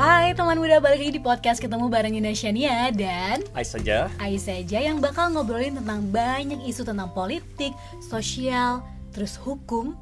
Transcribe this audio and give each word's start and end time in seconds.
Hai 0.00 0.32
teman 0.32 0.56
muda 0.56 0.80
balik 0.80 1.04
lagi 1.04 1.12
di 1.12 1.20
podcast 1.20 1.60
ketemu 1.60 1.92
bareng 1.92 2.16
Indonesiania 2.16 2.88
dan 2.88 3.44
Ais 3.52 3.68
saja. 3.68 4.08
Ais 4.16 4.48
saja 4.48 4.80
yang 4.80 4.96
bakal 4.96 5.28
ngobrolin 5.28 5.76
tentang 5.76 6.08
banyak 6.08 6.56
isu 6.64 6.88
tentang 6.88 7.12
politik, 7.12 7.76
sosial, 8.00 8.80
terus 9.12 9.36
hukum 9.36 9.92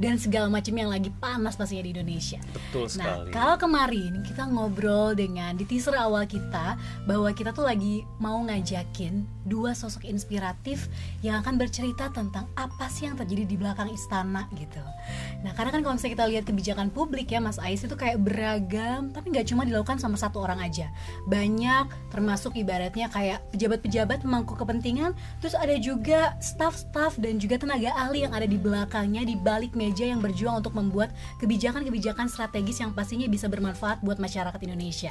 dan 0.00 0.16
segala 0.16 0.48
macam 0.48 0.72
yang 0.72 0.88
lagi 0.88 1.12
panas 1.20 1.54
pastinya 1.54 1.84
di 1.84 1.92
Indonesia. 1.92 2.40
Betul 2.50 2.88
Nah, 2.96 3.20
sekali. 3.22 3.30
kalau 3.30 3.56
kemarin 3.60 4.12
kita 4.24 4.48
ngobrol 4.48 5.12
dengan 5.12 5.52
di 5.54 5.68
teaser 5.68 5.92
awal 5.94 6.24
kita 6.24 6.80
bahwa 7.04 7.28
kita 7.30 7.52
tuh 7.52 7.68
lagi 7.68 8.02
mau 8.16 8.40
ngajakin 8.48 9.28
dua 9.44 9.76
sosok 9.76 10.08
inspiratif 10.08 10.88
yang 11.20 11.44
akan 11.44 11.60
bercerita 11.60 12.08
tentang 12.10 12.48
apa 12.56 12.88
sih 12.88 13.04
yang 13.06 13.20
terjadi 13.20 13.44
di 13.44 13.56
belakang 13.60 13.92
istana 13.92 14.48
gitu. 14.56 14.80
Nah, 15.44 15.52
karena 15.52 15.70
kan 15.70 15.80
kalau 15.84 15.94
misalnya 15.96 16.14
kita 16.16 16.26
lihat 16.32 16.44
kebijakan 16.48 16.88
publik 16.88 17.28
ya 17.28 17.40
Mas 17.40 17.60
Ais 17.60 17.84
itu 17.84 17.92
kayak 17.92 18.20
beragam, 18.24 19.12
tapi 19.12 19.32
nggak 19.32 19.52
cuma 19.52 19.68
dilakukan 19.68 20.00
sama 20.00 20.16
satu 20.16 20.40
orang 20.40 20.60
aja. 20.64 20.88
Banyak 21.28 22.12
termasuk 22.12 22.56
ibaratnya 22.56 23.12
kayak 23.12 23.44
pejabat-pejabat 23.52 24.24
pemangku 24.24 24.56
kepentingan, 24.56 25.12
terus 25.44 25.52
ada 25.52 25.76
juga 25.76 26.36
staff-staff 26.40 27.20
dan 27.20 27.36
juga 27.36 27.60
tenaga 27.60 27.92
ahli 27.96 28.24
yang 28.24 28.32
ada 28.32 28.48
di 28.48 28.56
belakangnya 28.56 29.26
di 29.26 29.36
balik 29.36 29.74
meja 29.90 30.06
yang 30.06 30.22
berjuang 30.22 30.62
untuk 30.62 30.78
membuat 30.78 31.10
kebijakan-kebijakan 31.42 32.30
strategis 32.30 32.78
yang 32.78 32.94
pastinya 32.94 33.26
bisa 33.26 33.50
bermanfaat 33.50 34.06
buat 34.06 34.22
masyarakat 34.22 34.60
Indonesia. 34.62 35.10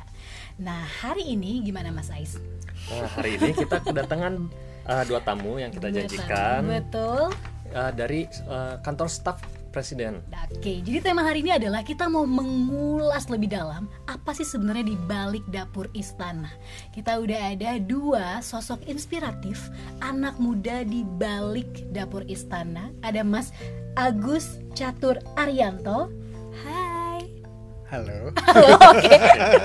Nah, 0.56 0.88
hari 1.04 1.36
ini 1.36 1.60
gimana 1.60 1.92
Mas 1.92 2.08
Ais? 2.08 2.40
Nah, 2.88 3.12
hari 3.20 3.36
ini 3.36 3.52
kita 3.52 3.84
kedatangan 3.84 4.48
uh, 4.88 5.04
dua 5.04 5.20
tamu 5.20 5.60
yang 5.60 5.76
kita 5.76 5.92
janjikan 5.92 6.64
Betul. 6.64 7.36
uh, 7.76 7.92
dari 7.92 8.24
uh, 8.48 8.80
kantor 8.80 9.12
staf 9.12 9.59
presiden. 9.70 10.26
Oke, 10.50 10.82
jadi 10.82 11.00
tema 11.00 11.22
hari 11.22 11.46
ini 11.46 11.54
adalah 11.56 11.86
kita 11.86 12.10
mau 12.10 12.26
mengulas 12.26 13.30
lebih 13.30 13.54
dalam 13.54 13.86
apa 14.10 14.34
sih 14.34 14.46
sebenarnya 14.46 14.92
di 14.92 14.98
balik 15.08 15.46
dapur 15.54 15.88
istana. 15.94 16.50
Kita 16.92 17.22
udah 17.22 17.56
ada 17.56 17.78
dua 17.78 18.42
sosok 18.42 18.84
inspiratif 18.90 19.70
anak 20.02 20.36
muda 20.42 20.82
di 20.84 21.06
balik 21.06 21.90
dapur 21.94 22.26
istana. 22.26 22.90
Ada 23.06 23.22
Mas 23.22 23.54
Agus 23.94 24.58
Catur 24.74 25.22
Arianto. 25.38 26.10
Hai. 26.66 27.30
Halo. 27.90 28.34
Halo, 28.46 28.70
oke. 28.78 29.16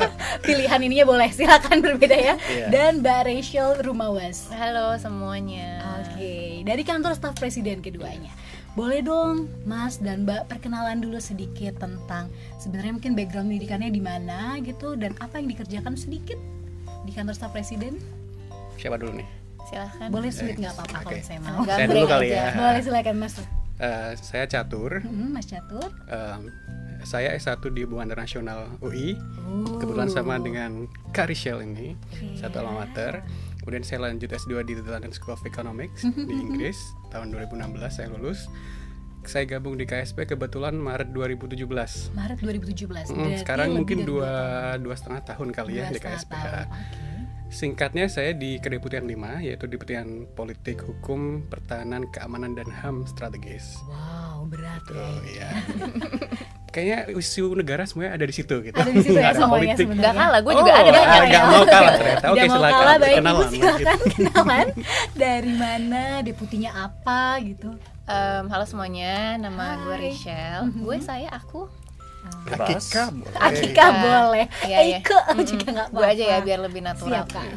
Pilihan 0.48 0.80
ininya 0.80 1.05
boleh, 1.05 1.28
silakan 1.28 1.84
berbeda 1.84 2.16
ya. 2.16 2.34
Iya. 2.48 2.66
Dan 2.72 3.05
Mbak 3.05 3.20
Rachel 3.28 3.84
Rumawas. 3.84 4.48
Halo 4.48 4.96
semuanya. 4.96 5.80
Oke, 6.00 6.64
dari 6.64 6.83
kantor 6.89 7.12
staf 7.16 7.36
presiden 7.36 7.84
keduanya. 7.84 8.33
Boleh 8.75 9.06
dong, 9.06 9.47
Mas 9.62 10.03
dan 10.03 10.27
Mbak 10.27 10.50
perkenalan 10.50 10.98
dulu 10.98 11.22
sedikit 11.22 11.78
tentang 11.78 12.27
sebenarnya 12.58 12.98
mungkin 12.98 13.14
background 13.14 13.47
pendidikannya 13.47 13.91
di 13.94 14.03
mana 14.03 14.58
gitu 14.58 14.98
dan 14.98 15.14
apa 15.22 15.39
yang 15.39 15.47
dikerjakan 15.47 15.94
sedikit 15.94 16.34
di 17.06 17.14
kantor 17.14 17.39
staf 17.39 17.55
presiden. 17.55 18.02
Siapa 18.75 18.98
dulu 18.98 19.22
nih? 19.22 19.28
Silahkan. 19.70 20.08
Boleh 20.11 20.30
sulit 20.34 20.58
nggak 20.58 20.75
apa-apa 20.75 20.97
oke. 21.00 21.06
kalau 21.06 21.22
saya 21.22 21.39
mau. 21.39 21.62
Gambreng 21.62 21.70
Saya 21.70 21.86
dulu 21.86 22.06
kali 22.11 22.27
aja. 22.27 22.34
ya. 22.34 22.47
Boleh 22.58 22.83
silakan 22.83 23.17
Mas. 23.17 23.34
Eh, 23.75 24.11
saya 24.19 24.45
Catur. 24.50 24.92
Hmm, 25.06 25.30
Mas 25.30 25.47
Catur. 25.47 25.89
Em, 26.11 26.42
saya 27.05 27.36
S1 27.36 27.62
di 27.70 27.84
Hubungan 27.86 28.11
Internasional 28.11 28.75
UI. 28.83 29.14
Oh. 29.45 29.78
Kebetulan 29.78 30.11
sama 30.11 30.34
dengan 30.42 30.91
Kak 31.14 31.30
Rachel 31.30 31.62
ini, 31.62 31.95
Oke. 31.95 32.42
satu 32.42 32.58
alma 32.58 32.83
mater. 32.83 33.22
Kemudian 33.65 33.81
saya 33.81 34.05
lanjut 34.05 34.29
S2 34.29 34.61
di 34.61 34.77
The 34.77 34.93
London 34.93 35.09
School 35.09 35.33
of 35.33 35.41
Economics 35.43 36.05
Mhm, 36.05 36.20
di 36.23 36.34
Inggris. 36.37 36.77
Tahun 37.09 37.33
2016 37.33 37.65
saya 37.91 38.12
lulus. 38.12 38.45
Saya 39.25 39.48
gabung 39.48 39.81
di 39.81 39.89
KSP 39.89 40.29
kebetulan 40.29 40.77
Maret 40.77 41.09
2017. 41.11 42.12
Maret 42.12 42.39
2017. 42.39 43.09
Mm, 43.09 43.17
Berarti 43.17 43.41
sekarang 43.41 43.73
mungkin 43.73 44.05
dua 44.05 44.33
dua 44.77 44.92
setengah 44.92 45.25
tahun 45.25 45.48
kali 45.48 45.81
ya 45.81 45.89
di 45.89 45.97
KSP. 45.97 46.29
tahun. 46.29 46.69
Singkatnya 47.48 48.05
saya 48.07 48.36
di 48.36 48.58
Kedeputian 48.58 49.07
5 49.07 49.41
yaitu 49.41 49.64
Deputian 49.64 50.29
Politik 50.29 50.83
Hukum 50.83 51.48
Pertahanan 51.48 52.05
Keamanan 52.11 52.53
dan 52.53 52.69
HAM 52.69 53.08
Strategis. 53.08 53.80
Wow, 53.86 54.45
berat 54.45 54.85
Tuh, 54.85 55.24
ya. 55.24 55.48
ya. 55.48 55.51
Kayaknya 56.74 56.98
isu 57.14 57.55
negara 57.55 57.86
semuanya 57.86 58.12
ada 58.12 58.27
di 58.27 58.35
situ 58.35 58.55
gitu. 58.61 58.74
Ada 58.74 58.90
di 58.90 58.98
situ 58.98 59.14
ya 59.14 59.20
Nggak 59.20 59.30
ada 59.30 59.39
semuanya 59.39 59.55
politik. 59.70 59.86
sebenarnya. 59.86 60.05
Gak 60.05 60.14
kalah, 60.18 60.40
gue 60.40 60.51
Oh, 60.51 60.58
juga 60.58 60.73
ada 60.73 60.83
nggak 60.83 60.90
banyak. 60.90 61.23
Nggak 61.23 61.30
ya. 61.30 61.42
mau 61.46 61.64
kalah 61.64 61.92
ternyata. 61.95 62.24
Oke, 62.27 62.40
mau 62.40 62.51
silakan. 62.51 62.74
kalah, 62.74 62.96
baik 62.98 63.14
Kenalan, 63.14 63.35
Ibu 63.35 63.45
silakan 63.46 63.96
gitu. 63.96 64.11
kenalan 64.11 64.67
dari 65.14 65.52
mana, 65.55 66.02
deputinya 66.20 66.70
apa 66.83 67.20
gitu. 67.40 67.70
Em, 68.05 68.45
halo 68.45 68.64
semuanya, 68.64 69.14
nama 69.39 69.64
gue 69.80 69.95
Hai. 69.95 70.02
Rachel. 70.11 70.58
Mhm. 70.67 70.80
Gue 70.83 70.96
saya 70.98 71.29
aku. 71.30 71.62
Akika 72.46 73.05
boleh. 73.11 73.36
Akika 73.39 73.86
boleh, 73.95 74.45
Iya, 74.62 74.79
iya. 74.83 74.98
Eike 74.98 75.17
juga 75.46 75.67
nggak 75.70 75.86
apa-apa. 75.86 76.01
Gue 76.01 76.06
aja 76.11 76.24
ya 76.27 76.39
biar 76.41 76.58
lebih 76.58 76.80
natural. 76.83 77.23
Siap, 77.23 77.29
Kak. 77.30 77.48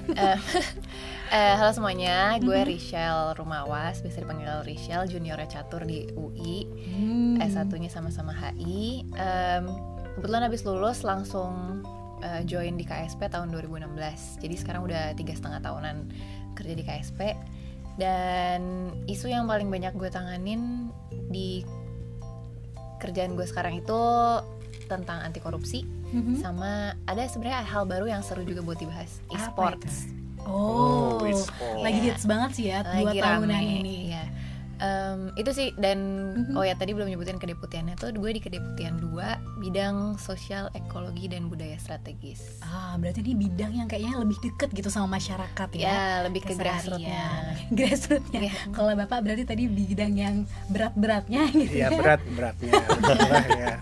Eh, 1.27 1.35
eh, 1.35 1.53
halo 1.53 1.71
semuanya, 1.71 2.39
gue 2.39 2.55
Mhm. 2.55 2.67
Rachel 2.67 3.19
Rumawas, 3.35 3.99
biasa 3.99 4.17
dipanggil 4.17 4.47
Rachel, 4.63 5.01
juniornya 5.07 5.49
catur 5.51 5.83
di 5.83 6.07
UI. 6.13 6.63
Hmm. 6.87 7.35
S1-nya 7.37 7.89
sama-sama 7.89 8.31
HI. 8.31 9.03
Em, 9.13 9.65
kebetulan 10.15 10.41
habis 10.41 10.63
lulus 10.63 11.03
langsung 11.03 11.83
eh, 12.17 12.41
join 12.43 12.73
di 12.73 12.81
KSP 12.81 13.29
tahun 13.29 13.51
2016. 13.51 14.39
Jadi 14.39 14.55
sekarang 14.55 14.81
udah 14.83 15.13
tiga 15.13 15.35
setengah 15.35 15.61
tahunan 15.61 16.09
kerja 16.55 16.73
di 16.73 16.81
KSP. 16.81 17.19
Dan 17.93 18.61
isu 19.05 19.27
yang 19.27 19.45
paling 19.45 19.69
banyak 19.69 19.93
gue 19.93 20.09
tanganin 20.09 20.89
di 21.27 21.61
kerjaan 22.97 23.37
gue 23.37 23.45
sekarang 23.45 23.77
itu 23.77 24.01
tentang 24.87 25.21
anti 25.21 25.37
korupsi 25.37 25.85
Mhm. 26.07 26.41
sama 26.41 26.71
ada 27.03 27.21
sebenarnya 27.21 27.61
hal 27.61 27.85
baru 27.85 28.07
yang 28.07 28.23
seru 28.23 28.41
juga 28.41 28.63
buat 28.63 28.79
dibahas 28.79 29.21
e-sports. 29.29 30.09
Oh, 30.47 31.19
Oh, 31.19 31.83
lagi 31.83 31.99
hits 32.07 32.23
banget 32.23 32.49
sih 32.55 32.65
ya 32.71 32.79
dua 32.81 33.11
tahunan 33.11 33.59
ini. 33.59 33.95
Iya. 34.15 34.23
Em, 34.77 35.19
itu 35.33 35.49
sih 35.49 35.73
dan 35.73 35.97
Mhm. 36.29 36.53
oh 36.53 36.61
ya 36.61 36.73
tadi 36.73 36.91
belum 36.91 37.07
nyebutin 37.07 37.35
kedeputiannya 37.35 37.95
tuh 37.95 38.11
gue 38.11 38.29
di 38.29 38.37
kedeputian 38.37 39.01
2 39.01 39.09
bidang 39.57 39.95
sosial 40.15 40.69
ekologi 40.71 41.25
dan 41.25 41.45
budaya 41.45 41.73
strategis 41.75 42.61
Ah, 42.61 42.93
berarti 42.95 43.19
ini 43.21 43.33
bidang 43.33 43.73
yang 43.73 43.87
kayaknya 43.87 44.17
lebih 44.17 44.37
deket 44.39 44.69
gitu 44.71 44.87
sama 44.87 45.17
masyarakat 45.17 45.69
ya. 45.73 45.81
ya 45.83 45.99
lebih 46.23 46.41
ke 46.41 46.53
Keseharian. 46.53 46.61
grassrootsnya 46.61 47.25
Grassrootsnya. 47.69 48.39
Iya. 48.43 48.53
Kalau 48.69 48.93
Bapak 48.93 49.19
berarti 49.19 49.43
tadi 49.43 49.63
bidang 49.65 50.13
yang 50.13 50.35
berat-beratnya 50.67 51.41
gitu 51.51 51.73
Iya 51.75 51.87
ya. 51.87 51.97
berat 51.97 52.21
beratnya. 52.29 52.71
Beratlah, 53.07 53.45
ya. 53.49 53.73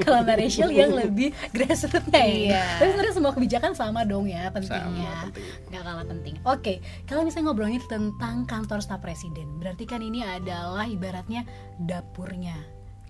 Kalau 0.00 0.18
Mbak 0.22 0.36
Rachel 0.38 0.70
yang 0.70 0.92
lebih 0.92 1.28
grassrootsnya 1.50 2.16
ya. 2.18 2.32
Iya. 2.48 2.62
Tapi 2.76 2.88
sebenarnya 2.90 3.14
semua 3.14 3.32
kebijakan 3.32 3.72
sama 3.72 4.00
dong 4.02 4.24
ya 4.24 4.48
pentingnya. 4.48 4.80
Sama 4.80 5.28
penting. 5.28 5.68
Nggak 5.68 5.82
kalah 5.82 6.06
penting. 6.06 6.34
Oke, 6.44 6.74
kalau 7.04 7.22
misalnya 7.22 7.46
ngobrolnya 7.46 7.80
tentang 7.84 8.44
kantor 8.44 8.80
staf 8.80 9.00
presiden, 9.00 9.46
berarti 9.58 9.84
kan 9.84 10.00
ini 10.00 10.22
adalah 10.38 10.86
ibaratnya 10.86 11.42
dapurnya 11.80 12.54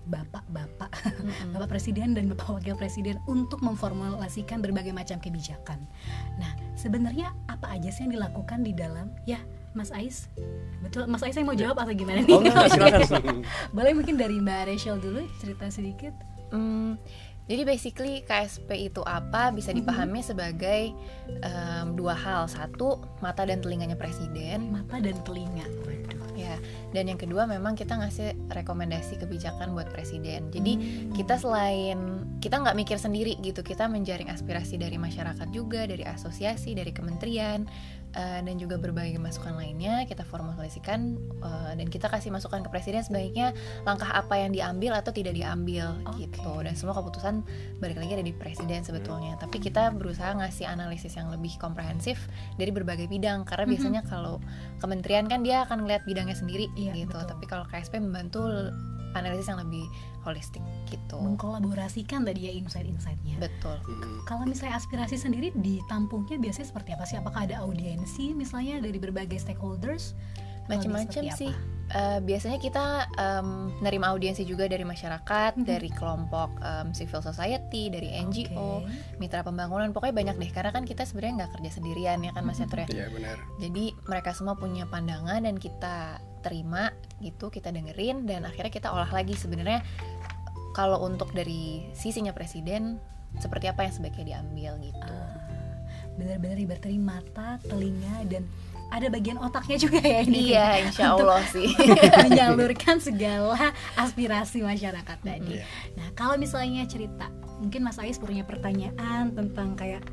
bapak-bapak, 0.09 0.89
Mm-mm. 1.21 1.49
bapak 1.53 1.77
presiden 1.77 2.17
dan 2.17 2.25
bapak 2.25 2.57
wakil 2.57 2.73
presiden 2.73 3.21
untuk 3.29 3.61
memformulasikan 3.61 4.57
berbagai 4.57 4.89
macam 4.89 5.21
kebijakan. 5.21 5.77
Nah, 6.41 6.57
sebenarnya 6.73 7.37
apa 7.45 7.77
aja 7.77 7.93
sih 7.93 8.09
yang 8.09 8.17
dilakukan 8.17 8.65
di 8.65 8.73
dalam 8.73 9.13
ya? 9.29 9.37
Mas 9.71 9.87
Ais, 9.95 10.27
betul. 10.83 11.07
Mas 11.07 11.23
Ais 11.23 11.37
yang 11.37 11.47
mau 11.47 11.55
jawab 11.55 11.79
atau 11.79 11.95
gimana 11.95 12.27
nih? 12.27 12.33
Oh 12.35 12.43
enggak, 12.43 12.75
silakan. 12.75 13.01
silakan. 13.07 13.37
Boleh 13.77 13.93
mungkin 13.95 14.19
dari 14.19 14.35
Mbak 14.41 14.61
Rachel 14.67 14.99
dulu 14.99 15.23
cerita 15.39 15.71
sedikit. 15.71 16.11
Hmm, 16.51 16.99
jadi 17.47 17.63
basically 17.63 18.19
KSP 18.27 18.91
itu 18.91 18.99
apa 19.07 19.47
bisa 19.55 19.71
dipahami 19.71 20.19
sebagai 20.19 20.91
em, 21.39 21.87
dua 21.95 22.19
hal 22.19 22.51
satu 22.51 22.99
mata 23.23 23.47
dan 23.47 23.63
telinganya 23.63 23.95
presiden 23.95 24.75
Mata 24.75 24.99
dan 24.99 25.15
telinga. 25.23 25.63
Waduh. 25.87 26.20
Ya 26.41 26.57
dan 26.91 27.07
yang 27.07 27.19
kedua 27.21 27.45
memang 27.45 27.77
kita 27.77 27.95
ngasih 27.95 28.33
rekomendasi 28.49 29.21
kebijakan 29.21 29.77
buat 29.77 29.87
presiden. 29.93 30.49
Jadi 30.49 30.73
kita 31.13 31.37
selain 31.37 32.25
kita 32.41 32.59
nggak 32.59 32.75
mikir 32.75 32.97
sendiri 32.97 33.37
gitu. 33.39 33.61
Kita 33.61 33.85
menjaring 33.85 34.33
aspirasi 34.33 34.81
dari 34.81 34.97
masyarakat 34.97 35.47
juga 35.53 35.85
dari 35.85 36.03
asosiasi 36.03 36.73
dari 36.73 36.91
kementerian 36.91 37.63
eh, 38.11 38.39
dan 38.41 38.55
juga 38.55 38.75
berbagai 38.75 39.17
masukan 39.17 39.55
lainnya 39.55 40.03
kita 40.05 40.23
formulasikan 40.23 41.15
eh, 41.41 41.71
dan 41.75 41.87
kita 41.87 42.07
kasih 42.07 42.31
masukan 42.31 42.61
ke 42.61 42.69
presiden 42.69 43.01
sebaiknya 43.01 43.51
langkah 43.83 44.11
apa 44.11 44.35
yang 44.35 44.51
diambil 44.51 44.95
atau 44.95 45.11
tidak 45.11 45.33
diambil 45.33 45.95
Oke. 46.07 46.27
gitu 46.27 46.51
dan 46.63 46.73
semua 46.75 46.93
keputusan 46.93 47.43
balik 47.79 47.97
lagi 47.99 48.11
ada 48.15 48.25
di 48.25 48.33
presiden 48.35 48.83
sebetulnya 48.83 49.35
tapi 49.37 49.57
kita 49.57 49.91
berusaha 49.91 50.31
ngasih 50.35 50.67
analisis 50.67 51.15
yang 51.15 51.31
lebih 51.31 51.55
komprehensif 51.57 52.19
dari 52.55 52.69
berbagai 52.69 53.07
bidang 53.07 53.43
karena 53.43 53.65
Mhm. 53.65 53.71
biasanya 53.73 54.01
kalau 54.05 54.37
kementerian 54.79 55.25
kan 55.25 55.41
dia 55.41 55.63
akan 55.63 55.85
ngeliat 55.85 56.03
bidangnya 56.03 56.35
sendiri 56.35 56.67
Iya, 56.75 56.93
gitu 56.93 57.15
betul. 57.15 57.29
tapi 57.31 57.45
kalau 57.47 57.65
KSP 57.67 57.99
membantu 57.99 58.43
analisis 59.13 59.47
yang 59.47 59.59
lebih 59.59 59.85
holistik 60.21 60.61
gitu 60.85 61.17
Mengkolaborasikan 61.17 62.21
tadi 62.23 62.47
ya 62.47 62.53
insight-insightnya. 62.53 63.37
betul 63.39 63.77
Mm. 63.81 64.23
Kalau 64.23 64.45
misalnya 64.45 64.77
aspirasi 64.77 65.17
sendiri 65.17 65.49
ditampungnya 65.53 66.37
biasanya 66.37 66.67
seperti 66.69 66.89
apa 66.93 67.03
sih? 67.03 67.17
Apakah 67.17 67.49
ada 67.49 67.61
audiensi 67.61 68.31
misalnya 68.31 68.79
dari 68.79 68.97
berbagai 68.97 69.37
stakeholders? 69.37 70.13
macam-macam 70.69 71.25
sih? 71.33 71.51
Eh, 71.91 72.19
biasanya 72.23 72.55
kita 72.55 72.85
em, 73.19 73.67
nerima 73.83 74.15
audiensi 74.15 74.47
juga 74.47 74.63
dari 74.63 74.87
masyarakat 74.87 75.59
Mhm. 75.59 75.65
dari 75.67 75.91
kelompok 75.91 76.47
em, 76.63 76.95
civil 76.95 77.19
society 77.19 77.91
dari 77.91 78.15
NGO 78.15 78.79
Oke. 78.79 79.19
mitra 79.19 79.43
pembangunan 79.43 79.91
pokoknya 79.91 80.15
banyak 80.15 80.35
deh 80.39 80.51
karena 80.55 80.71
kan 80.71 80.87
kita 80.87 81.03
sebenarnya 81.03 81.43
nggak 81.43 81.51
kerja 81.59 81.71
sendirian 81.75 82.23
ya 82.23 82.31
kan 82.31 82.47
mas 82.47 82.63
Yatur 82.63 82.87
ya 82.87 82.87
Iya 82.87 83.07
benar. 83.11 83.37
jadi 83.59 83.91
mereka 84.07 84.31
semua 84.31 84.55
punya 84.55 84.87
pandangan 84.87 85.43
dan 85.43 85.59
kita 85.59 86.23
terima 86.39 86.95
gitu 87.23 87.47
kita 87.47 87.69
dengerin 87.69 88.25
dan 88.25 88.43
akhirnya 88.43 88.69
kita 88.69 88.89
olah 88.89 89.07
lagi 89.07 89.33
sebenarnya 89.33 89.85
kalau 90.71 91.01
untuk 91.01 91.31
dari 91.31 91.85
sisinya 91.91 92.31
presiden 92.31 92.97
seperti 93.37 93.67
apa 93.67 93.83
yang 93.83 93.93
sebaiknya 93.93 94.25
diambil 94.27 94.71
gitu 94.81 95.13
Ah, 95.13 95.35
benar-benar 96.13 96.59
berteri 96.67 96.97
mata, 96.97 97.55
telinga 97.61 98.27
dan 98.27 98.43
ada 98.91 99.07
bagian 99.07 99.39
otaknya 99.39 99.79
juga 99.79 99.99
ya 99.99 100.19
ini. 100.21 100.51
iya 100.51 100.67
insya 100.83 101.15
Allah 101.15 101.39
sih 101.47 101.71
menyalurkan 102.27 102.99
segala 102.99 103.71
aspirasi 103.95 104.59
masyarakat 104.59 105.17
tadi. 105.21 105.55
Iya. 105.55 105.63
Nah, 105.95 106.11
kalau 106.11 106.35
misalnya 106.35 106.83
cerita, 106.83 107.31
mungkin 107.57 107.81
Mas 107.81 107.95
Ais 107.95 108.19
punya 108.19 108.43
pertanyaan 108.43 109.31
tentang 109.31 109.79
kayak 109.79 110.03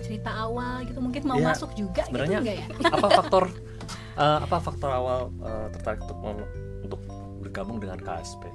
cerita 0.00 0.32
awal 0.32 0.84
gitu, 0.84 0.96
mungkin 0.98 1.24
mau 1.24 1.36
Iya, 1.36 1.52
masuk 1.52 1.76
juga 1.76 2.04
sebenarnya- 2.04 2.40
gitu 2.40 2.52
enggak 2.72 2.88
ya? 2.88 2.96
apa 2.96 3.08
faktor 3.12 3.44
eh, 4.16 4.38
apa 4.40 4.56
faktor 4.58 4.90
awal 4.90 5.30
eh, 5.38 5.66
tertarik 5.72 6.02
untuk 6.02 6.18
untuk 6.82 7.00
bergabung 7.40 7.78
dengan 7.78 7.98
KSP 7.98 8.46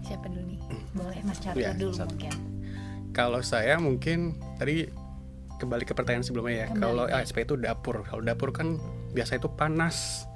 siapa 0.00 0.28
dulu 0.28 0.44
nih 0.44 0.60
Boleh 0.92 1.20
Mas 1.24 1.38
Catur 1.38 1.58
Iya, 1.58 1.72
dulu 1.74 1.90
satu. 1.90 2.12
mungkin. 2.12 2.32
Kalau 3.10 3.40
saya 3.40 3.78
mungkin 3.78 4.18
tadi 4.56 4.86
kembali 5.56 5.82
ke 5.82 5.90
pertanyaan 5.90 6.22
sebelumnya 6.22 6.54
ya. 6.54 6.66
Kembali. 6.70 6.82
Kalau 6.82 7.04
ASP 7.08 7.36
itu 7.42 7.54
dapur. 7.54 8.02
Kalau 8.02 8.22
dapur 8.22 8.50
kan 8.50 8.78
biasa 9.14 9.38
itu 9.38 9.48
panas, 9.48 10.26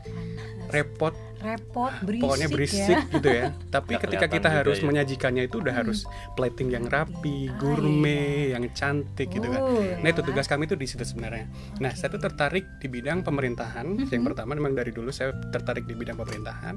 repot, 0.70 1.12
Repot, 1.38 1.94
berisik, 2.02 2.22
pokoknya 2.26 2.48
berisik 2.50 2.98
ya. 2.98 3.14
gitu 3.14 3.28
ya. 3.30 3.44
Tapi 3.78 3.94
Nggak 3.94 4.02
ketika 4.10 4.26
kita 4.26 4.48
harus 4.50 4.82
ya. 4.82 4.84
menyajikannya 4.90 5.46
itu 5.46 5.62
udah 5.62 5.70
harus 5.70 6.02
plating 6.34 6.74
yang 6.74 6.82
rapi, 6.90 7.46
Ah, 7.46 7.54
gourmet, 7.62 8.58
yang 8.58 8.66
cantik 8.74 9.30
gitu 9.30 9.46
kan. 9.46 9.62
Oh, 9.62 9.78
Nah 10.02 10.08
itu 10.10 10.18
ya. 10.18 10.26
tugas 10.26 10.50
kami 10.50 10.66
itu 10.66 10.74
di 10.74 10.90
situ 10.90 11.06
sebenarnya. 11.06 11.46
Nah 11.78 11.94
saya 11.94 12.10
tuh 12.10 12.18
tertarik 12.18 12.66
di 12.82 12.90
bidang 12.90 13.22
pemerintahan. 13.22 14.10
Yang 14.10 14.22
pertama 14.34 14.58
memang 14.58 14.74
dari 14.74 14.90
dulu 14.90 15.14
saya 15.14 15.30
tertarik 15.54 15.86
di 15.86 15.94
bidang 15.94 16.18
pemerintahan. 16.18 16.74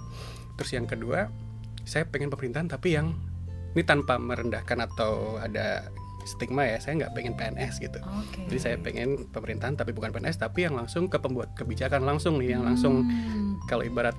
Terus 0.62 0.70
yang 0.78 0.86
kedua 0.86 1.26
saya 1.82 2.06
pengen 2.06 2.30
pemerintahan 2.30 2.70
tapi 2.70 2.94
yang 2.94 3.18
ini 3.74 3.82
tanpa 3.82 4.22
merendahkan 4.22 4.78
atau 4.78 5.42
ada 5.42 5.90
stigma 6.24 6.64
ya. 6.64 6.78
Saya 6.78 7.00
nggak 7.00 7.14
pengen 7.14 7.34
PNS 7.34 7.78
gitu. 7.78 8.00
Oke. 8.00 8.46
Jadi 8.46 8.60
saya 8.60 8.76
pengen 8.76 9.28
pemerintahan 9.28 9.74
tapi 9.74 9.92
bukan 9.92 10.10
PNS 10.10 10.38
tapi 10.38 10.64
yang 10.64 10.74
langsung 10.74 11.06
ke 11.06 11.18
pembuat 11.18 11.54
kebijakan 11.54 12.02
langsung 12.02 12.38
nih 12.38 12.54
yang 12.54 12.64
langsung 12.64 13.04
Hmm, 13.04 13.58
kalau 13.66 13.82
ibarat 13.82 14.14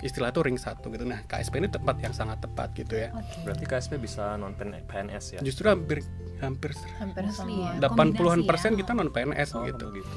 istilah 0.00 0.30
tuh 0.30 0.42
ring 0.42 0.56
satu 0.56 0.88
gitu. 0.88 1.04
Nah 1.04 1.20
KSP 1.22 1.56
ini 1.56 1.68
tempat 1.68 1.98
yang 1.98 2.10
sangat 2.10 2.40
tepat 2.40 2.72
gitu 2.72 2.96
ya. 2.96 3.12
Oke. 3.12 3.44
berarti 3.44 3.64
KSP 3.64 3.92
bisa 3.96 4.32
non 4.34 4.56
PNS 4.56 5.36
ya 5.36 5.40
Justru 5.40 5.68
hampir 5.68 6.00
hampir 6.40 6.72
hampir 6.96 7.20
Mostly 7.22 7.36
semua 7.52 7.76
ya. 7.76 7.84
80-an 7.84 8.08
Kombinasi 8.08 8.48
persen 8.48 8.72
kita 8.74 8.92
non 8.92 9.10
PNS 9.10 9.48
Oh, 9.52 9.62
gitu. 9.62 9.92
begitu. 9.92 10.16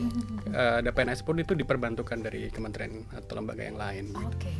Eh, 0.50 0.74
ada 0.80 0.90
PNS 0.90 1.20
pun 1.22 1.36
itu 1.36 1.52
diperbantukan 1.52 2.16
dari 2.18 2.48
kementerian 2.48 3.04
atau 3.12 3.34
lembaga 3.36 3.60
yang 3.62 3.76
lain. 3.76 4.06
gitu. 4.10 4.24
Oke. 4.24 4.52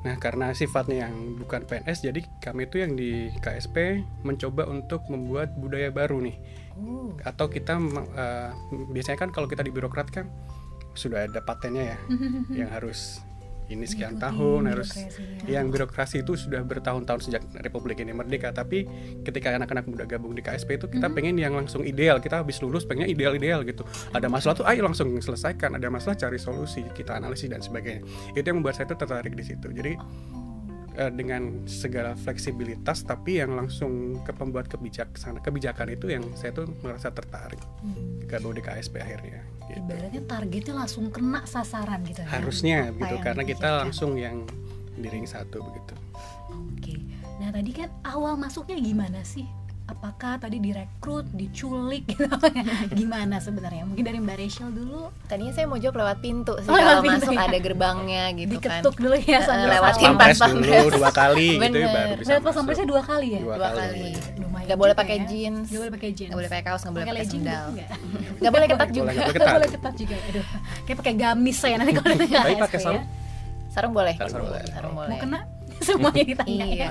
Nah, 0.00 0.16
karena 0.16 0.56
sifatnya 0.56 1.08
yang 1.08 1.36
bukan 1.36 1.68
PNS, 1.68 2.08
jadi 2.08 2.20
kami 2.40 2.64
itu 2.72 2.80
yang 2.80 2.96
di 2.96 3.28
KSP 3.44 4.00
mencoba 4.24 4.64
untuk 4.64 5.04
membuat 5.12 5.52
budaya 5.60 5.92
baru 5.92 6.24
nih. 6.24 6.36
Oh. 6.80 7.12
Atau 7.20 7.52
kita 7.52 7.76
eh, 8.16 8.50
biasanya 8.96 9.18
kan 9.20 9.30
kalau 9.30 9.44
kita 9.44 9.60
di 9.60 9.68
birokrat 9.68 10.08
kan 10.08 10.32
sudah 10.96 11.28
ada 11.28 11.44
patennya 11.44 11.94
ya, 11.94 11.98
yang 12.64 12.70
harus 12.72 13.20
ini 13.70 13.86
sekian 13.86 14.18
Ngikutin 14.18 14.34
tahun 14.34 14.62
harus 14.66 14.90
birokrasinya. 14.90 15.46
yang 15.46 15.66
birokrasi 15.70 16.16
itu 16.26 16.32
sudah 16.34 16.62
bertahun-tahun 16.66 17.20
sejak 17.22 17.42
Republik 17.62 18.02
ini 18.02 18.10
merdeka. 18.10 18.50
Tapi 18.50 18.84
ketika 19.22 19.54
anak-anak 19.54 19.86
muda 19.86 20.04
gabung 20.10 20.34
di 20.34 20.42
KSP 20.42 20.82
itu 20.82 20.86
kita 20.90 21.06
pengen 21.14 21.38
yang 21.38 21.54
langsung 21.54 21.86
ideal. 21.86 22.18
Kita 22.18 22.42
habis 22.42 22.58
lulus 22.58 22.82
pengennya 22.82 23.14
ideal-ideal 23.14 23.62
gitu. 23.62 23.86
Ada 24.10 24.26
masalah 24.26 24.54
tuh 24.58 24.66
ayo 24.66 24.82
langsung 24.82 25.14
selesaikan. 25.14 25.78
Ada 25.78 25.86
masalah 25.86 26.18
cari 26.18 26.38
solusi 26.42 26.82
kita 26.90 27.14
analisis 27.14 27.46
dan 27.46 27.62
sebagainya. 27.62 28.02
Itu 28.34 28.44
yang 28.50 28.58
membuat 28.58 28.82
saya 28.82 28.90
tuh 28.90 28.98
tertarik 28.98 29.38
di 29.38 29.44
situ. 29.46 29.70
Jadi 29.70 29.94
eh, 30.98 31.12
dengan 31.14 31.62
segala 31.70 32.18
fleksibilitas 32.18 33.06
tapi 33.06 33.38
yang 33.38 33.54
langsung 33.54 34.18
ke 34.26 34.34
pembuat 34.34 34.66
kebijaksanaan 34.66 35.38
kebijakan 35.46 35.94
itu 35.94 36.10
yang 36.10 36.26
saya 36.34 36.50
tuh 36.50 36.66
merasa 36.82 37.14
tertarik. 37.14 37.62
Hmm. 37.86 38.18
gabung 38.26 38.54
di 38.54 38.62
KSP 38.62 38.98
akhirnya 38.98 39.59
gitu. 39.70 39.78
Ibaratnya 39.86 40.22
targetnya 40.26 40.74
langsung 40.84 41.04
kena 41.14 41.46
sasaran 41.46 42.02
gitu 42.04 42.20
ya. 42.20 42.28
harusnya 42.28 42.78
Apa 42.90 42.98
gitu 42.98 43.14
karena 43.22 43.42
kita 43.46 43.68
langsung 43.86 44.18
yang 44.18 44.44
di 45.00 45.08
ring 45.08 45.24
satu 45.24 45.62
begitu 45.64 45.94
Oke. 46.50 46.98
Nah 47.38 47.54
tadi 47.54 47.70
kan 47.70 47.88
awal 48.02 48.34
masuknya 48.34 48.76
gimana 48.82 49.22
sih? 49.22 49.46
Apakah 49.90 50.38
tadi 50.38 50.56
direkrut, 50.56 51.26
diculik 51.30 52.06
gitu? 52.06 52.30
gimana 52.94 53.36
sebenarnya? 53.36 53.82
Mungkin 53.82 54.00
dari 54.00 54.18
Mbak 54.18 54.36
Rachel 54.38 54.70
dulu 54.70 55.10
tadinya 55.26 55.50
saya 55.50 55.66
mau 55.66 55.76
jawab 55.76 55.98
lewat 55.98 56.18
pintu 56.20 56.54
sih 56.56 56.66
Oh, 56.66 56.74
lewat 56.74 56.86
kalau 56.88 57.02
pintu, 57.02 57.26
masuk 57.26 57.34
ya. 57.34 57.42
ada 57.44 57.58
gerbangnya 57.58 58.24
gitu 58.32 58.50
diketuk 58.56 58.94
kan 58.94 59.02
dulu 59.02 59.16
ya 59.18 59.38
sambil 59.42 59.66
lewatin 59.68 59.98
salam. 60.00 60.14
pas 60.14 60.26
pampres 60.30 60.38
pampres. 60.38 60.70
dulu 60.70 60.88
dua 60.94 61.10
kali 61.10 61.48
gitu 61.58 61.76
ya 61.76 61.88
baru 61.90 62.12
bisa 62.14 62.30
Lewat 62.30 62.42
pas 62.46 62.54
dua 62.80 63.02
kali 63.02 63.26
ya? 63.28 63.40
dua, 63.40 63.54
dua 63.56 63.68
kali, 63.68 63.82
kali 63.82 64.10
nggak 64.60 64.78
boleh 64.78 64.94
pakai 64.94 65.16
ya. 65.16 65.24
jeans 65.26 65.66
Nggak 65.66 65.80
boleh 65.80 65.92
pakai 65.92 66.10
jeans 66.12 66.28
nggak 66.30 66.38
boleh 66.38 66.50
pakai 66.50 66.64
kaos 66.64 66.80
nggak 66.80 66.94
boleh 66.94 67.06
Pakai 67.10 67.26
sendal 67.26 67.64
nggak 68.40 68.52
boleh 68.52 68.66
ketat 68.68 68.88
juga 68.88 69.10
nggak 69.10 69.26
boleh 69.50 69.70
ketat. 69.74 69.94
juga 69.96 70.16
Aduh 70.22 70.46
Kayak 70.80 70.96
pakai 71.02 71.14
gamis 71.16 71.56
saya 71.58 71.74
nanti 71.76 71.92
kalau 71.92 72.14
Tapi 72.38 72.54
pakai 72.56 72.78
ya. 72.78 72.84
sarung? 72.86 73.04
sarung 73.68 73.92
boleh 73.92 74.14
Sarung 74.14 74.46
boleh. 74.46 74.62
sarung 74.68 74.92
Mau 74.94 75.02
boleh 75.02 75.18
kena 75.18 75.40
semuanya 75.86 76.24
ditanya 76.26 76.66
Iya. 76.66 76.76
ya 76.76 76.88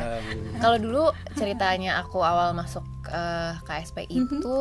kalau 0.57 0.77
dulu 0.77 1.03
ceritanya 1.33 2.01
aku 2.01 2.19
awal 2.19 2.51
masuk 2.51 2.83
eh, 3.07 3.53
KSP 3.63 4.09
Mhm. 4.09 4.41
itu 4.41 4.55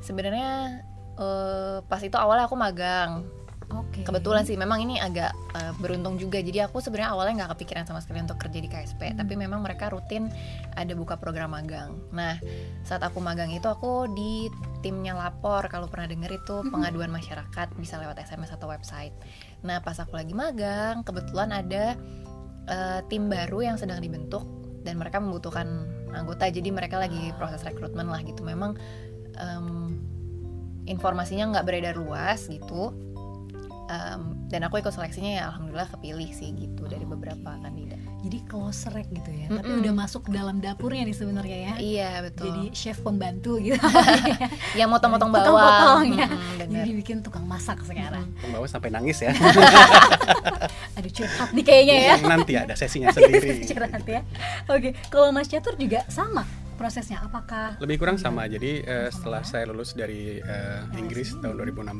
sebenarnya 0.00 0.82
eh, 1.14 1.78
pas 1.84 1.98
itu 1.98 2.14
awalnya 2.14 2.44
aku 2.44 2.54
magang. 2.54 3.22
Oke. 3.64 4.04
Kebetulan 4.04 4.44
sih 4.44 4.54
memang 4.54 4.78
ini 4.78 5.00
agak 5.00 5.32
eh, 5.56 5.72
beruntung 5.80 6.14
juga. 6.14 6.38
Jadi 6.38 6.60
aku 6.60 6.78
sebenarnya 6.78 7.10
awalnya 7.10 7.34
nggak 7.42 7.56
kepikiran 7.56 7.84
sama 7.84 7.98
sekali 7.98 8.20
untuk 8.20 8.36
kerja 8.36 8.58
di 8.58 8.68
KSP 8.68 9.00
Hmm. 9.10 9.18
tapi 9.18 9.34
memang 9.34 9.58
mereka 9.60 9.88
rutin 9.88 10.28
ada 10.74 10.92
buka 10.92 11.16
program 11.16 11.50
magang. 11.50 11.96
Nah 12.10 12.36
saat 12.82 13.00
aku 13.00 13.18
magang 13.18 13.50
itu 13.50 13.64
aku 13.64 14.06
di 14.10 14.46
timnya 14.78 15.14
lapor. 15.14 15.66
Kalau 15.66 15.88
pernah 15.88 16.06
denger 16.06 16.36
itu 16.36 16.54
Mhm. 16.60 16.70
pengaduan 16.70 17.10
masyarakat 17.10 17.68
bisa 17.74 17.96
lewat 17.96 18.20
SMS 18.20 18.52
atau 18.52 18.68
website. 18.68 19.14
Nah 19.62 19.80
pas 19.80 19.96
aku 19.96 20.12
lagi 20.12 20.34
magang 20.34 21.00
kebetulan 21.02 21.50
ada 21.50 21.96
eh, 22.68 23.00
tim 23.08 23.28
baru 23.28 23.74
yang 23.74 23.76
sedang 23.80 24.00
dibentuk 24.00 24.44
dan 24.84 25.00
mereka 25.00 25.16
membutuhkan 25.18 25.88
anggota 26.12 26.46
jadi 26.46 26.68
mereka 26.70 27.00
lagi 27.00 27.32
Ah. 27.32 27.36
proses 27.40 27.64
rekrutmen 27.64 28.06
lah 28.06 28.20
gitu. 28.20 28.44
Memang 28.44 28.76
em, 29.34 29.98
informasinya 30.84 31.56
nggak 31.56 31.66
beredar 31.66 31.94
luas 31.96 32.46
gitu. 32.46 32.92
Em, 33.88 34.48
dan 34.52 34.60
aku 34.68 34.78
ikut 34.80 34.92
seleksinya 34.92 35.32
ya 35.32 35.42
alhamdulillah 35.50 35.88
kepilih 35.96 36.30
sih 36.30 36.52
gitu 36.52 36.84
dari 36.86 37.04
beberapa 37.08 37.56
kandidat 37.64 38.00
Jadi 38.24 38.38
close 38.48 38.88
rack 38.88 39.12
gitu 39.12 39.28
ya. 39.28 39.52
Tapi 39.52 39.68
Mm-mm. 39.68 39.82
udah 39.84 39.92
masuk 39.92 40.24
ke 40.24 40.30
dalam 40.32 40.56
dapurnya 40.58 41.04
nih 41.04 41.12
sebenarnya 41.12 41.58
ya. 41.60 41.72
Iya 41.76 42.10
betul. 42.24 42.44
Jadi 42.48 42.62
chef 42.72 43.04
pembantu 43.04 43.60
gitu. 43.60 43.76
Yang 44.80 44.88
motong-motong 44.88 45.28
Tukang 45.28 45.44
bawang. 45.44 45.68
potong 45.68 46.06
ya. 46.16 46.26
Mm-mm, 46.32 46.56
Jadi 46.56 46.78
dibikin 46.88 47.16
tukang 47.20 47.44
masak 47.44 47.84
sekarang. 47.84 48.24
Pembawa 48.40 48.64
sampai 48.64 48.88
nangis 48.88 49.20
ya. 49.20 49.36
Aduh 50.96 51.12
curhat 51.12 51.50
nih 51.52 51.64
kayaknya 51.64 51.96
ya. 52.00 52.14
Nanti 52.24 52.52
ada 52.56 52.74
sesinya 52.74 53.12
sendiri. 53.12 53.60
Curhat 53.70 54.04
ya. 54.08 54.20
Oke 54.72 54.96
kalau 55.12 55.28
Mas 55.28 55.52
Catur 55.52 55.76
juga 55.76 56.08
sama 56.08 56.48
prosesnya 56.74 57.20
Apakah? 57.22 57.76
Lebih 57.78 58.00
kurang 58.00 58.16
sama. 58.16 58.48
Jadi 58.48 58.80
eh, 58.82 59.08
setelah 59.12 59.44
saya 59.44 59.68
lulus 59.68 59.92
dari 59.92 60.40
eh, 60.40 60.80
Inggris 60.96 61.36
tahun 61.38 61.60
2016 61.60 61.92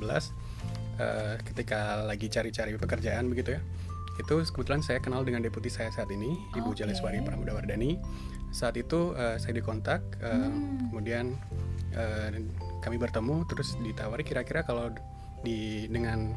eh, 0.98 1.34
ketika 1.44 2.02
lagi 2.02 2.26
cari-cari 2.26 2.74
pekerjaan 2.74 3.28
begitu 3.28 3.54
ya 3.54 3.60
itu 4.14 4.34
kebetulan 4.46 4.78
saya 4.78 4.98
kenal 4.98 5.20
dengan 5.20 5.40
deputi 5.40 5.66
saya 5.66 5.90
saat 5.90 6.06
ini 6.08 6.38
Ibu 6.52 6.70
Oke. 6.70 6.78
Jaleswari 6.80 7.18
Pramudawardani 7.20 7.98
saat 8.50 8.74
itu 8.74 9.12
eh, 9.12 9.36
saya 9.36 9.52
dikontak 9.52 10.00
eh, 10.18 10.30
Hmm. 10.30 10.88
kemudian 10.88 11.34
eh, 11.92 12.30
kami 12.78 12.96
bertemu 12.96 13.42
terus 13.44 13.74
ditawari 13.78 14.22
kira-kira 14.22 14.62
kalau 14.62 14.94
di 15.40 15.84
dengan 15.86 16.32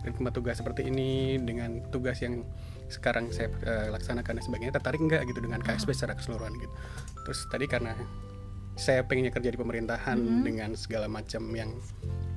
ritme 0.00 0.30
tugas 0.30 0.56
seperti 0.56 0.88
ini 0.88 1.36
dengan 1.36 1.84
tugas 1.90 2.18
yang 2.18 2.40
sekarang 2.88 3.28
saya 3.28 3.52
eh, 3.60 3.88
laksanakan 3.88 4.40
dan 4.40 4.44
sebagainya 4.44 4.72
tertarik 4.72 4.98
nggak 4.98 5.22
gitu 5.26 5.40
dengan 5.40 5.60
KSP 5.60 5.92
secara 5.92 6.16
keseluruhan 6.16 6.56
gitu 6.56 6.72
terus 7.22 7.44
tadi 7.46 7.64
karena 7.64 7.92
saya 8.74 9.04
pengennya 9.04 9.28
kerja 9.30 9.50
di 9.50 9.58
pemerintahan 9.60 10.16
Mhm. 10.16 10.40
dengan 10.40 10.70
segala 10.72 11.04
macam 11.04 11.44
yang 11.52 11.68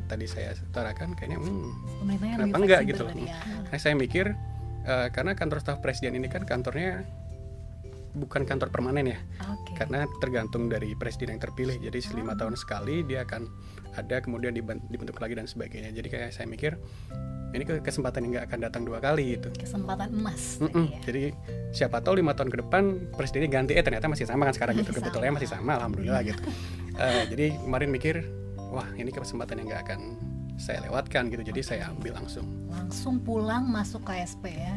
tadi 0.03 0.27
saya 0.27 0.51
utarakan 0.61 1.15
kayaknya 1.15 1.39
hmm, 1.39 1.71
Kenapa 2.19 2.57
enggak 2.59 2.81
gitu? 2.85 3.07
ya? 3.15 3.39
Nah, 3.63 3.79
saya 3.79 3.95
mikir 3.95 4.35
eh, 4.83 5.07
karena 5.09 5.33
kantor 5.33 5.59
staf 5.59 5.79
presiden 5.79 6.15
ini 6.15 6.27
kan 6.27 6.43
kantornya 6.43 7.03
bukan 8.13 8.45
kantor 8.45 8.69
permanen 8.69 9.09
ya, 9.09 9.19
Oke 9.49 9.73
karena 9.73 10.05
tergantung 10.21 10.69
dari 10.69 10.93
presiden 10.93 11.33
yang 11.33 11.41
terpilih. 11.41 11.81
Jadi 11.81 12.13
lima 12.13 12.37
tahun 12.37 12.53
sekali 12.53 13.01
dia 13.01 13.25
akan 13.25 13.49
ada 13.97 14.21
kemudian 14.21 14.53
diben- 14.53 14.85
dibentuk 14.85 15.17
lagi 15.17 15.33
dan 15.33 15.49
sebagainya. 15.49 15.89
Jadi 15.89 16.07
kayak 16.13 16.29
saya 16.29 16.45
mikir 16.45 16.77
ini 17.53 17.65
ke- 17.65 17.81
kesempatan 17.81 18.25
yang 18.25 18.31
nggak 18.37 18.45
akan 18.53 18.59
datang 18.65 18.81
dua 18.81 18.97
kali 18.97 19.37
gitu 19.37 19.49
kesempatan 19.53 20.09
emas 20.09 20.57
Mm-mm. 20.57 20.89
tadi 20.89 20.93
ya. 20.93 21.01
Jadi 21.05 21.23
siapa 21.73 22.01
tahu 22.01 22.21
lima 22.21 22.33
tahun 22.33 22.49
ke 22.49 22.57
depan 22.65 22.83
presidennya 23.13 23.49
ganti 23.49 23.73
eh 23.73 23.85
ternyata 23.85 24.09
masih 24.09 24.25
sama 24.25 24.45
kan 24.49 24.53
sekarang 24.57 24.73
gitu 24.77 24.89
kebetulannya 24.93 25.37
masih 25.37 25.49
sama 25.49 25.77
alhamdulillah 25.81 26.21
gitu. 26.25 26.41
Eh, 26.93 27.25
jadi 27.25 27.57
kemarin 27.57 27.89
mikir 27.89 28.21
wah 28.69 28.85
ini 28.93 29.09
kesempatan 29.09 29.57
yang 29.57 29.73
nggak 29.73 29.81
akan 29.81 29.99
saya 30.55 30.81
lewatkan 30.81 31.27
gitu 31.27 31.43
jadi 31.43 31.61
saya 31.61 31.83
ambil 31.89 32.13
langsung. 32.15 32.45
langsung 32.67 33.17
pulang 33.19 33.65
masuk 33.65 34.01
KSP 34.01 34.45
ya 34.51 34.75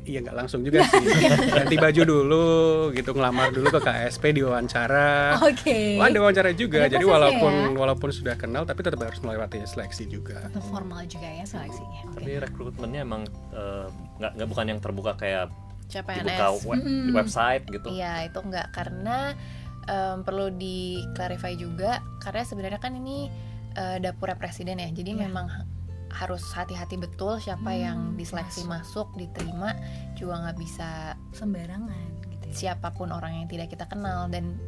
Iya 0.00 0.24
nggak 0.24 0.32
langsung 0.34 0.64
juga 0.64 0.80
sih 0.82 0.96
ganti 1.60 1.76
baju 1.76 2.02
dulu 2.02 2.48
gitu 2.90 3.12
ngelamar 3.12 3.52
dulu 3.52 3.68
ke 3.70 3.80
KSP 3.80 4.32
diwawancara. 4.32 5.36
oke 5.38 5.76
Wah 6.00 6.08
ada 6.08 6.18
wawancara 6.18 6.50
juga 6.52 6.82
Ada 6.82 6.96
jadi 6.96 7.04
walaupun 7.04 7.52
ya? 7.52 7.76
walaupun 7.76 8.08
sudah 8.08 8.32
kenal 8.34 8.64
tapi 8.64 8.80
tetap 8.80 8.96
harus 8.98 9.20
melewati 9.20 9.60
seleksi 9.62 10.08
juga. 10.08 10.40
Tetap 10.42 10.64
formal 10.64 11.04
juga 11.04 11.28
ya 11.28 11.44
seleksinya 11.44 12.00
oke 12.06 12.16
Tapi 12.16 12.30
rekrutmennya 12.32 13.00
emang 13.02 13.22
eh, 13.52 13.86
nggak 14.18 14.32
nggak 14.34 14.48
bukan 14.48 14.64
yang 14.66 14.80
terbuka 14.80 15.12
kayak 15.14 15.52
CPNS 15.86 16.16
dibuka 16.16 16.46
we- 16.64 16.78
di 16.78 16.80
Mm-mm. 16.80 17.12
website 17.12 17.62
gitu. 17.68 17.86
Iya 17.90 18.12
itu 18.24 18.38
enggak 18.40 18.66
karena 18.72 19.36
em, 19.84 20.16
perlu 20.22 20.48
di-clarify 20.50 21.52
juga 21.54 21.90
karena 22.18 22.40
sebenarnya 22.40 22.78
kan 22.78 22.94
ini 22.94 23.28
eh, 23.80 23.96
dapurnya 23.98 24.36
presiden 24.36 24.76
ya 24.76 24.88
jadi 24.90 25.10
Iya. 25.10 25.20
memang 25.24 25.46
ha- 25.48 25.64
harus 26.12 26.42
hati-hati 26.50 26.98
betul 26.98 27.38
siapa 27.38 27.70
Hmm, 27.70 27.80
yang 27.80 27.98
diseleksi 28.14 28.66
masuk 28.66 29.14
diterima 29.14 29.72
juga 30.12 30.42
nggak 30.42 30.58
bisa 30.58 30.90
sembarangan 31.30 32.02
gitu 32.28 32.46
ya. 32.46 32.52
siapa 32.52 32.90
pun 32.90 33.08
orang 33.08 33.32
yang 33.36 33.46
tidak 33.46 33.70
kita 33.70 33.86
kenal 33.86 34.26
dan 34.26 34.58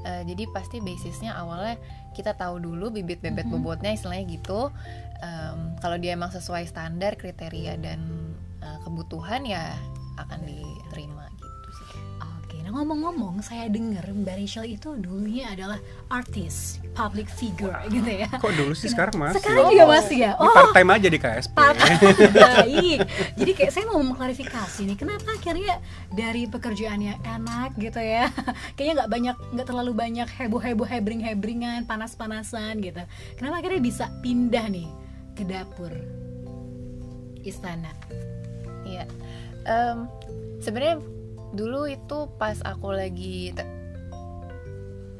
eh, 0.00 0.24
jadi 0.24 0.48
pasti 0.48 0.78
basisnya 0.78 1.34
awalnya 1.34 1.76
kita 2.12 2.32
tahu 2.32 2.58
dulu 2.58 2.90
bibit 2.90 3.20
bebet 3.20 3.44
Mhm. 3.44 3.52
bobotnya 3.54 3.92
istilahnya 3.92 4.26
gitu 4.26 4.72
Em, 5.18 5.74
kalau 5.76 5.98
dia 5.98 6.14
emang 6.14 6.30
sesuai 6.30 6.62
standar 6.64 7.14
kriteria 7.14 7.74
dan 7.76 7.98
eh, 8.58 8.78
kebutuhan 8.80 9.42
ya 9.42 9.74
akan 10.16 10.40
diterima 10.40 11.26
nah 12.68 12.84
ngomong-ngomong, 12.84 13.40
saya 13.40 13.64
dengar 13.72 14.04
Mbak 14.04 14.44
Rachel 14.44 14.68
itu 14.68 14.92
dulunya 15.00 15.56
adalah 15.56 15.80
artis, 16.12 16.76
public 16.92 17.24
figure 17.32 17.72
gitu 17.88 18.04
ya. 18.04 18.28
Kok 18.28 18.52
dulu 18.52 18.76
sih 18.76 18.92
sekarang 18.92 19.16
masih? 19.16 19.40
Sekarang 19.40 19.72
juga 19.72 19.88
masih 19.88 20.16
ya? 20.20 20.32
Ini 20.36 20.48
part 20.52 20.70
time 20.76 20.90
aja 20.92 21.08
di 21.08 21.16
KSP. 21.16 21.56
baik. 22.36 22.98
Jadi 23.40 23.50
kayak 23.56 23.72
saya 23.72 23.88
mau 23.88 24.04
mengklarifikasi 24.04 24.84
nih, 24.84 24.96
kenapa 25.00 25.32
akhirnya 25.32 25.80
dari 26.12 26.44
pekerjaan 26.44 27.00
yang 27.00 27.16
enak 27.24 27.72
gitu 27.80 28.04
ya, 28.04 28.28
kayaknya 28.76 28.94
nggak 29.00 29.10
banyak, 29.16 29.36
nggak 29.56 29.66
terlalu 29.72 29.92
banyak 29.96 30.28
heboh-heboh, 30.28 30.84
hebring-hebringan, 30.84 31.88
panas-panasan 31.88 32.84
gitu. 32.84 33.00
Kenapa 33.40 33.64
akhirnya 33.64 33.80
bisa 33.80 34.12
pindah 34.20 34.68
nih 34.68 34.92
ke 35.32 35.48
dapur 35.48 35.96
istana? 37.40 37.96
Iya, 38.84 39.08
Em, 39.64 40.04
sebenarnya 40.60 41.00
dulu 41.54 41.88
itu 41.88 42.28
pas 42.36 42.58
aku 42.64 42.92
lagi 42.92 43.52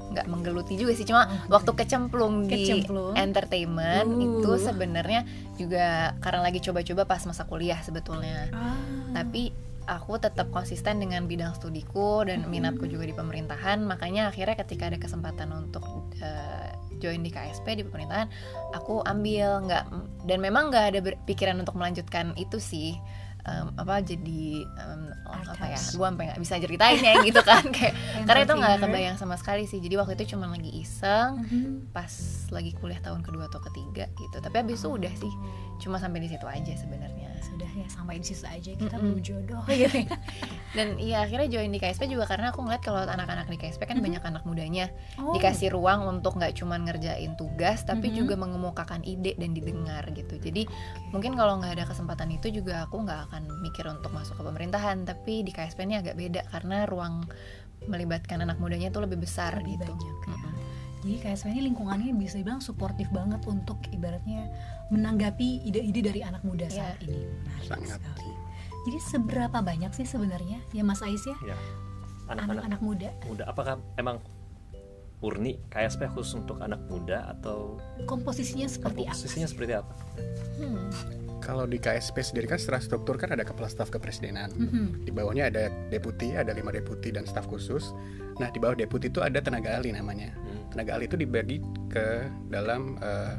nggak 0.08 0.24
menggeluti 0.24 0.80
juga 0.80 0.96
sih, 0.96 1.04
cuma 1.04 1.28
waktu 1.52 1.68
kecemplung 1.76 2.48
di 2.48 2.64
Kecemplung. 2.64 3.12
entertainment 3.12 4.08
Uh. 4.08 4.24
itu 4.24 4.50
sebenarnya 4.56 5.28
juga 5.60 6.16
karena 6.24 6.40
lagi 6.48 6.64
coba-coba 6.64 7.04
pas 7.04 7.22
masa 7.28 7.44
kuliah 7.44 7.76
sebetulnya. 7.84 8.48
Ah. 8.56 8.80
Tapi 9.12 9.52
aku 9.88 10.20
tetap 10.20 10.52
konsisten 10.52 11.00
dengan 11.00 11.24
bidang 11.24 11.56
studiku 11.56 12.24
dan 12.24 12.44
minatku 12.48 12.84
juga 12.88 13.08
di 13.08 13.16
pemerintahan, 13.16 13.80
makanya 13.84 14.28
akhirnya 14.28 14.56
ketika 14.60 14.88
ada 14.92 15.00
kesempatan 15.00 15.48
untuk 15.52 15.84
eh, 16.20 16.72
join 17.00 17.24
di 17.24 17.30
KSP 17.32 17.80
di 17.80 17.84
pemerintahan, 17.84 18.28
aku 18.76 19.00
ambil 19.04 19.64
nggak 19.64 19.84
dan 20.28 20.38
memang 20.40 20.68
nggak 20.68 20.84
ada 20.92 21.00
pikiran 21.24 21.56
untuk 21.60 21.76
melanjutkan 21.76 22.36
itu 22.36 22.60
sih. 22.60 22.96
Em, 23.40 23.70
apa 23.72 24.00
jadi 24.00 24.42
em, 24.60 25.02
apa 25.24 25.64
ya 25.64 25.78
gue 25.78 26.04
sampai 26.04 26.24
nggak 26.26 26.38
bisa 26.38 26.54
ceritain 26.58 26.98
ya 26.98 27.16
gitu 27.18 27.40
kan 27.40 27.64
kayak 27.72 27.94
karena 28.22 28.40
itu 28.42 28.52
nggak 28.54 28.76
kebayang 28.82 29.16
sama 29.16 29.34
sekali 29.34 29.64
sih 29.64 29.78
jadi 29.78 29.96
waktu 29.96 30.14
itu 30.14 30.34
cuma 30.34 30.46
lagi 30.46 30.68
iseng 30.74 31.40
Mhm. 31.40 31.88
pas 31.90 32.12
lagi 32.50 32.74
kuliah 32.74 32.98
tahun 32.98 33.22
kedua 33.22 33.46
atau 33.46 33.62
ketiga 33.62 34.04
gitu 34.12 34.36
tapi 34.36 34.52
habis 34.54 34.76
itu 34.76 34.88
udah 34.90 35.12
sih 35.14 35.32
cuma 35.78 35.96
sampai 35.96 36.18
di 36.18 36.28
situ 36.28 36.44
aja 36.44 36.72
sebenarnya 36.74 37.30
sudah 37.40 37.68
ya 37.68 37.86
sampai 37.86 38.18
di 38.18 38.26
situ 38.26 38.42
aja 38.42 38.70
kita 38.70 38.90
Mm-mm. 38.90 39.02
belum 39.08 39.20
jodoh 39.20 39.62
gitu 39.70 39.98
ya. 40.00 40.16
dan 40.72 40.88
iya 40.96 41.16
akhirnya 41.20 41.48
join 41.48 41.68
di 41.68 41.76
KSP 41.76 42.06
juga 42.06 42.24
karena 42.24 42.48
aku 42.48 42.60
ngeliat 42.60 42.80
kalau 42.80 43.00
anak-anak 43.00 43.46
di 43.46 43.56
KSP 43.56 43.84
kan 43.84 43.96
Mhm. 43.96 44.04
banyak 44.04 44.22
anak 44.24 44.42
mudanya 44.42 44.86
Oh. 45.16 45.32
dikasih 45.32 45.70
ruang 45.70 46.04
untuk 46.04 46.34
nggak 46.34 46.54
cuma 46.54 46.76
ngerjain 46.76 47.34
tugas 47.34 47.82
tapi 47.82 48.08
Mhm. 48.08 48.16
juga 48.16 48.34
mengemukakan 48.36 49.02
ide 49.02 49.34
dan 49.34 49.50
didengar 49.50 50.06
gitu 50.10 50.36
jadi 50.36 50.66
mungkin 51.08 51.34
kalau 51.34 51.56
nggak 51.56 51.74
ada 51.74 51.84
kesempatan 51.84 52.30
itu 52.30 52.50
juga 52.52 52.84
aku 52.84 53.00
nggak 53.00 53.20
akan 53.26 53.42
mikir 53.60 53.84
untuk 53.84 54.10
masuk 54.10 54.34
ke 54.34 54.42
pemerintahan 54.44 55.02
tapi 55.02 55.40
di 55.40 55.50
KSP 55.50 55.82
ini 55.82 55.96
agak 55.96 56.14
beda 56.14 56.42
karena 56.46 56.84
ruang 56.84 57.24
melibatkan 57.84 58.40
anak 58.40 58.58
mudanya 58.58 58.88
tuh 58.88 59.02
lebih 59.02 59.18
besar 59.18 59.54
Lebih 59.56 59.78
gitu 59.78 59.92
banyak, 59.92 60.02
ya. 60.04 60.14
Mm-mm. 60.28 60.54
Jadi 60.98 61.14
KSP 61.20 61.46
ini 61.48 61.62
lingkungannya 61.64 62.10
bisa 62.12 62.36
dibilang 62.36 62.58
suportif 62.58 63.06
banget 63.08 63.38
untuk 63.46 63.78
ibaratnya 63.88 64.50
menanggapi 64.88 65.64
ide-ide 65.64 66.00
dari 66.00 66.20
anak 66.22 66.40
muda 66.42 66.66
Iya. 66.66 66.76
saat 66.94 66.98
ini. 67.04 67.24
Menarik 67.24 67.68
Sangat. 67.68 67.98
sekali. 68.00 68.30
Jadi 68.88 68.98
seberapa 69.04 69.58
banyak 69.60 69.92
sih 69.92 70.06
sebenarnya 70.06 70.58
ya 70.72 70.82
Mas 70.82 71.02
Ais 71.02 71.20
ya 71.22 71.36
Ya. 71.44 71.56
Anak-anak 72.28 72.80
muda 72.80 73.08
muda 73.24 73.44
apakah 73.44 73.80
emang 73.96 74.20
murni 75.18 75.58
KSP 75.68 76.06
khusus 76.14 76.38
untuk 76.38 76.62
anak 76.62 76.78
muda 76.86 77.26
atau 77.28 77.76
komposisinya 78.06 78.70
seperti 78.70 79.02
komposisinya 79.02 79.44
apa? 79.44 79.50
sih? 79.50 79.54
seperti 79.56 79.72
apa? 79.74 79.94
Hmm. 80.56 80.86
Kalau 81.38 81.64
di 81.64 81.78
KSP 81.78 82.16
sendiri 82.20 82.46
kan 82.46 82.58
secara 82.58 82.78
struktur 82.78 83.16
kan 83.16 83.32
ada 83.32 83.42
kepala 83.42 83.66
staf 83.66 83.88
kepresidenan. 83.88 84.50
Mhm. 84.52 85.06
Di 85.06 85.10
bawahnya 85.10 85.48
ada 85.48 85.70
deputi, 85.88 86.34
ada 86.34 86.50
lima 86.52 86.68
deputi 86.70 87.08
dan 87.10 87.24
staf 87.24 87.46
khusus. 87.46 87.94
Nah 88.36 88.50
di 88.50 88.58
bawah 88.58 88.74
deputi 88.74 89.08
itu 89.08 89.18
ada 89.18 89.38
tenaga 89.38 89.74
ahli 89.74 89.90
namanya. 89.90 90.34
Hmm. 90.34 90.70
Tenaga 90.70 90.98
ahli 90.98 91.06
itu 91.06 91.16
dibagi 91.16 91.58
ke 91.88 92.06
dalam 92.48 92.98
eh, 93.00 93.34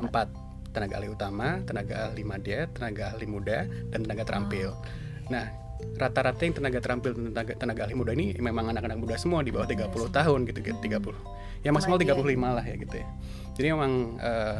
empat 0.00 0.28
tenaga 0.76 1.00
ahli 1.00 1.08
utama, 1.08 1.64
tenaga 1.64 2.12
ahli 2.12 2.22
madya, 2.22 2.68
tenaga 2.76 3.16
ahli 3.16 3.24
muda, 3.24 3.64
dan 3.88 4.04
tenaga 4.04 4.22
terampil. 4.28 4.76
Nah 5.32 5.48
rata-rata 5.96 6.40
yang 6.44 6.56
tenaga 6.56 6.78
terampil 6.80 7.12
dan 7.16 7.32
tenaga, 7.32 7.52
tenaga 7.56 7.80
ahli 7.88 7.94
muda 7.96 8.12
ini 8.12 8.36
memang 8.36 8.72
anak-anak 8.72 8.96
muda 9.00 9.16
semua 9.16 9.40
di 9.44 9.52
bawah 9.52 9.68
30 9.68 9.92
tahun 10.12 10.38
gitu 10.48 10.58
gitu 10.64 10.78
30 10.80 11.64
ya 11.64 11.70
maksimal 11.72 11.96
Madya. 12.00 12.16
35 12.16 12.56
lah 12.56 12.64
ya 12.64 12.74
gitu 12.76 12.94
ya. 12.96 13.06
Jadi 13.56 13.66
memang 13.72 13.92
eh, 14.20 14.56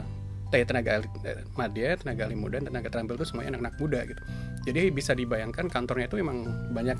kayak 0.50 0.66
tenaga 0.70 0.90
ahli 1.00 1.08
eh, 1.26 1.40
madya 1.54 1.88
tenaga 2.00 2.20
ahli 2.26 2.36
muda 2.36 2.56
dan 2.62 2.70
tenaga 2.72 2.88
terampil 2.88 3.14
itu 3.20 3.26
semuanya 3.28 3.48
anak-anak 3.56 3.74
muda 3.78 4.00
gitu. 4.08 4.22
Jadi 4.66 4.82
bisa 4.90 5.12
dibayangkan 5.14 5.66
kantornya 5.70 6.06
itu 6.10 6.16
memang 6.18 6.46
banyak 6.74 6.98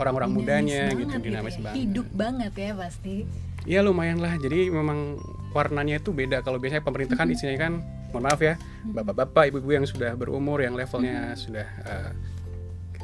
orang-orang 0.00 0.30
Dinamis 0.32 0.46
mudanya 0.46 0.82
banget 0.88 1.00
gitu 1.00 1.16
dinamis 1.20 1.56
ya. 1.56 1.60
banget. 1.62 1.76
Hidup 1.78 2.08
banget 2.14 2.52
ya 2.56 2.70
pasti. 2.76 3.16
ya 3.62 3.80
lumayan 3.84 4.18
lah. 4.18 4.34
Jadi 4.38 4.70
memang 4.72 5.18
warnanya 5.54 6.02
itu 6.02 6.10
beda. 6.10 6.42
Kalau 6.42 6.58
biasanya 6.58 6.82
pemerintah 6.82 7.14
kan 7.14 7.30
isinya 7.30 7.54
kan 7.58 7.72
mohon 8.12 8.28
maaf 8.28 8.40
ya 8.40 8.54
bapak-bapak 8.84 9.48
ibu-ibu 9.48 9.70
yang 9.72 9.86
sudah 9.88 10.12
berumur 10.12 10.60
yang 10.60 10.76
levelnya 10.76 11.32
sudah 11.34 11.66
eh, 11.82 12.12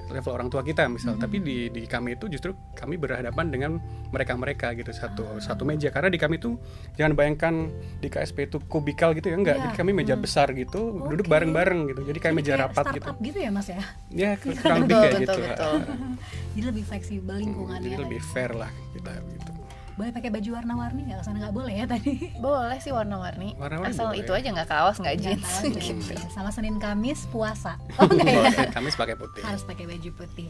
level 0.09 0.33
orang 0.33 0.49
tua 0.49 0.65
kita 0.65 0.89
misal. 0.89 1.21
Tapi 1.21 1.37
di 1.37 1.69
di 1.69 1.85
kami 1.85 2.17
itu 2.17 2.33
justru 2.33 2.57
kami 2.73 2.97
berhadapan 2.97 3.53
dengan 3.53 3.77
mereka-mereka 4.09 4.73
gitu 4.73 4.89
satu 4.89 5.37
satu 5.37 5.69
meja. 5.69 5.93
Karena 5.93 6.09
di 6.09 6.17
kami 6.17 6.41
itu 6.41 6.57
jangan 6.97 7.13
bayangkan 7.13 7.69
di 8.01 8.09
KSP 8.09 8.49
itu 8.49 8.57
kubikal 8.65 9.13
gitu 9.13 9.29
ya 9.29 9.37
enggak. 9.37 9.61
Iya. 9.61 9.65
jadi 9.69 9.75
kami 9.77 9.93
meja 9.93 10.17
besar 10.17 10.57
gitu 10.57 10.97
duduk 11.05 11.29
Oke. 11.29 11.33
bareng-bareng 11.37 11.93
gitu. 11.93 12.01
Jadi 12.09 12.19
kayak 12.25 12.33
Jadi 12.33 12.41
meja 12.41 12.53
kayak 12.57 12.65
rapat 12.65 12.85
gitu. 12.89 13.05
startup 13.05 13.17
gitu 13.21 13.39
ya 13.39 13.51
Mas 13.53 13.69
ya. 13.69 13.81
ya 14.09 14.31
kurang 14.41 14.81
lebih 14.81 14.97
kayak 14.97 15.13
betul, 15.13 15.21
gitu. 15.21 15.41
betul. 15.45 15.75
Jadi 16.57 16.63
lebih 16.65 16.85
fleksibel 16.89 17.35
Hmm, 17.37 17.45
lingkungannya. 17.45 17.85
jadi 17.85 17.97
lebih 18.01 18.21
fair 18.25 18.51
lah 18.57 18.71
kita 18.97 19.13
gitu 19.13 19.51
Boleh 19.99 20.15
pakai 20.15 20.31
baju 20.31 20.51
warna-warni 20.55 21.01
nggak? 21.05 21.19
Ke 21.19 21.25
sana 21.27 21.39
nggak 21.41 21.53
boleh 21.53 21.75
ya 21.75 21.87
tadi. 21.91 22.31
boleh 22.39 22.79
sih 22.79 22.89
warna-warni 22.89 23.59
Warna-warni 23.59 23.91
asal 23.91 24.09
boleh. 24.09 24.23
itu 24.23 24.31
aja 24.33 24.49
nggak 24.49 24.69
kaos 24.69 24.97
nggak 24.97 25.17
jeans 25.19 25.43
aja. 25.43 25.67
gitu 25.75 26.13
Ya, 26.15 26.23
Sama 26.31 26.49
Senin 26.49 26.79
Kamis 26.79 27.27
puasa. 27.27 27.75
Oh 27.99 28.07
enggak 28.07 28.31
ya? 28.31 28.43
Kalau 28.55 28.73
kami 28.73 28.89
pakai 28.93 29.17
putih 29.17 29.43
harus 29.43 29.63
pakai 29.63 29.85
baju 29.85 30.11
putih. 30.15 30.49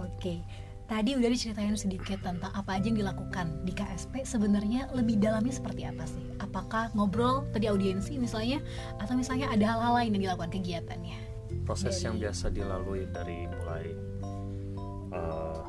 Oke. 0.00 0.40
Tadi 0.86 1.12
udah 1.12 1.26
diceritain 1.26 1.74
sedikit 1.74 2.22
tentang 2.22 2.48
apa 2.48 2.72
aja 2.72 2.86
yang 2.86 2.96
dilakukan 2.96 3.46
di 3.62 3.74
KSP. 3.74 4.22
Sebenarnya 4.22 4.86
lebih 4.90 5.18
dalamnya 5.18 5.50
seperti 5.50 5.82
apa 5.82 6.06
sih? 6.06 6.22
Apakah 6.38 6.94
ngobrol 6.94 7.44
tadi 7.50 7.66
audiensi 7.66 8.16
misalnya, 8.16 8.62
atau 8.96 9.12
misalnya 9.12 9.50
ada 9.50 9.66
hal-hal 9.66 9.92
lain 9.94 10.14
yang 10.14 10.30
dilakukan 10.30 10.54
kegiatannya? 10.54 11.18
proses 11.62 11.90
Dari- 11.92 12.04
yang 12.04 12.16
biasa 12.16 12.46
dilalui 12.48 13.02
dari 13.08 13.50
mulai 13.50 13.86
eh, 15.10 15.62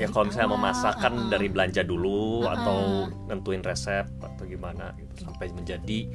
ya 0.00 0.08
kalau 0.08 0.24
misalnya 0.32 0.48
awal, 0.48 0.56
memasakkan 0.64 1.12
uh-uh. 1.12 1.28
dari 1.28 1.46
belanja 1.52 1.82
dulu 1.84 2.48
Uh-uh. 2.48 2.54
atau 2.56 2.78
nentuin 3.28 3.60
resep 3.60 4.08
atau 4.24 4.44
gimana 4.48 4.96
gitu 4.96 5.28
sampai 5.28 5.52
menjadi 5.52 6.08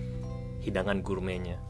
hidangan 0.65 1.05
gourmetnya 1.05 1.61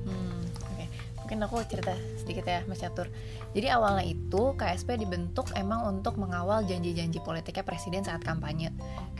Hmm, 0.00 0.40
oke. 0.64 0.84
mungkin 1.20 1.38
aku 1.44 1.60
cerita 1.68 1.92
sedikit 2.16 2.48
ya 2.48 2.64
Mas 2.64 2.80
Catur 2.80 3.12
jadi 3.50 3.74
awalnya 3.74 4.06
itu 4.06 4.54
KSP 4.54 5.02
dibentuk 5.02 5.50
emang 5.58 5.82
untuk 5.98 6.14
mengawal 6.16 6.62
janji-janji 6.62 7.18
politiknya 7.22 7.66
presiden 7.66 8.02
saat 8.06 8.22
kampanye. 8.22 8.70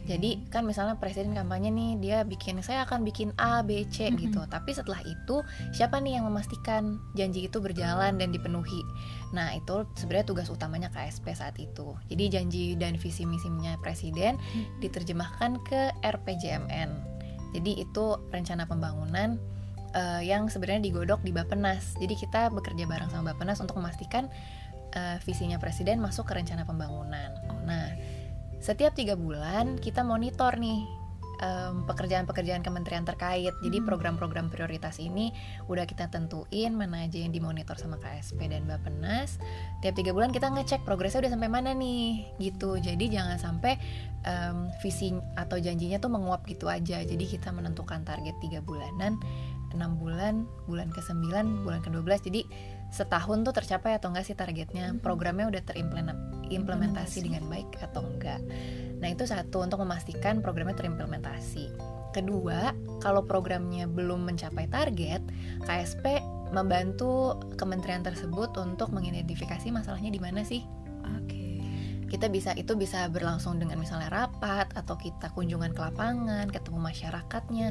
Jadi 0.06 0.46
kan 0.50 0.62
misalnya 0.62 0.98
presiden 0.98 1.34
kampanye 1.34 1.70
nih 1.70 1.90
dia 1.98 2.18
bikin 2.22 2.62
saya 2.62 2.86
akan 2.86 3.02
bikin 3.02 3.34
A 3.38 3.62
B 3.66 3.86
C 3.90 4.10
gitu. 4.14 4.42
Tapi 4.46 4.70
setelah 4.70 5.02
itu 5.02 5.42
siapa 5.74 5.98
nih 5.98 6.18
yang 6.18 6.30
memastikan 6.30 6.98
janji 7.18 7.50
itu 7.50 7.58
berjalan 7.58 8.18
dan 8.18 8.30
dipenuhi? 8.30 8.82
Nah 9.34 9.54
itu 9.54 9.86
sebenarnya 9.98 10.26
tugas 10.26 10.48
utamanya 10.50 10.90
KSP 10.94 11.34
saat 11.34 11.58
itu. 11.58 11.94
Jadi 12.06 12.24
janji 12.30 12.64
dan 12.78 12.94
visi 12.98 13.26
misinya 13.26 13.74
presiden 13.82 14.38
diterjemahkan 14.78 15.58
ke 15.66 15.94
RPJMN 16.02 17.20
jadi 17.50 17.82
itu 17.82 18.04
rencana 18.30 18.66
pembangunan 18.66 19.38
eh, 19.94 20.22
yang 20.26 20.46
sebenarnya 20.50 20.90
digodok 20.90 21.20
di 21.22 21.32
Bapenas. 21.34 21.96
Jadi 21.98 22.14
kita 22.18 22.50
bekerja 22.50 22.84
bareng 22.86 23.10
sama 23.10 23.32
Bapenas 23.34 23.60
untuk 23.62 23.78
memastikan 23.78 24.30
eh, 24.90 25.18
visinya 25.22 25.58
presiden 25.62 26.02
masuk 26.02 26.26
ke 26.26 26.34
rencana 26.34 26.66
pembangunan. 26.66 27.30
Nah, 27.62 27.94
setiap 28.58 28.92
tiga 28.92 29.14
bulan 29.14 29.78
kita 29.78 30.02
monitor 30.02 30.58
nih 30.58 30.82
em, 31.40 31.88
pekerjaan-pekerjaan 31.88 32.60
kementerian 32.60 33.08
terkait. 33.08 33.56
Jadi 33.64 33.78
Hmm. 33.80 33.88
program-program 33.88 34.52
prioritas 34.52 35.00
ini 35.00 35.32
udah 35.66 35.88
kita 35.88 36.12
tentuin 36.12 36.76
mana 36.76 37.08
aja 37.08 37.16
yang 37.16 37.32
dimonitor 37.32 37.80
sama 37.80 37.96
KSP 37.96 38.52
dan 38.52 38.68
Bapenas. 38.68 39.40
Tiap 39.80 39.96
tiga 39.96 40.12
bulan 40.12 40.30
kita 40.30 40.52
ngecek 40.52 40.84
progresnya 40.84 41.24
udah 41.24 41.32
sampai 41.32 41.48
mana 41.48 41.72
nih, 41.72 42.28
gitu. 42.36 42.76
Jadi 42.76 43.08
jangan 43.08 43.40
sampai 43.40 43.80
em, 44.28 44.68
visi 44.84 45.16
atau 45.32 45.56
janjinya 45.56 45.96
tuh 45.96 46.12
menguap 46.12 46.44
gitu 46.44 46.68
aja. 46.68 47.00
Jadi 47.00 47.24
kita 47.24 47.48
menentukan 47.56 48.04
target 48.04 48.36
tiga 48.44 48.60
bulanan, 48.60 49.16
enam 49.74 49.96
bulan, 49.96 50.44
bulan 50.66 50.90
ke 50.90 51.00
9 51.02 51.64
bulan 51.66 51.80
ke 51.82 51.90
12 51.92 52.26
Jadi 52.26 52.40
setahun 52.90 53.46
tuh 53.46 53.54
tercapai 53.54 53.96
atau 53.96 54.10
enggak 54.10 54.26
sih 54.26 54.36
targetnya? 54.36 54.94
Mhm. 54.94 55.02
Programnya 55.02 55.46
udah 55.46 55.62
terimplementasi 55.62 56.50
Implementasi. 56.50 57.18
dengan 57.22 57.46
baik 57.46 57.70
atau 57.78 58.02
enggak? 58.02 58.42
Nah 59.00 59.08
itu 59.08 59.24
satu 59.24 59.62
untuk 59.64 59.80
memastikan 59.80 60.42
programnya 60.42 60.76
terimplementasi. 60.76 61.70
Kedua, 62.10 62.74
kalau 62.98 63.22
programnya 63.22 63.86
belum 63.86 64.26
mencapai 64.26 64.66
target, 64.66 65.22
KSP 65.62 66.18
membantu 66.50 67.38
kementerian 67.54 68.02
tersebut 68.02 68.50
untuk 68.58 68.90
mengidentifikasi 68.90 69.70
masalahnya 69.70 70.10
di 70.10 70.18
mana 70.18 70.42
sih 70.42 70.66
Oke. 71.00 71.39
Kita 72.10 72.26
bisa 72.26 72.50
itu 72.58 72.74
bisa 72.74 73.06
berlangsung 73.06 73.62
dengan 73.62 73.78
misalnya 73.78 74.10
rapat 74.10 74.74
atau 74.74 74.98
kita 74.98 75.30
kunjungan 75.30 75.70
ke 75.70 75.80
lapangan 75.80 76.50
ketemu 76.50 76.78
masyarakatnya 76.82 77.68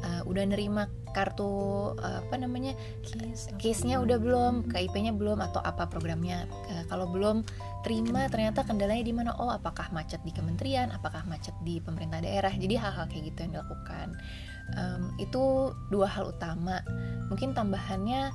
eh, 0.00 0.22
udah 0.24 0.44
nerima 0.48 0.88
kartu 1.12 1.92
eh, 2.00 2.24
apa 2.24 2.40
namanya 2.40 2.72
Case. 3.04 3.52
case-nya 3.60 4.00
udah 4.00 4.16
belum 4.16 4.72
KIP-nya 4.72 5.12
belum 5.12 5.44
atau 5.44 5.60
apa 5.60 5.84
programnya. 5.86 6.48
Eh, 6.72 6.84
kalau 6.88 7.12
belum 7.12 7.44
terima 7.84 8.26
ternyata 8.32 8.64
kendalanya 8.64 9.04
di 9.04 9.12
mana? 9.12 9.36
Oh 9.36 9.52
apakah 9.52 9.92
macet 9.92 10.24
di 10.24 10.32
kementerian 10.32 10.88
apakah 10.88 11.28
macet 11.28 11.52
di 11.60 11.78
pemerintah 11.84 12.24
daerah? 12.24 12.50
Jadi 12.50 12.74
hal-hal 12.80 13.04
kayak 13.12 13.28
gitu 13.28 13.38
yang 13.44 13.60
dilakukan. 13.60 14.16
Em, 14.72 15.02
itu 15.20 15.74
dua 15.92 16.08
hal 16.08 16.32
utama. 16.32 16.80
Mungkin 17.28 17.52
tambahannya 17.52 18.32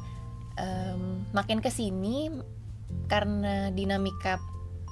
em, 0.62 1.26
makin 1.34 1.66
ke 1.66 1.74
sini 1.74 2.30
karena 3.08 3.72
dinamika 3.72 4.38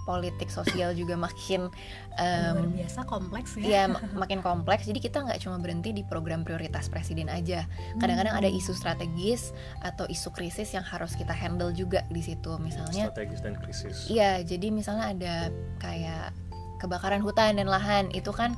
politik 0.06 0.48
sosial 0.48 0.94
juga 0.94 1.18
makin 1.18 1.68
em, 2.16 2.56
Luar 2.56 2.70
biasa 2.72 3.00
kompleks 3.04 3.58
ya. 3.58 3.66
ya 3.66 3.84
mak- 3.90 4.14
makin 4.24 4.40
kompleks. 4.40 4.86
Jadi 4.86 5.02
kita 5.02 5.26
nggak 5.26 5.42
cuma 5.42 5.58
berhenti 5.58 5.92
di 5.92 6.06
program 6.06 6.46
prioritas 6.46 6.88
presiden 6.88 7.28
aja. 7.28 7.66
Kadang-kadang 7.98 8.38
ada 8.38 8.48
isu 8.48 8.72
strategis 8.72 9.50
atau 9.82 10.06
isu 10.06 10.30
krisis 10.32 10.72
yang 10.72 10.86
harus 10.86 11.18
kita 11.18 11.34
handle 11.34 11.74
juga 11.74 12.06
di 12.08 12.22
situ. 12.22 12.56
Misalnya 12.62 13.10
strategis 13.10 13.42
dan 13.42 13.58
krisis. 13.58 14.06
Iya 14.08 14.46
jadi 14.46 14.70
misalnya 14.70 15.06
ada 15.12 15.36
kayak 15.82 16.32
kebakaran 16.78 17.26
hutan 17.26 17.58
dan 17.58 17.66
lahan. 17.66 18.14
Itu 18.14 18.30
kan 18.30 18.54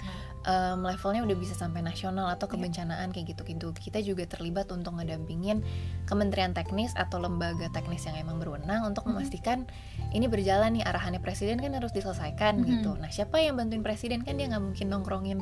em, 0.47 0.79
levelnya 0.79 1.21
udah 1.21 1.35
bisa 1.35 1.53
sampai 1.53 1.83
nasional 1.83 2.31
atau 2.31 2.47
kebencanaan 2.47 3.11
kayak 3.11 3.35
gitu-gitu 3.35 3.67
kita 3.73 3.99
juga 3.99 4.23
terlibat 4.23 4.71
untuk 4.71 4.95
ngedampingin 4.95 5.59
kementerian 6.05 6.55
teknis 6.55 6.95
atau 6.95 7.19
lembaga 7.19 7.67
teknis 7.69 8.07
yang 8.07 8.15
emang 8.15 8.39
berwenang 8.39 8.87
untuk 8.87 9.03
memastikan 9.05 9.67
ini 10.09 10.25
berjalan 10.25 10.71
nih 10.73 10.87
arahannya 10.87 11.19
presiden 11.19 11.59
kan 11.59 11.75
harus 11.75 11.91
diselesaikan 11.91 12.63
Mhm. 12.63 12.65
gitu. 12.65 12.91
Nah 12.95 13.11
siapa 13.11 13.37
yang 13.37 13.59
bantuin 13.59 13.83
presiden? 13.83 14.23
Kan 14.23 14.39
dia 14.39 14.47
nggak 14.47 14.63
mungkin 14.63 14.87
nongkrongin 14.87 15.39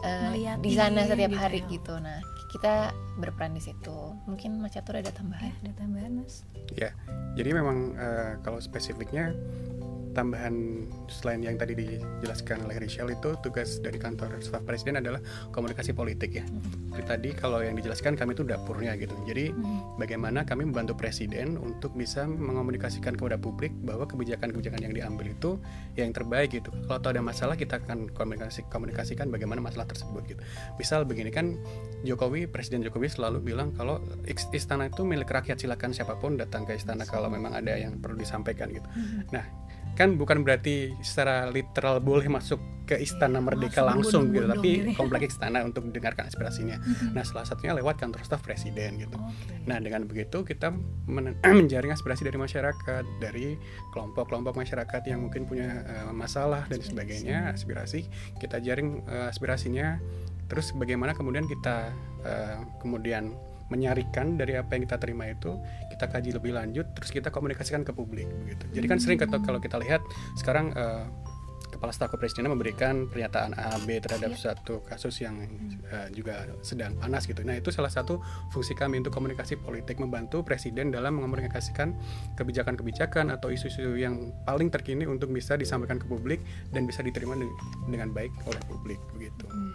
Ngeliatin 0.00 0.62
di 0.62 0.70
sana 0.72 1.02
setiap 1.02 1.30
gitu. 1.32 1.40
hari 1.40 1.60
ya. 1.60 1.68
gitu. 1.68 1.94
Nah 1.98 2.18
kita 2.48 2.94
berperan 3.18 3.50
di 3.50 3.58
situ. 3.58 3.98
Mungkin 4.24 4.62
Mas 4.62 4.70
Catur 4.70 4.94
ada 4.96 5.10
Ya, 5.10 5.16
tambahan 5.18 5.50
ada 5.50 5.72
tambahan 5.74 6.12
mas. 6.14 6.46
Jadi 7.34 7.50
memang 7.50 7.98
eh, 7.98 8.38
kalau 8.40 8.62
spesifiknya 8.62 9.34
tambahan 10.14 10.86
selain 11.10 11.42
yang 11.42 11.58
tadi 11.58 11.74
dijelaskan 11.74 12.64
oleh 12.64 12.78
Rachel 12.78 13.10
itu 13.10 13.34
tugas 13.42 13.82
dari 13.82 13.98
kantor 13.98 14.38
staf 14.40 14.62
presiden 14.62 15.02
adalah 15.02 15.18
komunikasi 15.50 15.92
politik 15.92 16.38
ya. 16.38 16.44
Seperti 16.94 17.04
tadi 17.10 17.30
kalau 17.34 17.58
yang 17.58 17.74
dijelaskan 17.74 18.14
kami 18.14 18.38
itu 18.38 18.46
dapurnya 18.46 18.94
gitu. 18.94 19.12
Jadi 19.26 19.50
Mhm. 19.50 19.98
bagaimana 19.98 20.46
kami 20.46 20.70
membantu 20.70 20.94
presiden 20.94 21.58
untuk 21.58 21.92
bisa 21.98 22.24
mengomunikasikan 22.24 23.18
kepada 23.18 23.34
publik 23.34 23.74
bahwa 23.82 24.06
kebijakan-kebijakan 24.06 24.80
yang 24.80 24.94
diambil 24.94 25.26
itu 25.34 25.58
yang 25.98 26.14
terbaik 26.14 26.54
gitu. 26.54 26.70
Kalau 26.86 27.02
ada 27.02 27.20
masalah 27.20 27.58
kita 27.58 27.82
akan 27.82 28.14
komunikasi 28.14 28.64
komunikasikan 28.70 29.28
bagaimana 29.28 29.58
masalah 29.58 29.90
tersebut 29.90 30.22
gitu. 30.30 30.40
Misal 30.78 31.02
begini 31.02 31.34
kan 31.34 31.58
Jokowi 32.06 32.46
Presiden 32.46 32.86
Jokowi 32.86 33.10
selalu 33.10 33.42
bilang 33.42 33.74
kalau 33.74 33.98
is- 34.30 34.48
istana 34.54 34.86
itu 34.86 35.02
milik 35.02 35.26
rakyat 35.26 35.58
silakan 35.58 35.90
siapa 35.90 36.14
pun 36.14 36.38
datang 36.38 36.62
ke 36.62 36.78
istana 36.78 37.02
kalau 37.02 37.26
memang 37.26 37.58
ada 37.58 37.74
yang 37.74 37.98
perlu 37.98 38.14
disampaikan 38.14 38.70
gitu. 38.70 38.86
Mhm. 38.94 39.34
Nah 39.34 39.44
kan 39.94 40.18
bukan 40.18 40.42
berarti 40.42 40.90
secara 41.00 41.46
literal 41.50 42.02
boleh 42.02 42.26
masuk 42.26 42.58
ke 42.84 43.00
istana 43.00 43.40
merdeka 43.40 43.80
langsung, 43.80 44.28
Langsung 44.28 44.36
gitu 44.36 44.44
tapi 44.44 44.70
ya. 44.84 44.92
kompleks 44.92 45.40
istana 45.40 45.64
untuk 45.64 45.88
mendengarkan 45.88 46.28
aspirasinya. 46.28 46.76
Nah 47.16 47.24
salah 47.24 47.48
satunya 47.48 47.72
lewat 47.72 47.96
kantor 47.96 48.20
staf 48.28 48.44
presiden 48.44 49.00
gitu. 49.00 49.16
Oke. 49.16 49.56
Nah 49.64 49.80
dengan 49.80 50.04
begitu 50.04 50.44
kita 50.44 50.68
men- 51.08 51.40
menjaring 51.64 51.96
aspirasi 51.96 52.28
dari 52.28 52.36
masyarakat, 52.36 53.04
dari 53.24 53.56
kelompok-kelompok 53.96 54.60
masyarakat 54.60 55.00
yang 55.08 55.24
mungkin 55.24 55.48
punya 55.48 55.80
eh, 55.80 56.12
masalah 56.12 56.68
dan 56.68 56.84
sebagainya, 56.84 57.48
aspirasi 57.56 58.04
kita 58.36 58.60
jaring 58.60 59.00
eh, 59.08 59.32
aspirasinya. 59.32 59.96
Terus 60.52 60.76
bagaimana 60.76 61.16
kemudian 61.16 61.48
kita 61.48 61.88
eh, 62.20 62.58
kemudian 62.84 63.32
menyarikan 63.72 64.36
dari 64.36 64.58
apa 64.60 64.76
yang 64.76 64.84
kita 64.84 64.96
terima 65.00 65.28
itu 65.30 65.56
kita 65.88 66.10
kaji 66.10 66.30
lebih 66.36 66.52
lanjut, 66.52 66.86
terus 66.92 67.10
kita 67.14 67.32
komunikasikan 67.32 67.84
ke 67.84 67.92
publik 67.96 68.28
begitu. 68.44 68.64
Jadi 68.76 68.86
kan 68.90 68.98
sering 69.00 69.16
kalau 69.20 69.60
kita 69.62 69.80
lihat 69.80 70.04
sekarang 70.36 70.74
eh, 70.76 71.06
kepala 71.74 71.90
staf 71.90 72.14
kepresidenan 72.14 72.54
memberikan 72.54 73.10
pernyataan 73.10 73.58
A 73.58 73.82
B 73.82 73.98
terhadap 73.98 74.30
Iya. 74.30 74.54
satu 74.54 74.86
kasus 74.86 75.18
yang 75.18 75.42
eh, 75.90 76.06
juga 76.14 76.46
sedang 76.62 76.94
panas 76.94 77.26
gitu. 77.26 77.42
Nah 77.42 77.58
itu 77.58 77.74
salah 77.74 77.90
satu 77.90 78.22
fungsi 78.54 78.78
kami 78.78 79.02
untuk 79.02 79.10
komunikasi 79.10 79.58
politik 79.58 79.98
membantu 79.98 80.46
presiden 80.46 80.94
dalam 80.94 81.18
mengomunikasikan 81.18 81.98
kebijakan-kebijakan 82.38 83.34
atau 83.34 83.50
isu-isu 83.50 83.98
yang 83.98 84.30
paling 84.46 84.70
terkini 84.70 85.02
untuk 85.02 85.34
bisa 85.34 85.58
disampaikan 85.58 85.98
ke 85.98 86.06
publik 86.06 86.38
dan 86.70 86.86
bisa 86.86 87.02
diterima 87.02 87.34
de- 87.34 87.50
dengan 87.90 88.14
baik 88.14 88.30
oleh 88.46 88.62
publik 88.70 89.02
begitu. 89.16 89.46
Hmm. 89.50 89.74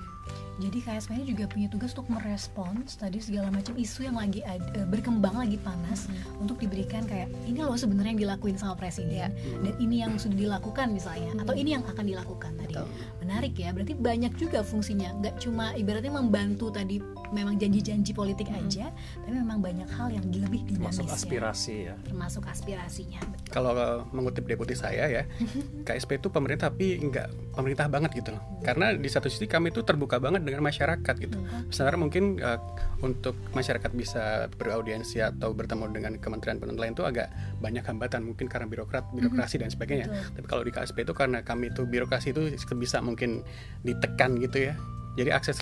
Jadi 0.59 0.83
KSP 0.83 1.15
ini 1.15 1.25
juga 1.31 1.47
punya 1.47 1.71
tugas 1.71 1.95
untuk 1.95 2.11
merespons 2.11 2.99
tadi 2.99 3.23
segala 3.23 3.47
macam 3.47 3.71
isu 3.79 4.11
yang 4.11 4.19
lagi 4.19 4.43
ad- 4.43 4.75
eh, 4.75 4.83
berkembang 4.83 5.39
lagi 5.39 5.55
panas 5.55 6.11
untuk 6.35 6.59
diberikan 6.59 7.07
kayak 7.07 7.31
ini 7.47 7.63
loh 7.63 7.79
sebenarnya 7.79 8.11
yang 8.11 8.21
dilakuin 8.27 8.59
sama 8.59 8.75
presiden 8.75 9.31
dan 9.63 9.73
ini 9.79 10.03
yang 10.03 10.19
sudah 10.19 10.35
dilakukan 10.35 10.91
misalnya 10.91 11.31
atau 11.39 11.55
ini 11.55 11.79
yang 11.79 11.83
akan 11.87 12.03
dilakukan 12.03 12.59
tadi. 12.59 12.75
Betul. 12.75 12.91
Menarik 13.23 13.53
ya, 13.55 13.71
berarti 13.71 13.93
banyak 13.95 14.33
juga 14.35 14.59
fungsinya. 14.59 15.15
Nggak 15.23 15.35
cuma 15.39 15.71
ibaratnya 15.79 16.11
membantu 16.11 16.67
tadi 16.75 16.99
memang 17.31 17.55
janji-janji 17.55 18.11
politik 18.11 18.51
aja, 18.51 18.91
tapi 19.23 19.31
memang 19.31 19.63
banyak 19.63 19.87
hal 19.95 20.11
yang 20.11 20.25
lebih 20.27 20.65
dinamis 20.67 20.99
masuk 20.99 21.07
ya. 21.07 21.13
aspirasi 21.15 21.75
ya 21.87 21.95
Termasuk 22.03 22.43
aspirasinya. 22.51 23.21
Betul. 23.23 23.51
Kalau 23.55 23.71
eh, 23.79 23.99
mengutip 24.11 24.43
deputi 24.43 24.75
saya 24.75 25.07
ya, 25.07 25.23
KSP 25.87 26.19
itu 26.19 26.27
pemerintah 26.27 26.67
tapi 26.69 27.01
nggak 27.01 27.55
pemerintah 27.57 27.89
banget 27.89 28.11
gitu 28.13 28.29
loh. 28.37 28.43
Karena 28.61 28.93
di 28.93 29.09
satu 29.09 29.25
sisi 29.25 29.49
kami 29.49 29.73
itu 29.73 29.81
terbuka 29.81 30.18
banget 30.19 30.45
dengan 30.45 30.61
masyarakat 30.63 31.15
gitu. 31.19 31.37
Sementara 31.71 31.95
mungkin 31.97 32.37
eh, 32.39 32.59
untuk 33.01 33.35
masyarakat 33.51 33.91
bisa 33.95 34.47
beraudiensi 34.55 35.23
atau 35.23 35.51
bertemu 35.55 35.85
dengan 35.91 36.13
kementerian-kementerian 36.19 36.79
lain 36.79 36.93
itu 36.95 37.03
agak 37.03 37.27
banyak 37.59 37.83
hambatan 37.83 38.23
mungkin 38.23 38.47
karena 38.47 38.67
birokrat, 38.67 39.07
birokrasi 39.11 39.59
dan 39.59 39.71
sebagainya. 39.71 40.07
Betul. 40.07 40.35
Tapi 40.39 40.45
kalau 40.47 40.63
di 40.63 40.71
KSP 40.71 40.97
itu 41.03 41.13
karena 41.15 41.39
kami 41.43 41.71
itu 41.71 41.83
birokrasi 41.83 42.31
itu 42.31 42.41
bisa 42.75 42.99
mungkin 42.99 43.43
ditekan 43.83 44.39
gitu 44.39 44.71
ya. 44.71 44.73
Jadi 45.17 45.31
akses 45.33 45.59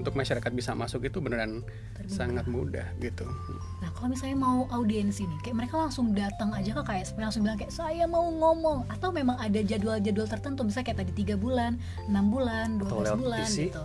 untuk 0.00 0.16
masyarakat 0.16 0.48
bisa 0.56 0.72
masuk 0.72 1.04
itu 1.04 1.20
beneran 1.20 1.60
Terbuka. 1.92 2.08
sangat 2.08 2.48
mudah 2.48 2.88
gitu. 3.04 3.28
Nah 3.84 3.92
kalau 3.92 4.16
misalnya 4.16 4.40
mau 4.40 4.64
audiensi 4.72 5.28
nih, 5.28 5.38
kayak 5.44 5.56
mereka 5.60 5.76
langsung 5.76 6.16
datang 6.16 6.56
aja 6.56 6.72
ke 6.72 6.82
KSP 6.88 7.20
langsung 7.20 7.44
bilang 7.44 7.60
kayak 7.60 7.68
saya 7.68 8.08
mau 8.08 8.24
ngomong 8.32 8.88
atau 8.88 9.12
memang 9.12 9.36
ada 9.36 9.60
jadwal-jadwal 9.60 10.24
tertentu 10.24 10.64
misalnya 10.64 10.86
kayak 10.88 10.98
tadi 11.04 11.12
tiga 11.12 11.36
bulan, 11.36 11.76
enam 12.08 12.32
bulan, 12.32 12.80
12 12.80 12.88
Atau 12.88 12.96
lewat 13.04 13.18
bulan 13.20 13.44
PC. 13.44 13.58
gitu. 13.68 13.82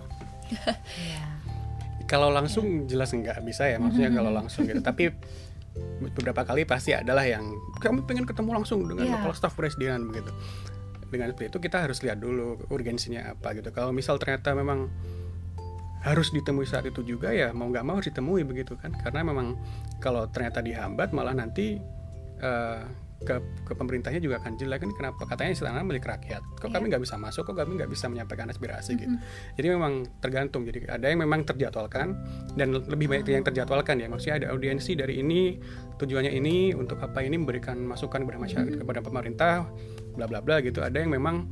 Iya. 0.52 0.74
Kalau 2.06 2.30
langsung 2.30 2.86
jelas 2.86 3.10
nggak 3.10 3.42
bisa 3.42 3.66
ya, 3.66 3.82
maksudnya 3.82 4.14
kalau 4.14 4.30
langsung 4.30 4.70
gitu. 4.70 4.78
Tapi 4.80 5.10
beberapa 6.00 6.46
kali 6.46 6.64
pasti 6.64 6.96
adalah 6.96 7.26
yang 7.28 7.44
kami 7.82 8.06
pengen 8.06 8.24
ketemu 8.24 8.62
langsung 8.62 8.86
dengan 8.86 9.10
Iya. 9.10 9.14
kepala 9.20 9.36
staf 9.36 9.54
presiden 9.58 10.08
begitu 10.08 10.32
dengan 11.12 11.32
seperti 11.32 11.52
itu 11.52 11.58
kita 11.60 11.78
harus 11.84 12.00
lihat 12.00 12.18
dulu 12.20 12.60
urgensinya 12.72 13.36
apa 13.36 13.56
gitu 13.60 13.70
kalau 13.76 13.92
misal 13.92 14.16
ternyata 14.16 14.56
memang 14.56 14.88
harus 16.00 16.32
ditemui 16.32 16.64
saat 16.64 16.86
itu 16.88 17.02
juga 17.04 17.34
ya 17.34 17.52
mau 17.52 17.68
nggak 17.68 17.84
mau 17.84 17.98
harus 18.00 18.08
ditemui 18.08 18.48
begitu 18.48 18.78
kan 18.80 18.96
karena 19.04 19.26
memang 19.26 19.60
kalau 20.00 20.28
ternyata 20.32 20.64
dihambat 20.64 21.12
malah 21.12 21.36
nanti 21.36 21.76
eh, 22.40 22.82
ke 23.26 23.42
ke 23.66 23.74
pemerintahnya 23.74 24.22
juga 24.22 24.38
akan 24.40 24.56
jelek 24.56 24.86
kan 24.86 24.92
kenapa 24.94 25.22
katanya 25.26 25.52
istana 25.58 25.82
milik 25.82 26.06
rakyat. 26.06 26.46
Kok 26.62 26.70
kami 26.70 26.94
nggak 26.94 27.02
bisa 27.02 27.18
masuk 27.18 27.50
kok 27.50 27.58
kami 27.58 27.82
nggak 27.82 27.90
bisa 27.90 28.06
menyampaikan 28.06 28.48
aspirasi 28.54 28.96
gitu. 28.96 29.18
Jadi 29.58 29.68
memang 29.74 30.06
tergantung 30.22 30.64
jadi 30.64 30.86
ada 30.86 31.10
yang 31.10 31.26
memang 31.26 31.44
terjadwalkan 31.44 32.14
dan 32.54 32.78
lebih 32.78 33.10
banyak 33.10 33.26
yang 33.28 33.46
terjadwalkan 33.46 33.98
ya. 34.00 34.08
Maksudnya 34.08 34.46
ada 34.46 34.48
audiensi 34.54 34.94
dari 34.94 35.20
ini 35.20 35.58
tujuannya 35.98 36.32
ini 36.32 36.78
untuk 36.78 37.02
apa 37.02 37.26
ini 37.26 37.42
memberikan 37.42 37.82
masukan 37.82 38.22
kepada 38.24 38.40
masyarakat 38.40 38.76
kepada 38.80 39.00
pemerintah 39.02 39.66
bla 40.14 40.30
bla 40.30 40.40
bla 40.40 40.62
gitu. 40.62 40.86
Ada 40.86 41.02
yang 41.02 41.12
memang 41.12 41.50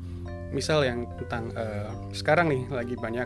misal 0.54 0.86
yang 0.86 1.10
tentang 1.18 1.50
eh, 1.58 1.90
sekarang 2.14 2.54
nih 2.54 2.64
lagi 2.70 2.94
banyak 2.94 3.26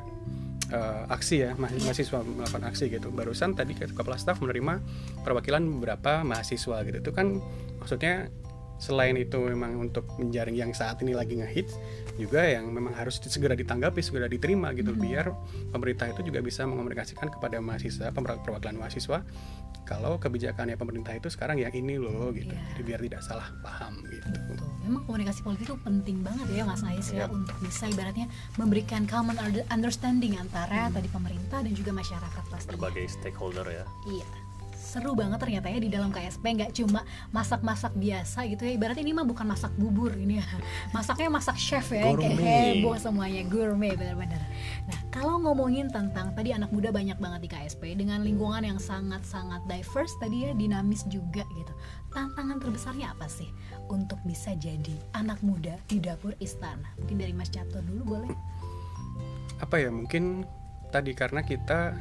eh, 0.72 1.04
aksi 1.08 1.36
ya 1.44 1.52
ma- 1.56 1.72
mahasiswa 1.72 2.24
melakukan 2.24 2.64
aksi 2.68 2.92
gitu. 2.92 3.12
Barusan 3.12 3.54
tadi 3.56 3.76
kepala 3.76 4.20
staf 4.20 4.40
menerima 4.44 4.80
perwakilan 5.24 5.64
beberapa 5.80 6.24
mahasiswa 6.24 6.84
gitu. 6.88 6.98
Itu 7.00 7.12
kan 7.16 7.40
maksudnya 7.80 8.32
selain 8.78 9.14
itu 9.16 9.38
memang 9.40 9.78
untuk 9.80 10.06
menjaring 10.16 10.54
yang 10.54 10.72
saat 10.72 11.02
ini 11.02 11.12
lagi 11.12 11.34
ngehits 11.36 11.74
juga 12.16 12.42
yang 12.42 12.70
memang 12.70 12.94
harus 12.94 13.18
segera 13.20 13.54
ditanggapi 13.54 14.00
segera 14.00 14.26
diterima 14.26 14.70
gitu 14.72 14.92
biar 14.92 15.34
pemerintah 15.70 16.08
itu 16.08 16.22
juga 16.24 16.40
bisa 16.40 16.64
mengomunikasikan 16.64 17.28
kepada 17.28 17.58
mahasiswa 17.58 18.10
perwakilan 18.10 18.74
mahasiswa 18.76 19.22
kalau 19.84 20.18
kebijakannya 20.18 20.76
pemerintah 20.76 21.14
itu 21.14 21.28
sekarang 21.28 21.58
yang 21.58 21.72
ini 21.72 21.96
loh 21.96 22.30
gitu 22.32 22.50
Iya. 22.50 22.62
jadi 22.74 22.82
biar 22.84 23.00
tidak 23.02 23.22
salah 23.22 23.48
paham 23.60 23.98
gitu 24.04 24.28
Betul. 24.28 24.58
Memang 24.84 25.04
komunikasi 25.04 25.40
politik 25.42 25.66
itu 25.66 25.76
penting 25.78 26.18
banget 26.22 26.48
ya 26.50 26.64
Mas 26.64 26.82
Ais 26.82 27.08
ya 27.10 27.24
Yap. 27.24 27.34
untuk 27.34 27.56
bisa 27.60 27.88
ibaratnya 27.88 28.28
memberikan 28.56 29.04
common 29.04 29.36
under- 29.38 29.68
understanding 29.70 30.36
antara 30.36 30.88
Hmm. 30.88 30.94
tadi 30.94 31.08
pemerintah 31.08 31.60
dan 31.60 31.72
juga 31.72 31.92
masyarakat 31.92 32.44
pastinya. 32.46 32.72
berbagai 32.74 33.06
stakeholder 33.10 33.66
ya 33.66 33.86
Iya. 34.08 34.28
Seru 34.98 35.14
banget 35.14 35.38
ternyata 35.38 35.70
ya 35.70 35.78
di 35.78 35.94
dalam 35.94 36.10
KSP 36.10 36.42
nggak 36.42 36.74
cuma 36.74 37.06
masak-masak 37.30 37.94
biasa 37.94 38.50
gitu 38.50 38.66
ya. 38.66 38.74
Ibaratnya 38.82 39.06
ini 39.06 39.14
mah 39.14 39.30
bukan 39.30 39.46
masak 39.46 39.70
bubur 39.78 40.10
ini 40.18 40.42
ya. 40.42 40.48
Masaknya 40.98 41.30
masak 41.30 41.62
chef 41.62 41.94
ya 41.94 42.10
yang 42.10 42.18
kayak 42.18 42.34
Gourmet. 42.34 42.82
heboh 42.82 42.96
semuanya 42.98 43.46
gourmet 43.46 43.94
benar-benar. 43.94 44.42
Nah, 44.90 45.00
kalau 45.14 45.38
ngomongin 45.38 45.94
tentang 45.94 46.34
tadi 46.34 46.50
anak 46.50 46.74
muda 46.74 46.90
banyak 46.90 47.22
banget 47.22 47.46
di 47.46 47.50
KSP 47.54 47.94
dengan 47.94 48.26
lingkungan 48.26 48.66
yang 48.66 48.82
sangat-sangat 48.82 49.62
diverse 49.70 50.18
tadi 50.18 50.50
ya, 50.50 50.58
dinamis 50.58 51.06
juga 51.06 51.46
gitu. 51.54 51.74
Tantangan 52.10 52.58
terbesarnya 52.58 53.14
apa 53.14 53.30
sih 53.30 53.54
untuk 53.94 54.18
bisa 54.26 54.58
jadi 54.58 54.98
anak 55.14 55.38
muda 55.46 55.78
di 55.86 56.02
dapur 56.02 56.34
istana? 56.42 56.90
Mungkin 56.98 57.22
dari 57.22 57.38
Mas 57.38 57.54
Catur 57.54 57.86
dulu 57.86 58.18
boleh? 58.18 58.34
apa 59.58 59.82
ya 59.82 59.90
mungkin 59.90 60.46
tadi 60.94 61.18
karena 61.18 61.42
kita 61.42 61.98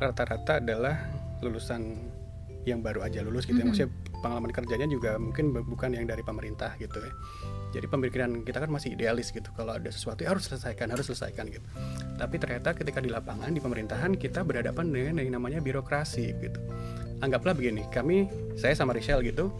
rata-rata 0.00 0.58
adalah 0.58 0.98
lulusan 1.38 2.09
yang 2.68 2.84
baru 2.84 3.00
aja 3.00 3.24
lulus 3.24 3.48
gitu 3.48 3.56
ya. 3.56 3.64
Mhm. 3.64 3.72
maksudnya 3.72 3.90
pengalaman 4.20 4.52
kerjanya 4.52 4.86
juga 4.86 5.16
mungkin 5.16 5.56
bu- 5.56 5.64
bukan 5.64 5.96
yang 5.96 6.04
dari 6.04 6.20
pemerintah 6.20 6.76
gitu 6.76 7.00
ya. 7.00 7.12
Jadi 7.70 7.86
pemikiran 7.86 8.42
kita 8.42 8.58
kan 8.60 8.68
masih 8.68 8.92
idealis 8.98 9.30
gitu. 9.30 9.48
Kalau 9.54 9.78
ada 9.78 9.88
sesuatu 9.88 10.26
ya 10.26 10.34
harus 10.34 10.44
selesaikan 10.44 10.90
harus 10.90 11.06
selesaikan 11.08 11.48
gitu. 11.48 11.64
Tapi 12.18 12.36
ternyata 12.36 12.74
ketika 12.74 12.98
di 13.00 13.08
lapangan 13.08 13.54
di 13.54 13.62
pemerintahan 13.62 14.18
kita 14.18 14.42
berhadapan 14.44 14.90
dengan 14.90 15.22
yang 15.22 15.38
namanya 15.38 15.62
birokrasi 15.62 16.34
gitu. 16.36 16.58
Anggaplah 17.22 17.54
begini 17.56 17.86
kami 17.88 18.28
saya 18.58 18.74
sama 18.76 18.92
Rachel 18.92 19.22
gitu 19.24 19.54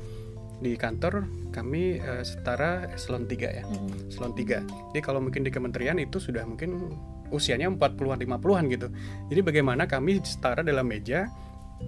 di 0.60 0.76
kantor 0.76 1.24
kami 1.56 1.96
eh, 1.96 2.20
setara 2.26 2.84
eselon 2.92 3.24
3 3.24 3.48
ya. 3.48 3.64
Eselon 4.12 4.36
3 4.36 4.92
jadi 4.92 5.00
kalau 5.00 5.24
mungkin 5.24 5.40
di 5.40 5.48
kementerian 5.48 5.96
itu 5.96 6.20
sudah 6.20 6.44
mungkin 6.44 6.92
usianya 7.30 7.70
40-an 7.70 8.18
50-an 8.20 8.64
gitu. 8.68 8.88
Jadi 9.30 9.40
bagaimana 9.40 9.86
kami 9.86 10.18
setara 10.20 10.66
dalam 10.66 10.84
meja 10.84 11.30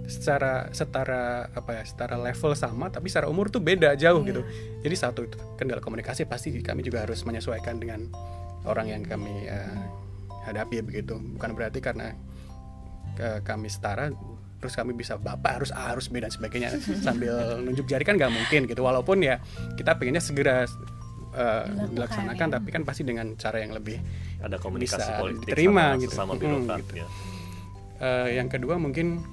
secara 0.03 0.67
setara 0.69 1.47
apa 1.49 1.71
ya 1.73 1.83
setara 1.83 2.15
level 2.15 2.51
sama 2.53 2.87
tapi 2.87 3.07
secara 3.07 3.25
umur 3.25 3.47
tuh 3.47 3.59
beda 3.59 3.95
jauh 3.95 4.19
Iya. 4.19 4.29
gitu 4.29 4.41
jadi 4.81 4.95
satu 4.97 5.23
itu 5.23 5.37
kendala 5.55 5.79
komunikasi 5.79 6.23
pasti 6.23 6.51
kami 6.59 6.81
juga 6.81 7.01
harus 7.01 7.23
menyesuaikan 7.23 7.77
dengan 7.77 8.11
orang 8.63 8.89
yang 8.89 9.01
kami 9.01 9.45
eh, 9.45 9.79
hadapi 10.43 10.81
begitu 10.81 11.15
bukan 11.33 11.53
berarti 11.53 11.79
karena 11.79 12.11
eh, 13.15 13.39
kami 13.39 13.67
setara 13.67 14.11
terus 14.57 14.73
kami 14.73 14.91
bisa 14.91 15.15
bapak 15.15 15.59
harus 15.59 15.71
A 15.71 15.91
harus 15.91 16.07
B 16.07 16.19
dan 16.19 16.29
sebagainya 16.29 16.75
sambil 17.05 17.59
nunjuk 17.59 17.85
jari 17.85 18.03
kan 18.03 18.15
nggak 18.15 18.31
mungkin 18.31 18.63
gitu 18.65 18.81
walaupun 18.81 19.19
ya 19.19 19.39
kita 19.75 19.95
pengennya 19.95 20.19
segera 20.19 20.67
Dilakukan, 21.33 21.89
dilaksanakan 21.89 22.47
ya. 22.47 22.53
tapi 22.61 22.69
kan 22.69 22.81
pasti 22.83 23.01
dengan 23.01 23.33
cara 23.33 23.57
yang 23.57 23.73
lebih 23.73 23.97
ada 24.37 24.53
komunikasi 24.55 25.01
Bisa 25.01 25.17
politik 25.17 25.49
diterima 25.49 25.81
sama 25.89 25.97
gitu. 25.97 26.11
sesama 26.13 26.31
Mm, 26.31 26.39
birokrat 26.39 26.83
gitu. 26.83 26.93
ya 27.01 27.07
Eh, 27.97 28.29
yang 28.35 28.51
kedua 28.51 28.75
mungkin 28.75 29.23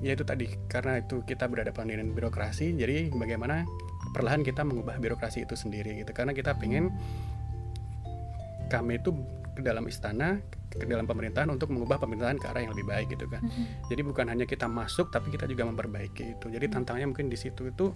ya 0.00 0.16
itu 0.16 0.24
tadi. 0.24 0.48
Karena 0.68 1.00
itu 1.00 1.22
kita 1.24 1.46
berhadapan 1.48 1.86
dengan 1.96 2.06
birokrasi 2.12 2.74
jadi 2.76 3.08
bagaimana 3.12 3.64
perlahan 4.12 4.42
kita 4.42 4.64
mengubah 4.66 4.98
birokrasi 4.98 5.44
itu 5.46 5.54
sendiri 5.56 6.00
gitu. 6.02 6.10
Karena 6.12 6.32
kita 6.34 6.56
pengen 6.56 6.90
kami 8.70 8.98
itu 9.02 9.10
ke 9.50 9.60
dalam 9.66 9.82
istana 9.90 10.38
ke 10.70 10.86
dalam 10.86 11.02
pemerintahan 11.02 11.50
untuk 11.50 11.74
mengubah 11.74 11.98
pemerintahan 11.98 12.38
ke 12.38 12.46
arah 12.46 12.62
yang 12.62 12.70
lebih 12.70 12.86
baik 12.86 13.10
gitu 13.10 13.26
kan. 13.26 13.42
Jadi 13.90 14.06
bukan 14.06 14.30
hanya 14.30 14.46
kita 14.46 14.70
masuk 14.70 15.10
tapi 15.10 15.34
kita 15.34 15.50
juga 15.50 15.66
memperbaiki 15.66 16.38
itu. 16.38 16.46
Jadi 16.46 16.70
tantangannya 16.70 17.10
mungkin 17.10 17.26
di 17.26 17.34
situ 17.34 17.66
itu 17.66 17.90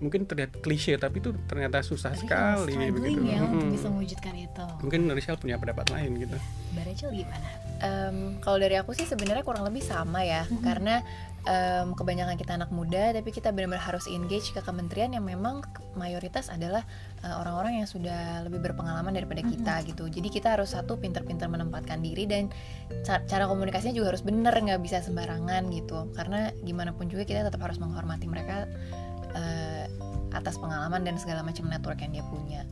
mungkin 0.00 0.24
terlihat 0.24 0.62
klise 0.64 0.96
tapi 0.96 1.20
itu 1.20 1.34
ternyata 1.44 1.84
susah 1.84 2.16
sekali 2.16 2.72
begitu. 2.88 3.20
ya 3.20 3.44
untuk 3.44 3.68
Mm-mm. 3.68 3.74
bisa 3.76 3.86
mewujudkan 3.92 4.32
itu. 4.32 4.64
mungkin 4.80 5.00
Rachel 5.12 5.36
punya 5.36 5.60
pendapat 5.60 5.92
lain 5.92 6.10
gitu. 6.24 6.38
Mbak 6.72 6.84
Rachel 6.88 7.10
gimana? 7.12 7.48
Em, 7.84 8.16
kalau 8.40 8.56
dari 8.56 8.80
aku 8.80 8.96
sih 8.96 9.04
sebenarnya 9.04 9.44
kurang 9.44 9.66
lebih 9.68 9.84
sama 9.84 10.24
ya. 10.24 10.48
Mhm. 10.48 10.62
karena 10.64 11.04
em, 11.48 11.96
kebanyakan 11.96 12.36
kita 12.36 12.56
anak 12.56 12.68
muda 12.68 13.16
tapi 13.16 13.32
kita 13.32 13.48
benar-benar 13.54 13.80
harus 13.80 14.04
engage 14.10 14.52
ke 14.52 14.60
kementerian 14.60 15.16
yang 15.16 15.24
memang 15.24 15.64
mayoritas 15.96 16.52
adalah 16.52 16.84
eh, 17.24 17.34
orang-orang 17.34 17.80
yang 17.80 17.88
sudah 17.88 18.44
lebih 18.44 18.60
berpengalaman 18.60 19.16
daripada 19.16 19.40
kita 19.40 19.74
gitu. 19.88 20.04
Jadi 20.08 20.28
kita 20.28 20.58
harus 20.58 20.76
satu 20.76 21.00
pinter-pinter 21.00 21.48
menempatkan 21.48 22.04
diri 22.04 22.28
dan 22.28 22.52
ca- 23.04 23.24
cara 23.24 23.48
komunikasinya 23.48 23.96
juga 23.96 24.12
harus 24.12 24.24
bener 24.24 24.52
nggak 24.52 24.80
bisa 24.84 25.00
sembarangan 25.00 25.68
gitu. 25.72 26.12
Karena 26.12 26.52
gimana 26.60 26.92
pun 26.92 27.08
juga 27.08 27.24
kita 27.24 27.48
tetap 27.48 27.60
harus 27.64 27.80
menghormati 27.80 28.28
mereka 28.28 28.68
eh, 29.32 29.86
atas 30.30 30.56
pengalaman 30.62 31.02
dan 31.02 31.18
segala 31.18 31.42
macam 31.42 31.66
network 31.66 31.98
yang 32.06 32.12
dia 32.14 32.24
punya 32.30 32.62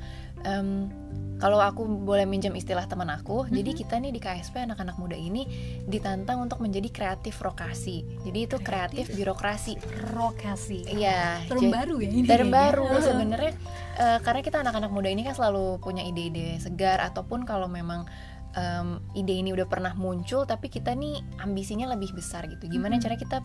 Em, 0.42 0.90
kalau 1.38 1.58
aku 1.58 1.86
boleh 1.86 2.26
minjem 2.26 2.50
istilah 2.52 2.82
teman 2.84 3.06
aku, 3.08 3.46
jadi 3.46 3.70
kita 3.70 3.94
nih 3.96 4.10
di 4.10 4.18
KSP 4.18 4.58
anak-anak 4.58 4.98
muda 4.98 5.14
ini 5.14 5.46
ditantang 5.86 6.42
untuk 6.42 6.58
menjadi 6.58 6.90
kreatif 6.90 7.38
rokasi. 7.38 8.02
Jadi 8.26 8.38
itu 8.42 8.58
kreatif, 8.58 9.06
Kreatif. 9.06 9.14
birokrasi. 9.14 9.74
Rokasi. 10.12 10.82
Iya, 10.90 11.46
Term 11.46 11.62
jadi- 11.62 11.70
baru 11.72 11.96
ya 11.96 12.06
ini. 12.10 12.26
term 12.26 12.50
kayaknya. 12.50 12.58
baru 12.74 12.86
sebenarnya 13.00 13.52
eh, 13.96 14.18
karena 14.20 14.40
kita 14.42 14.56
anak-anak 14.60 14.90
muda 14.90 15.08
ini 15.08 15.22
kan 15.22 15.34
selalu 15.34 15.78
punya 15.78 16.02
ide-ide 16.02 16.58
segar 16.58 16.98
ataupun 17.00 17.42
kalau 17.42 17.66
memang 17.66 18.02
em, 18.50 18.98
ide 19.14 19.34
ini 19.36 19.52
udah 19.52 19.66
pernah 19.66 19.94
muncul 19.94 20.42
tapi 20.42 20.66
kita 20.66 20.90
nih 20.92 21.22
ambisinya 21.38 21.86
lebih 21.86 22.10
besar 22.12 22.46
gitu. 22.46 22.66
Gimana 22.66 22.98
Mhm. 22.98 23.02
cara 23.04 23.14
kita 23.14 23.38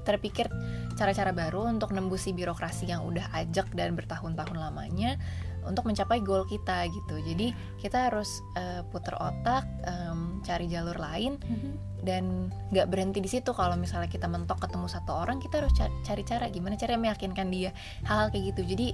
terpikir 0.00 0.48
cara-cara 0.96 1.30
baru 1.30 1.68
untuk 1.68 1.92
nembusi 1.92 2.32
birokrasi 2.32 2.88
yang 2.88 3.04
udah 3.04 3.28
ajak 3.34 3.68
dan 3.74 3.92
bertahun-tahun 3.92 4.56
lamanya 4.56 5.20
untuk 5.64 5.84
mencapai 5.84 6.20
goal 6.20 6.44
kita 6.44 6.88
gitu. 6.88 7.20
Jadi 7.20 7.52
kita 7.76 8.08
harus 8.08 8.28
eh, 8.54 8.80
puter 8.86 9.12
otak, 9.16 9.64
em, 9.84 10.40
cari 10.40 10.66
jalur 10.66 10.96
lain 10.96 11.36
Mhm. 11.36 11.70
dan 12.00 12.24
nggak 12.72 12.88
berhenti 12.88 13.20
di 13.20 13.28
situ 13.28 13.52
kalau 13.52 13.76
misalnya 13.76 14.08
kita 14.08 14.24
mentok 14.24 14.64
ketemu 14.64 14.88
satu 14.88 15.12
orang 15.12 15.36
kita 15.36 15.60
harus 15.60 15.72
ca- 15.76 15.92
cari 16.00 16.24
cara 16.24 16.48
gimana 16.48 16.72
cara 16.74 16.96
meyakinkan 16.96 17.52
dia 17.52 17.76
hal-hal 18.08 18.32
kayak 18.32 18.56
gitu 18.56 18.62
jadi 18.72 18.86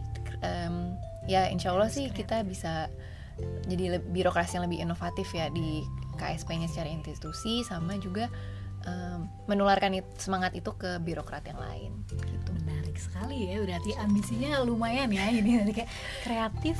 em, 0.43 0.99
ya 1.27 1.47
insya 1.47 1.71
Allah 1.71 1.87
sih 1.87 2.11
kita 2.11 2.43
bisa 2.43 2.91
jadi 3.69 4.01
birokrasi 4.01 4.59
yang 4.59 4.67
lebih 4.67 4.81
inovatif 4.81 5.29
ya 5.31 5.47
di 5.51 5.87
KSP-nya 6.17 6.67
secara 6.67 6.89
institusi 6.89 7.61
sama 7.63 7.95
juga 8.01 8.27
em, 8.87 9.21
menularkan 9.45 9.93
it- 9.93 10.17
semangat 10.17 10.55
itu 10.55 10.71
ke 10.73 10.97
birokrat 10.99 11.43
yang 11.45 11.59
lain 11.59 11.91
gitu 12.09 12.51
Menarik 12.57 12.97
sekali 12.97 13.51
ya, 13.51 13.61
berarti 13.61 13.91
ambisinya 13.95 14.63
lumayan 14.63 15.11
ya 15.11 15.29
ini 15.29 15.61
dari 15.61 15.73
kayak 15.79 15.91
kreatif 16.23 16.79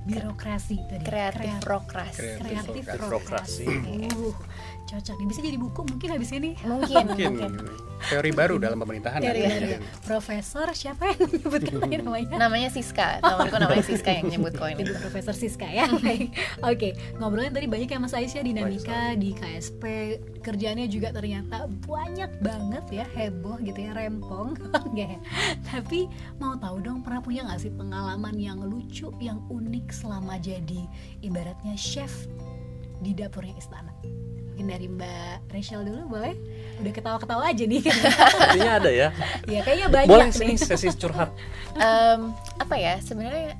birokrasi 0.00 0.80
tadi. 0.88 1.04
kreatif 1.04 1.44
Kreat- 1.44 1.62
prokrasi 1.62 2.26
Kreatif 2.40 2.84
birokrasi. 2.88 3.64
Uh, 3.68 4.32
cocok 4.88 5.16
nih 5.20 5.26
bisa 5.28 5.40
jadi 5.44 5.58
buku 5.58 5.80
mungkin 5.86 6.08
habis 6.12 6.30
ini. 6.32 6.56
mungkin 6.64 7.04
mungkin 7.10 7.28
mungkin 7.36 7.90
teori 8.08 8.32
baru 8.32 8.56
dalam 8.56 8.80
pemerintahan 8.80 9.20
Teori 9.20 9.40
ya. 9.44 9.78
Profesor 10.08 10.72
siapa 10.72 11.12
yang 11.12 11.20
menyebutkan 11.28 11.76
lagi 11.76 11.96
namanya? 12.02 12.36
namanya 12.40 12.68
Siska 12.72 13.20
temanku 13.20 13.56
namanya 13.60 13.84
Siska 13.84 14.10
yang 14.16 14.26
nyebut 14.32 14.56
koin 14.56 14.80
itu 14.80 14.92
Profesor 14.96 15.36
Siska 15.36 15.68
ya. 15.68 15.84
Oke, 16.64 16.96
ngobrolin 17.20 17.52
tadi 17.52 17.68
banyak 17.68 17.88
ya 17.92 17.98
Mas 18.00 18.16
Aisyah 18.16 18.40
dinamika 18.40 19.12
di 19.20 19.36
KSP, 19.36 19.82
kerjaannya 20.40 20.88
juga 20.88 21.12
ternyata 21.12 21.68
banyak 21.84 22.40
banget 22.40 22.84
ya, 22.88 23.04
heboh 23.12 23.60
gitu 23.60 23.78
ya, 23.78 23.92
rempong. 23.92 24.56
Enggak. 24.90 25.20
Tapi 25.68 26.08
mau 26.40 26.56
tahu 26.56 26.80
dong 26.80 27.04
pernah 27.04 27.20
punya 27.20 27.44
nggak 27.44 27.60
sih 27.60 27.72
pengalaman 27.72 28.36
yang 28.40 28.64
lucu, 28.64 29.12
yang 29.20 29.44
unik 29.52 29.92
selama 29.92 30.40
jadi 30.40 30.88
ibaratnya 31.20 31.76
chef 31.76 32.26
di 33.00 33.12
dapurnya 33.16 33.56
istana? 33.56 33.92
Mungkin 34.60 34.76
dari 34.76 34.92
Mbak 34.92 35.56
Rachel 35.56 35.88
dulu 35.88 36.20
boleh? 36.20 36.36
Udah 36.84 36.92
ketawa-ketawa 36.92 37.48
aja 37.48 37.64
nih. 37.64 37.80
Artinya 37.80 38.72
ada 38.76 38.90
ya. 38.92 39.08
ya 39.48 39.64
kayaknya 39.64 39.88
banyak 39.88 40.12
Boleh 40.12 40.28
sini 40.36 40.60
sesi 40.60 40.92
curhat. 40.92 41.32
Em, 41.80 42.36
apa 42.60 42.76
ya 42.76 43.00
sebenarnya 43.00 43.56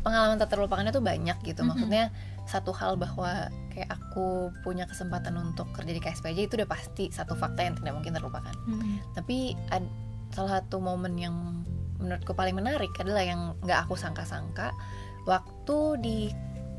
pengalaman 0.00 0.40
tak 0.40 0.56
terlupakannya 0.56 0.96
tuh 0.96 1.04
banyak 1.04 1.36
gitu 1.44 1.60
maksudnya 1.60 2.08
satu 2.48 2.72
hal 2.72 2.96
bahwa 2.96 3.52
kayak 3.68 3.92
aku 3.92 4.48
punya 4.64 4.88
kesempatan 4.88 5.36
untuk 5.36 5.68
kerja 5.76 5.92
di 5.92 6.00
KSP 6.00 6.32
aja 6.32 6.40
itu 6.48 6.56
udah 6.56 6.70
pasti 6.72 7.12
satu 7.12 7.36
fakta 7.36 7.68
yang 7.68 7.76
tidak 7.76 8.00
mungkin 8.00 8.16
terlupakan 8.16 8.56
tapi 9.12 9.52
ad- 9.68 9.92
salah 10.32 10.64
satu 10.64 10.80
momen 10.80 11.20
yang 11.20 11.36
menurutku 12.00 12.32
paling 12.32 12.56
menarik 12.56 12.88
adalah 12.96 13.20
yang 13.20 13.52
nggak 13.60 13.84
aku 13.84 13.92
sangka-sangka 13.92 14.72
waktu 15.28 16.00
di 16.00 16.18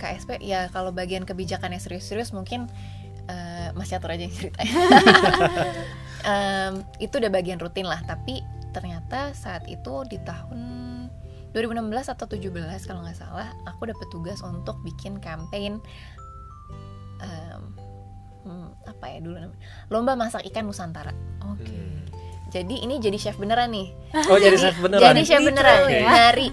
KSP 0.02 0.41
ya 0.41 0.65
kalau 0.74 0.89
bagian 0.89 1.21
kebijakannya 1.21 1.78
serius-serius 1.78 2.34
mungkin 2.34 2.65
eh, 3.26 3.70
Mas 3.74 3.90
Catur 3.90 4.10
aja 4.10 4.24
yang 4.24 4.32
cerita 4.32 4.62
Em, 6.22 6.86
itu 7.02 7.18
udah 7.18 7.34
bagian 7.34 7.58
rutin 7.58 7.82
lah 7.84 7.98
tapi 8.06 8.46
ternyata 8.70 9.34
saat 9.34 9.66
itu 9.66 10.06
di 10.06 10.22
tahun 10.22 10.62
2016 11.52 11.82
atau 12.08 12.30
17 12.30 12.46
kalau 12.86 13.02
nggak 13.02 13.18
salah 13.18 13.50
aku 13.66 13.90
dapat 13.90 14.06
tugas 14.08 14.38
untuk 14.46 14.78
bikin 14.82 15.18
campaign 15.18 15.82
em, 17.20 17.62
hmm, 18.46 18.70
apa 18.86 19.06
ya 19.10 19.20
dulu 19.20 19.34
namanya 19.36 19.58
lomba 19.90 20.14
masak 20.14 20.46
ikan 20.46 20.70
Nusantara 20.70 21.10
Oke. 21.50 21.74
jadi 22.50 22.76
ini 22.80 23.02
jadi 23.02 23.18
chef 23.18 23.42
beneran 23.42 23.74
nih 23.74 23.90
Oh 24.30 24.38
jadi 24.38 24.62
chef 24.62 24.78
beneran. 24.78 25.02
jadi 25.02 25.22
chef 25.26 25.42
Gitu 25.42 25.50
beneran 25.50 25.80
ya. 25.90 26.06
dari 26.06 26.48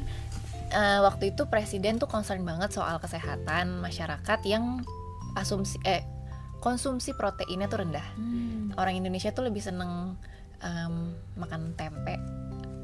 eh, 0.71 1.01
waktu 1.05 1.37
itu 1.37 1.45
presiden 1.45 2.01
tuh 2.01 2.09
concern 2.09 2.41
banget 2.41 2.73
soal 2.73 2.97
kesehatan 2.97 3.79
masyarakat 3.79 4.41
yang 4.45 4.81
asumsi 5.37 5.77
eh 5.85 6.09
konsumsi 6.59 7.13
proteinnya 7.13 7.67
tuh 7.67 7.81
rendah 7.81 8.05
Hmm. 8.15 8.75
orang 8.75 8.95
Indonesia 8.95 9.31
tuh 9.31 9.43
lebih 9.43 9.61
seneng 9.61 10.15
em, 10.59 10.95
makan 11.35 11.73
tempe 11.73 12.19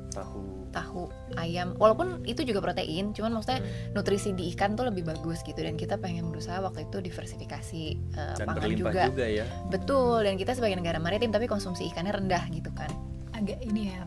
tahu. 0.08 0.62
tahu 0.70 1.02
ayam 1.34 1.74
walaupun 1.74 2.22
itu 2.24 2.42
juga 2.42 2.58
protein 2.60 3.10
cuman 3.10 3.30
maksudnya 3.32 3.62
nutrisi 3.92 4.30
di 4.30 4.50
ikan 4.50 4.74
tuh 4.74 4.86
lebih 4.86 5.02
bagus 5.04 5.42
gitu 5.42 5.58
dan 5.58 5.74
kita 5.74 5.94
pengen 5.96 6.26
berusaha 6.28 6.58
waktu 6.60 6.84
itu 6.84 6.98
diversifikasi 7.00 7.82
eh, 8.12 8.34
Dan 8.34 8.46
pangan 8.48 8.70
juga. 8.70 9.06
juga. 9.06 9.26
ya. 9.28 9.42
betul 9.68 10.22
dan 10.22 10.34
kita 10.34 10.50
sebagai 10.52 10.74
negara 10.76 10.98
maritim 10.98 11.30
tapi 11.30 11.46
konsumsi 11.46 11.86
ikannya 11.88 12.10
rendah 12.12 12.46
gitu 12.48 12.70
kan 12.70 12.90
agak 13.32 13.58
ini 13.60 13.90
ya 13.90 14.06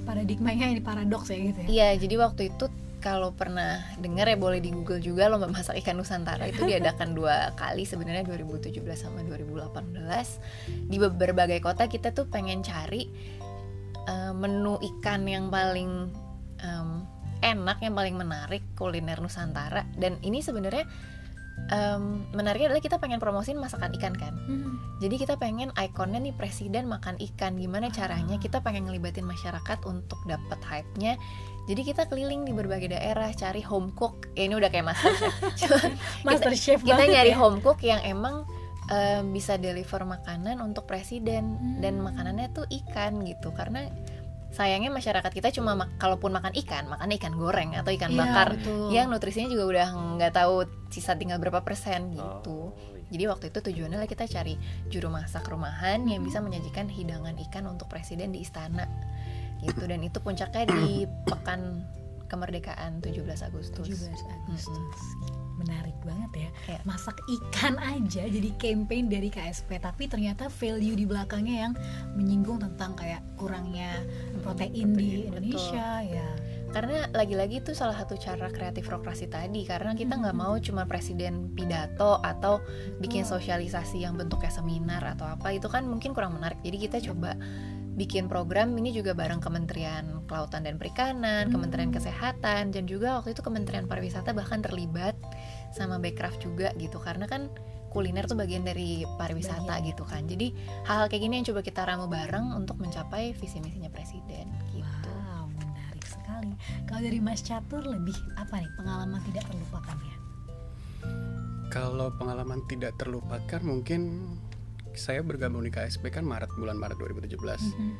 paradigmanya 0.00 0.66
ini 0.68 0.80
paradoks 0.80 1.28
ya 1.28 1.38
gitu 1.40 1.58
ya. 1.60 1.68
iya 1.68 1.88
jadi 1.96 2.14
waktu 2.20 2.50
itu 2.50 2.66
kalau 3.00 3.32
pernah 3.32 3.80
dengar 3.96 4.28
ya 4.28 4.36
boleh 4.36 4.60
di 4.60 4.70
Google 4.70 5.00
juga 5.00 5.26
lomba 5.26 5.48
masak 5.48 5.80
ikan 5.80 5.96
Nusantara. 5.96 6.46
Itu 6.46 6.68
diadakan 6.68 7.16
dua 7.16 7.56
kali 7.56 7.88
sebenarnya 7.88 8.22
2017 8.28 8.76
sama 8.94 9.24
2018 9.24 10.86
di 10.86 10.96
be- 11.00 11.16
berbagai 11.16 11.64
kota 11.64 11.88
kita 11.88 12.12
tuh 12.12 12.28
pengen 12.28 12.60
cari 12.60 13.08
eh, 14.06 14.32
menu 14.36 14.76
ikan 14.78 15.24
yang 15.24 15.48
paling 15.48 16.12
em, 16.60 16.90
enak 17.40 17.80
yang 17.80 17.96
paling 17.96 18.16
menarik 18.20 18.62
kuliner 18.76 19.18
Nusantara. 19.18 19.88
Dan 19.96 20.20
ini 20.20 20.44
sebenarnya 20.44 20.84
em, 21.68 22.24
menariknya 22.32 22.72
adalah 22.72 22.80
kita 22.80 22.96
pengen 22.96 23.20
promosin 23.20 23.60
masakan 23.60 23.92
ikan 24.00 24.16
kan? 24.16 24.34
Hmm. 24.48 24.80
jadi 25.00 25.16
kita 25.16 25.34
pengen 25.36 25.72
ikonnya 25.72 26.20
nih 26.20 26.32
presiden 26.32 26.84
makan 26.84 27.16
ikan. 27.16 27.56
Gimana 27.56 27.88
caranya 27.88 28.36
kita 28.36 28.60
pengen 28.60 28.84
ngelibatin 28.84 29.24
masyarakat 29.24 29.78
untuk 29.84 30.20
dapat 30.24 30.60
hype-nya? 30.60 31.16
Jadi 31.64 31.82
kita 31.84 32.04
keliling 32.04 32.44
di 32.44 32.52
berbagai 32.52 32.92
daerah 32.92 33.32
cari 33.32 33.60
home 33.60 33.92
cook. 33.92 34.28
Ya 34.34 34.44
ini 34.44 34.60
udah 34.60 34.68
kayak 34.68 34.90
master 34.90 35.12
chef 35.56 35.72
Master 36.28 36.52
chef 36.52 36.80
kita 36.80 37.00
banget 37.00 37.14
nyari 37.14 37.32
ya. 37.32 37.38
home 37.38 37.58
cook 37.60 37.80
yang 37.80 38.00
emang 38.02 38.44
eh, 38.90 39.22
bisa 39.22 39.54
deliver 39.54 40.02
makanan 40.02 40.58
untuk 40.58 40.84
presiden. 40.84 41.56
Dan 41.78 42.02
Hmm. 42.02 42.10
makanannya 42.10 42.50
tuh 42.50 42.66
ikan 42.68 43.22
gitu. 43.22 43.54
Karena 43.54 43.86
sayangnya 44.50 44.90
masyarakat 44.90 45.30
kita 45.30 45.48
cuma 45.50 45.74
mak- 45.74 45.94
kalaupun 45.96 46.30
makan 46.30 46.50
ikan 46.56 46.84
makan 46.86 47.08
ikan 47.14 47.32
goreng 47.32 47.70
atau 47.72 47.90
ikan 47.90 48.10
Iya, 48.10 48.18
bakar 48.18 48.48
betul. 48.54 48.90
yang 48.90 49.06
nutrisinya 49.06 49.46
juga 49.48 49.64
udah 49.68 49.88
nggak 50.18 50.32
tahu 50.32 50.54
sisa 50.88 51.14
tinggal 51.14 51.38
berapa 51.38 51.60
persen 51.60 52.10
gitu 52.10 52.74
Oh, 52.74 52.74
iya. 52.92 53.06
jadi 53.08 53.24
waktu 53.28 53.44
itu 53.48 53.58
tujuannya 53.60 53.96
lah 53.96 54.06
kita 54.06 54.26
cari 54.26 54.58
juru 54.86 55.06
masak 55.06 55.42
rumahan 55.44 56.02
yang 56.02 56.20
bisa 56.20 56.38
menyajikan 56.38 56.86
hidangan 56.86 57.38
ikan 57.46 57.64
untuk 57.64 57.86
presiden 57.86 58.30
di 58.30 58.42
istana 58.42 58.90
gitu 59.60 59.84
dan 59.84 60.00
itu 60.00 60.18
puncaknya 60.18 60.66
di 60.68 61.04
pekan 61.30 61.86
kemerdekaan 62.30 63.02
17 63.02 63.26
Agustus. 63.42 63.82
17 63.82 64.14
Agustus. 64.46 65.02
Mm-mm. 65.26 65.58
Menarik 65.60 65.98
banget 66.06 66.48
ya. 66.48 66.50
Iya. 66.72 66.80
Masak 66.88 67.20
ikan 67.26 67.76
aja 67.76 68.24
jadi 68.24 68.50
campaign 68.56 69.12
dari 69.12 69.28
KSP 69.28 69.76
tapi 69.82 70.08
ternyata 70.08 70.48
value 70.48 70.96
di 70.96 71.04
belakangnya 71.04 71.68
yang 71.68 71.72
menyinggung 72.16 72.62
tentang 72.62 72.96
kayak 72.96 73.20
kurangnya 73.36 74.00
protein 74.40 74.96
di 74.96 75.26
Protein, 75.26 75.28
Indonesia 75.28 75.86
ya. 76.00 76.28
Karena 76.70 77.10
lagi-lagi 77.10 77.60
itu 77.66 77.74
salah 77.74 77.98
satu 77.98 78.14
cara 78.14 78.46
kreatif 78.46 78.86
rokrasi 78.86 79.26
tadi 79.26 79.66
karena 79.66 79.90
kita 79.98 80.14
nggak 80.14 80.38
mau 80.38 80.54
cuma 80.62 80.86
presiden 80.86 81.50
pidato 81.50 82.22
atau 82.22 82.62
bikin 83.02 83.26
Betul. 83.26 83.42
sosialisasi 83.42 84.06
yang 84.06 84.14
bentuknya 84.14 84.54
seminar 84.54 85.02
atau 85.02 85.26
apa 85.26 85.50
itu 85.50 85.66
kan 85.66 85.82
mungkin 85.84 86.14
kurang 86.14 86.38
menarik. 86.38 86.62
Jadi 86.62 86.78
kita 86.78 86.98
coba 87.10 87.34
bikin 88.00 88.32
program 88.32 88.72
ini 88.80 88.96
juga 88.96 89.12
bareng 89.12 89.44
Kementerian 89.44 90.24
Kelautan 90.24 90.64
dan 90.64 90.80
Perikanan, 90.80 91.52
Hmm. 91.52 91.60
Kementerian 91.60 91.92
Kesehatan 91.92 92.72
dan 92.72 92.84
juga 92.88 93.20
waktu 93.20 93.36
itu 93.36 93.44
Kementerian 93.44 93.84
Pariwisata 93.84 94.32
bahkan 94.32 94.64
terlibat 94.64 95.12
sama 95.76 96.00
Backcraft 96.00 96.40
juga 96.40 96.72
gitu 96.80 96.96
karena 96.96 97.28
kan 97.28 97.52
kuliner 97.90 98.22
tuh 98.24 98.38
bagian 98.38 98.62
dari 98.62 99.02
pariwisata 99.18 99.66
Bagian. 99.66 99.88
gitu 99.90 100.06
kan. 100.06 100.22
Jadi 100.24 100.54
hal-hal 100.86 101.10
kayak 101.10 101.22
gini 101.26 101.42
yang 101.42 101.46
coba 101.50 101.60
kita 101.60 101.82
ramu 101.82 102.06
bareng 102.06 102.54
untuk 102.54 102.78
mencapai 102.78 103.34
visi 103.34 103.58
misinya 103.58 103.90
presiden 103.90 104.46
gitu. 104.70 105.10
Wow, 105.10 105.50
menarik 105.50 106.06
sekali. 106.06 106.54
Kalau 106.86 107.02
dari 107.02 107.18
Mas 107.18 107.42
Catur 107.42 107.82
lebih 107.82 108.14
apa 108.38 108.62
nih 108.62 108.70
pengalaman 108.78 109.20
tidak 109.26 109.42
terlupakannya? 109.50 110.14
Kalau 111.66 112.10
pengalaman 112.14 112.62
tidak 112.66 112.94
terlupakan 112.94 113.60
mungkin 113.62 114.00
saya 114.94 115.20
bergabung 115.22 115.62
di 115.62 115.70
KSP 115.70 116.10
kan 116.10 116.26
Maret 116.26 116.50
bulan 116.58 116.78
Maret 116.78 116.98
2017. 116.98 117.62
Mhm. 117.74 117.92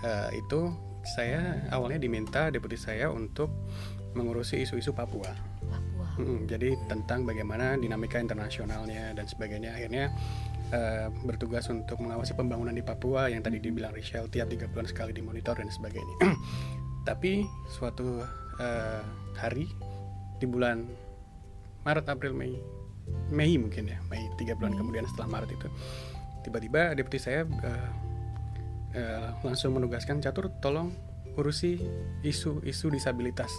Eh, 0.00 0.28
itu 0.40 0.72
saya 1.04 1.64
awalnya 1.72 2.00
diminta 2.00 2.52
deputi 2.52 2.76
saya 2.76 3.08
untuk 3.08 3.48
mengurusi 4.12 4.60
isu-isu 4.64 4.92
Papua. 4.92 5.30
Papua. 5.70 6.06
Mm, 6.18 6.50
jadi 6.50 6.74
tentang 6.90 7.24
bagaimana 7.24 7.78
dinamika 7.78 8.18
internasionalnya 8.18 9.14
dan 9.14 9.24
sebagainya. 9.28 9.76
Akhirnya 9.76 10.10
eh, 10.74 11.08
bertugas 11.24 11.70
untuk 11.70 12.00
mengawasi 12.02 12.34
pembangunan 12.34 12.74
di 12.74 12.82
Papua 12.82 13.30
yang 13.30 13.40
tadi 13.40 13.62
dibilang 13.62 13.94
Rachel 13.94 14.26
tiap 14.28 14.50
tiga 14.50 14.66
bulan 14.68 14.86
sekali 14.90 15.14
dimonitor 15.14 15.56
dan 15.56 15.70
sebagainya. 15.70 16.16
Tapi 17.08 17.46
suatu 17.70 18.20
eh, 18.60 19.02
hari 19.38 19.70
di 20.40 20.46
bulan 20.48 20.84
Maret, 21.84 22.06
April, 22.12 22.36
Mei, 22.36 22.52
Mei 23.32 23.56
mungkin 23.56 23.88
ya, 23.88 23.98
Mei 24.12 24.28
tiga 24.36 24.52
bulan 24.56 24.76
kemudian 24.76 25.08
setelah 25.08 25.40
Maret 25.40 25.50
itu, 25.56 25.68
tiba-tiba 26.42 26.92
deputi 26.96 27.18
saya 27.20 27.46
eh, 27.46 27.90
eh, 28.96 29.28
langsung 29.44 29.76
menugaskan 29.76 30.20
catur 30.20 30.52
tolong 30.60 30.92
urusi 31.38 31.78
isu-isu 32.26 32.90
disabilitas. 32.90 33.52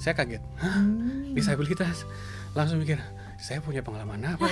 Saya 0.00 0.16
kaget, 0.16 0.42
Hah? 0.58 0.82
Hmm. 0.82 1.34
disabilitas 1.36 2.08
langsung 2.52 2.84
mikir 2.84 3.00
saya 3.40 3.58
punya 3.58 3.80
pengalaman 3.80 4.22
apa 4.22 4.44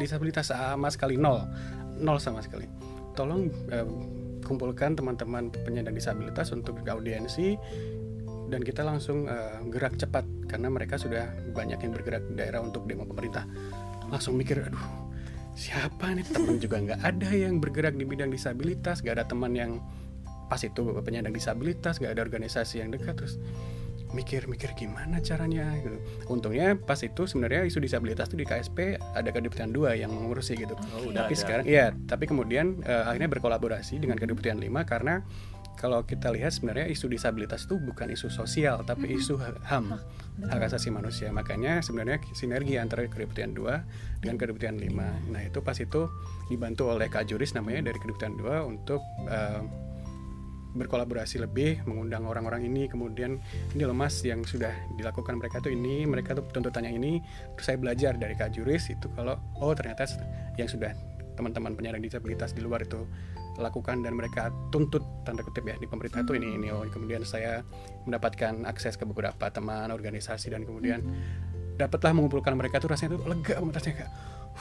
disabilitas 0.00 0.50
sama 0.50 0.88
sekali 0.88 1.14
nol 1.20 1.44
nol 2.00 2.18
sama 2.18 2.40
sekali 2.40 2.66
tolong 3.12 3.52
eh, 3.70 3.86
kumpulkan 4.42 4.96
teman-teman 4.96 5.52
penyandang 5.52 5.94
disabilitas 5.94 6.50
untuk 6.50 6.82
audiensi 6.82 7.54
dan 8.48 8.60
kita 8.64 8.82
langsung 8.82 9.28
eh, 9.28 9.60
gerak 9.70 10.00
cepat 10.00 10.24
karena 10.48 10.72
mereka 10.72 10.96
sudah 10.96 11.30
banyak 11.52 11.78
yang 11.78 11.92
bergerak 11.92 12.24
di 12.26 12.34
daerah 12.34 12.64
untuk 12.64 12.88
demo 12.88 13.04
pemerintah 13.04 13.44
langsung 14.08 14.34
mikir 14.34 14.66
aduh 14.66 15.03
siapa 15.54 16.10
nih 16.10 16.26
teman 16.26 16.58
juga 16.58 16.82
nggak 16.82 17.00
ada 17.00 17.30
yang 17.30 17.62
bergerak 17.62 17.94
di 17.94 18.02
bidang 18.02 18.30
disabilitas 18.30 19.00
nggak 19.00 19.22
ada 19.22 19.26
teman 19.26 19.54
yang 19.54 19.78
pas 20.50 20.60
itu 20.60 20.82
penyandang 21.00 21.32
disabilitas 21.32 22.02
nggak 22.02 22.18
ada 22.18 22.22
organisasi 22.26 22.82
yang 22.82 22.90
dekat 22.90 23.16
terus 23.16 23.38
mikir-mikir 24.14 24.70
gimana 24.78 25.18
caranya 25.18 25.74
gitu. 25.82 25.98
Untungnya 26.30 26.78
pas 26.78 26.96
itu 27.02 27.26
sebenarnya 27.26 27.66
isu 27.66 27.82
disabilitas 27.82 28.30
itu 28.30 28.38
di 28.38 28.46
KSP 28.46 28.96
ada 28.96 29.28
kedeputian 29.34 29.74
dua 29.74 29.98
yang 29.98 30.14
mengurusi 30.14 30.54
gitu. 30.54 30.78
Oh, 30.94 31.10
udah 31.10 31.26
tapi 31.26 31.34
ada. 31.34 31.42
sekarang 31.42 31.64
iya, 31.66 31.86
tapi 32.06 32.30
kemudian 32.30 32.78
eh, 32.86 33.04
akhirnya 33.10 33.26
berkolaborasi 33.26 33.98
dengan 33.98 34.14
kedeputian 34.14 34.62
5 34.62 34.70
karena 34.86 35.26
kalau 35.74 36.02
kita 36.06 36.30
lihat 36.30 36.54
sebenarnya 36.54 36.86
isu 36.90 37.10
disabilitas 37.10 37.66
itu 37.66 37.76
bukan 37.78 38.10
isu 38.10 38.30
sosial 38.30 38.82
tapi 38.86 39.14
isu 39.14 39.36
ha- 39.38 39.58
HAM 39.66 39.94
hak 40.48 40.60
asasi 40.70 40.90
manusia. 40.90 41.30
Makanya 41.30 41.82
sebenarnya 41.82 42.22
sinergi 42.34 42.78
antara 42.78 43.06
kedeputian 43.06 43.54
2 43.54 44.22
dengan 44.22 44.36
kedeputian 44.40 44.78
5 44.80 45.30
nah 45.34 45.42
itu 45.42 45.58
pas 45.60 45.76
itu 45.78 46.08
dibantu 46.48 46.90
oleh 46.90 47.06
Kak 47.10 47.28
Juris 47.28 47.52
namanya 47.52 47.90
dari 47.92 47.98
kedeputian 47.98 48.38
2 48.38 48.70
untuk 48.70 49.02
eh, 49.28 49.62
berkolaborasi 50.74 51.38
lebih 51.38 51.86
mengundang 51.86 52.26
orang-orang 52.26 52.66
ini. 52.66 52.90
Kemudian 52.90 53.38
ini 53.72 53.82
loh 53.86 53.94
mas 53.94 54.20
yang 54.26 54.42
sudah 54.42 54.74
dilakukan 54.98 55.38
mereka 55.38 55.62
tuh 55.62 55.70
ini 55.70 56.02
mereka 56.04 56.34
tuh 56.34 56.44
tuntutannya 56.50 56.90
ini. 56.90 57.22
Terus 57.56 57.64
saya 57.64 57.78
belajar 57.78 58.18
dari 58.18 58.34
Kak 58.34 58.58
Juris 58.58 58.90
itu 58.90 59.06
kalau 59.14 59.38
oh 59.62 59.72
ternyata 59.72 60.04
yang 60.58 60.66
sudah 60.66 60.92
teman-teman 61.34 61.74
penyandang 61.74 62.02
disabilitas 62.02 62.54
di 62.54 62.62
luar 62.62 62.82
itu 62.82 63.06
lakukan 63.58 64.02
dan 64.02 64.18
mereka 64.18 64.50
tuntut 64.74 65.02
tanda 65.22 65.46
kutip 65.46 65.62
ya 65.62 65.78
di 65.78 65.86
pemerintah 65.86 66.26
itu 66.26 66.34
ini 66.34 66.58
ini 66.58 66.68
oh 66.74 66.82
kemudian 66.90 67.22
saya 67.22 67.62
mendapatkan 68.06 68.66
akses 68.66 68.98
ke 68.98 69.06
beberapa 69.06 69.46
teman 69.50 69.94
organisasi 69.94 70.50
dan 70.50 70.66
kemudian 70.66 71.02
dapatlah 71.78 72.14
mengumpulkan 72.14 72.54
mereka 72.54 72.78
tuh 72.82 72.90
rasanya 72.90 73.18
tuh 73.18 73.22
lega 73.26 73.54
banget 73.58 73.74
rasanya 73.78 73.96
kayak 74.02 74.12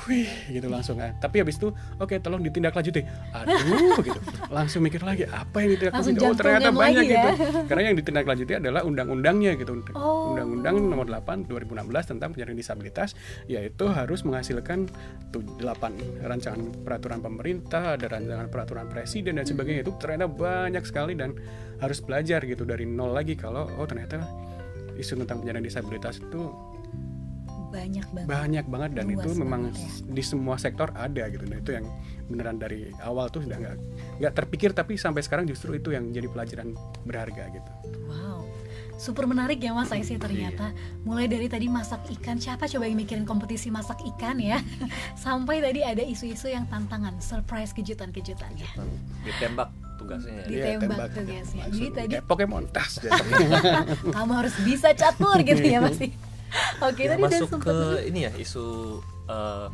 wih 0.10 0.30
gitu 0.50 0.68
langsung 0.68 0.98
kan. 0.98 1.14
Tapi 1.22 1.46
habis 1.46 1.62
itu 1.62 1.70
oke 2.02 2.18
tolong 2.20 2.42
ditindaklanjuti 2.42 3.02
aduh 3.34 4.02
gitu. 4.02 4.20
Langsung 4.50 4.82
mikir 4.82 5.06
lagi 5.06 5.30
apa 5.30 5.58
yang 5.62 5.78
ditindaklanjuti 5.78 6.24
oh 6.26 6.34
ternyata 6.34 6.70
banyak 6.74 7.06
lagi 7.06 7.14
ya. 7.14 7.14
gitu 7.14 7.30
karena 7.70 7.82
yang 7.92 7.96
ditindaklanjuti 7.98 8.54
adalah 8.58 8.82
undang-undangnya 8.84 9.54
gitu. 9.58 9.72
Oh. 9.94 10.34
undang-undang 10.34 10.76
nomor 10.90 11.06
8 11.10 11.46
2016 11.50 12.12
tentang 12.16 12.30
penyandang 12.34 12.58
disabilitas 12.58 13.10
yaitu 13.46 13.86
harus 13.90 14.26
menghasilkan 14.26 14.90
tuh 15.30 15.44
8 15.62 16.26
rancangan 16.26 16.62
peraturan 16.82 17.20
pemerintah 17.22 17.98
ada 17.98 18.06
rancangan 18.10 18.48
peraturan 18.50 18.86
presiden 18.90 19.38
dan 19.38 19.46
sebagainya. 19.46 19.86
Itu 19.86 19.94
ternyata 20.02 20.26
banyak 20.30 20.84
sekali 20.86 21.14
dan 21.14 21.38
harus 21.82 22.00
belajar 22.00 22.42
gitu 22.48 22.64
dari 22.64 22.88
nol 22.88 23.12
lagi 23.12 23.36
kalau 23.36 23.68
oh 23.78 23.86
ternyata 23.86 24.24
isu 24.96 25.20
tentang 25.26 25.42
penyandang 25.42 25.66
disabilitas 25.66 26.22
itu 26.22 26.54
banyak 27.74 28.06
banget 28.08 28.28
banyak 28.30 28.66
banget 28.68 28.92
dan 28.94 29.06
Luas 29.08 29.18
itu 29.18 29.30
memang 29.36 29.62
ya. 29.68 29.90
di 30.06 30.24
semua 30.24 30.56
sektor 30.56 30.94
ada 30.94 31.24
gitu 31.26 31.44
nah 31.44 31.58
itu 31.58 31.72
yang 31.74 31.86
beneran 32.24 32.56
dari 32.56 32.80
awal 33.00 33.28
tuh 33.28 33.42
sudah 33.42 33.58
nggak 33.58 33.76
nggak 34.18 34.34
terpikir 34.34 34.70
tapi 34.72 34.94
sampai 34.96 35.20
sekarang 35.20 35.44
justru 35.44 35.74
itu 35.74 35.90
yang 35.90 36.08
jadi 36.08 36.28
pelajaran 36.28 36.78
berharga 37.02 37.50
gitu 37.52 37.72
Wow, 38.06 38.46
super 38.96 39.26
menarik 39.26 39.58
ya 39.58 39.74
Mas 39.74 39.90
Aisy 39.90 40.16
ternyata. 40.16 40.70
Mulai 41.02 41.26
dari 41.26 41.48
tadi 41.48 41.66
masak 41.66 42.06
ikan, 42.12 42.38
siapa 42.38 42.68
coba 42.68 42.86
yang 42.86 42.94
mikirin 42.96 43.26
kompetisi 43.26 43.68
masak 43.68 43.98
ikan 44.08 44.38
ya? 44.38 44.62
Sampai 45.18 45.60
tadi 45.60 45.82
ada 45.82 46.00
isu-isu 46.00 46.46
yang 46.48 46.70
tantangan, 46.70 47.18
surprise 47.20 47.74
kejutan-kejutan 47.74 48.54
ya. 48.54 48.70
ditembak 49.24 49.70
tugasnya 49.98 50.34
ya. 50.36 50.44
Di- 50.44 50.54
Iya, 50.54 50.66
Ditembak 50.78 51.10
tugasnya. 51.12 51.64
Jadi 51.68 51.88
tadi- 51.90 52.14
kayak 52.14 52.26
Pokemon 52.28 52.64
tas 52.70 52.92
Kamu 54.16 54.32
harus 54.32 54.56
bisa 54.62 54.94
catur 54.94 55.42
gitu 55.42 55.64
ya 55.64 55.80
Mas. 55.80 55.98
Oke, 56.86 57.02
Ya, 57.02 57.10
tadi 57.12 57.22
masuk 57.24 57.50
ke 57.60 57.76
ini 58.06 58.20
ya 58.24 58.32
isu 58.36 58.66
eh, 59.26 59.68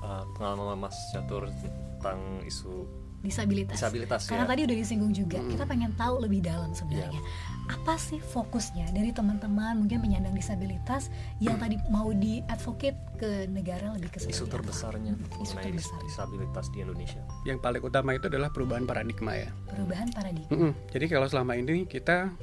eh, 0.00 0.24
pengalaman 0.32 0.78
Mas 0.80 0.96
Catur 1.10 1.48
tentang 1.48 2.18
isu 2.42 2.86
disabilitas. 3.20 3.78
disabilitas 3.78 4.26
Karena 4.26 4.42
ya. 4.42 4.50
tadi 4.50 4.60
udah 4.64 4.76
disinggung 4.76 5.14
juga, 5.14 5.38
kita 5.46 5.62
pengen 5.62 5.94
tahu 5.94 6.18
lebih 6.18 6.42
dalam 6.42 6.74
sebenarnya. 6.74 7.14
Iya. 7.14 7.70
Apa 7.70 7.94
sih 7.94 8.18
fokusnya 8.18 8.90
dari 8.90 9.10
teman-teman 9.10 9.78
mungkin 9.78 10.02
penyandang 10.02 10.34
disabilitas 10.34 11.06
yang 11.38 11.54
tadi 11.54 11.78
mau 11.86 12.10
di 12.10 12.42
advocate 12.44 12.98
ke 13.16 13.46
negara 13.46 13.94
lebih 13.94 14.10
ke 14.10 14.18
isu 14.20 14.44
apa? 14.44 14.58
terbesarnya 14.58 15.14
Isu 15.38 15.54
mengenai 15.54 15.70
terbesar. 15.70 15.98
disabilitas 16.02 16.66
di 16.68 16.78
Indonesia. 16.80 17.22
yang 17.44 17.62
paling 17.62 17.78
utama 17.80 18.10
itu 18.12 18.26
adalah 18.26 18.50
perubahan 18.50 18.82
paradigma 18.82 19.38
ya 19.38 19.54
Perubahan 19.68 20.10
paradigma. 20.10 20.50
Mm-mm. 20.50 20.72
jadi 20.90 21.06
kalau 21.06 21.26
selama 21.26 21.54
ini 21.54 21.86
kita 21.86 22.34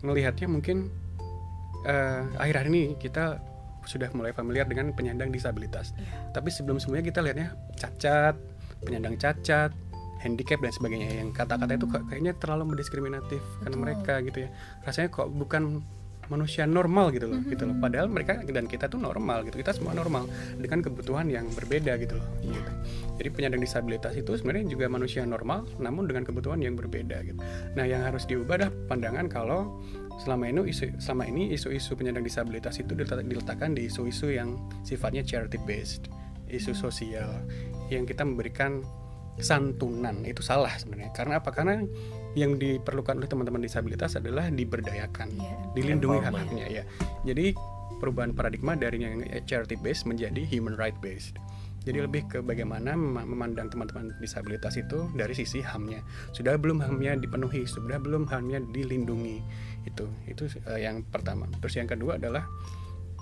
melihatnya 0.00 0.46
mungkin 0.46 0.86
eh, 1.86 2.22
akhir-akhir 2.38 2.68
ini 2.72 2.82
kita 2.98 3.38
sudah 3.86 4.10
mulai 4.12 4.34
familiar 4.36 4.68
dengan 4.68 4.92
penyandang 4.92 5.32
disabilitas. 5.32 5.96
Iya. 5.96 6.36
tapi 6.36 6.52
sebelum 6.52 6.76
semuanya 6.76 7.08
kita 7.08 7.20
lihatnya 7.24 7.56
cacat 7.80 8.36
penyandang 8.84 9.16
cacat 9.16 9.72
handicap 10.22 10.58
dan 10.60 10.72
sebagainya. 10.74 11.08
Yang 11.24 11.30
kata-kata 11.34 11.72
itu 11.78 11.86
kok 11.86 12.02
kayaknya 12.10 12.32
terlalu 12.36 12.74
mendiskriminatif 12.74 13.42
Betul. 13.62 13.78
mereka 13.78 14.14
gitu 14.22 14.38
ya. 14.46 14.50
Rasanya 14.84 15.08
kok 15.14 15.28
bukan 15.30 15.82
manusia 16.28 16.68
normal 16.68 17.08
gitu 17.16 17.24
loh 17.24 17.40
gitu 17.48 17.64
loh. 17.64 17.76
Padahal 17.80 18.06
mereka 18.12 18.44
dan 18.44 18.68
kita 18.68 18.90
tuh 18.90 19.00
normal 19.00 19.48
gitu. 19.48 19.56
Kita 19.62 19.72
semua 19.72 19.96
normal 19.96 20.28
dengan 20.60 20.84
kebutuhan 20.84 21.30
yang 21.32 21.48
berbeda 21.56 21.96
gitu 21.96 22.20
loh 22.20 22.28
gitu. 22.44 22.72
Jadi 23.18 23.28
penyandang 23.32 23.62
disabilitas 23.64 24.12
itu 24.14 24.36
sebenarnya 24.36 24.68
juga 24.68 24.86
manusia 24.92 25.24
normal 25.24 25.64
namun 25.80 26.04
dengan 26.04 26.28
kebutuhan 26.28 26.60
yang 26.60 26.76
berbeda 26.76 27.24
gitu. 27.24 27.40
Nah 27.74 27.84
yang 27.88 28.04
harus 28.04 28.28
diubah 28.28 28.68
dah 28.68 28.70
pandangan 28.92 29.26
kalau 29.32 29.80
selama 30.18 30.44
ini 30.46 30.66
isu 30.66 30.98
selama 30.98 31.24
ini 31.24 31.54
isu-isu 31.54 31.94
penyandang 31.94 32.22
disabilitas 32.22 32.76
itu 32.76 32.92
diletak- 32.92 33.22
diletakkan 33.22 33.72
di 33.72 33.86
isu-isu 33.86 34.28
yang 34.28 34.54
sifatnya 34.82 35.22
charity 35.22 35.56
based 35.60 36.10
isu 36.48 36.74
sosial 36.74 37.30
yang 37.86 38.02
kita 38.02 38.22
memberikan 38.22 38.82
santunan 39.38 40.26
itu 40.26 40.42
salah 40.42 40.74
sebenarnya 40.74 41.14
karena 41.14 41.38
apa 41.38 41.54
karena 41.54 41.86
yang 42.34 42.58
diperlukan 42.58 43.16
oleh 43.16 43.30
teman-teman 43.30 43.62
disabilitas 43.62 44.18
adalah 44.18 44.50
diberdayakan 44.50 45.30
Iya. 45.30 45.54
dilindungi 45.72 46.18
hak-haknya 46.20 46.66
ya 46.68 46.82
jadi 47.22 47.54
perubahan 47.98 48.34
paradigma 48.34 48.74
dari 48.74 48.98
yang 48.98 49.14
charity 49.44 49.74
based 49.76 50.04
menjadi 50.04 50.42
human 50.44 50.74
right 50.74 50.98
based 50.98 51.38
jadi 51.78 52.04
lebih 52.04 52.26
ke 52.26 52.38
bagaimana 52.40 52.92
mem- 52.92 53.24
memandang 53.24 53.70
teman-teman 53.70 54.12
disabilitas 54.18 54.76
itu 54.76 55.08
dari 55.16 55.32
sisi 55.32 55.64
HAM-nya. 55.64 56.04
Sudah 56.36 56.60
belum 56.60 56.84
HAM-nya 56.84 57.16
dipenuhi, 57.16 57.64
sudah 57.64 57.96
belum 57.96 58.28
HAM-nya 58.28 58.60
dilindungi. 58.68 59.40
Itu 59.88 60.06
itu 60.28 60.44
eh, 60.68 60.84
yang 60.84 61.00
pertama. 61.08 61.48
Terus 61.64 61.74
yang 61.80 61.88
kedua 61.88 62.20
adalah 62.20 62.44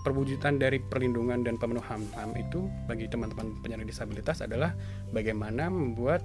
perwujudan 0.03 0.63
dari 0.63 0.79
perlindungan 0.79 1.43
dan 1.43 1.59
pemenuh 1.59 1.83
HAM. 1.83 2.35
Itu 2.39 2.71
bagi 2.87 3.11
teman-teman 3.11 3.59
penyandang 3.63 3.91
disabilitas 3.91 4.43
adalah 4.43 4.75
bagaimana 5.11 5.67
membuat 5.67 6.23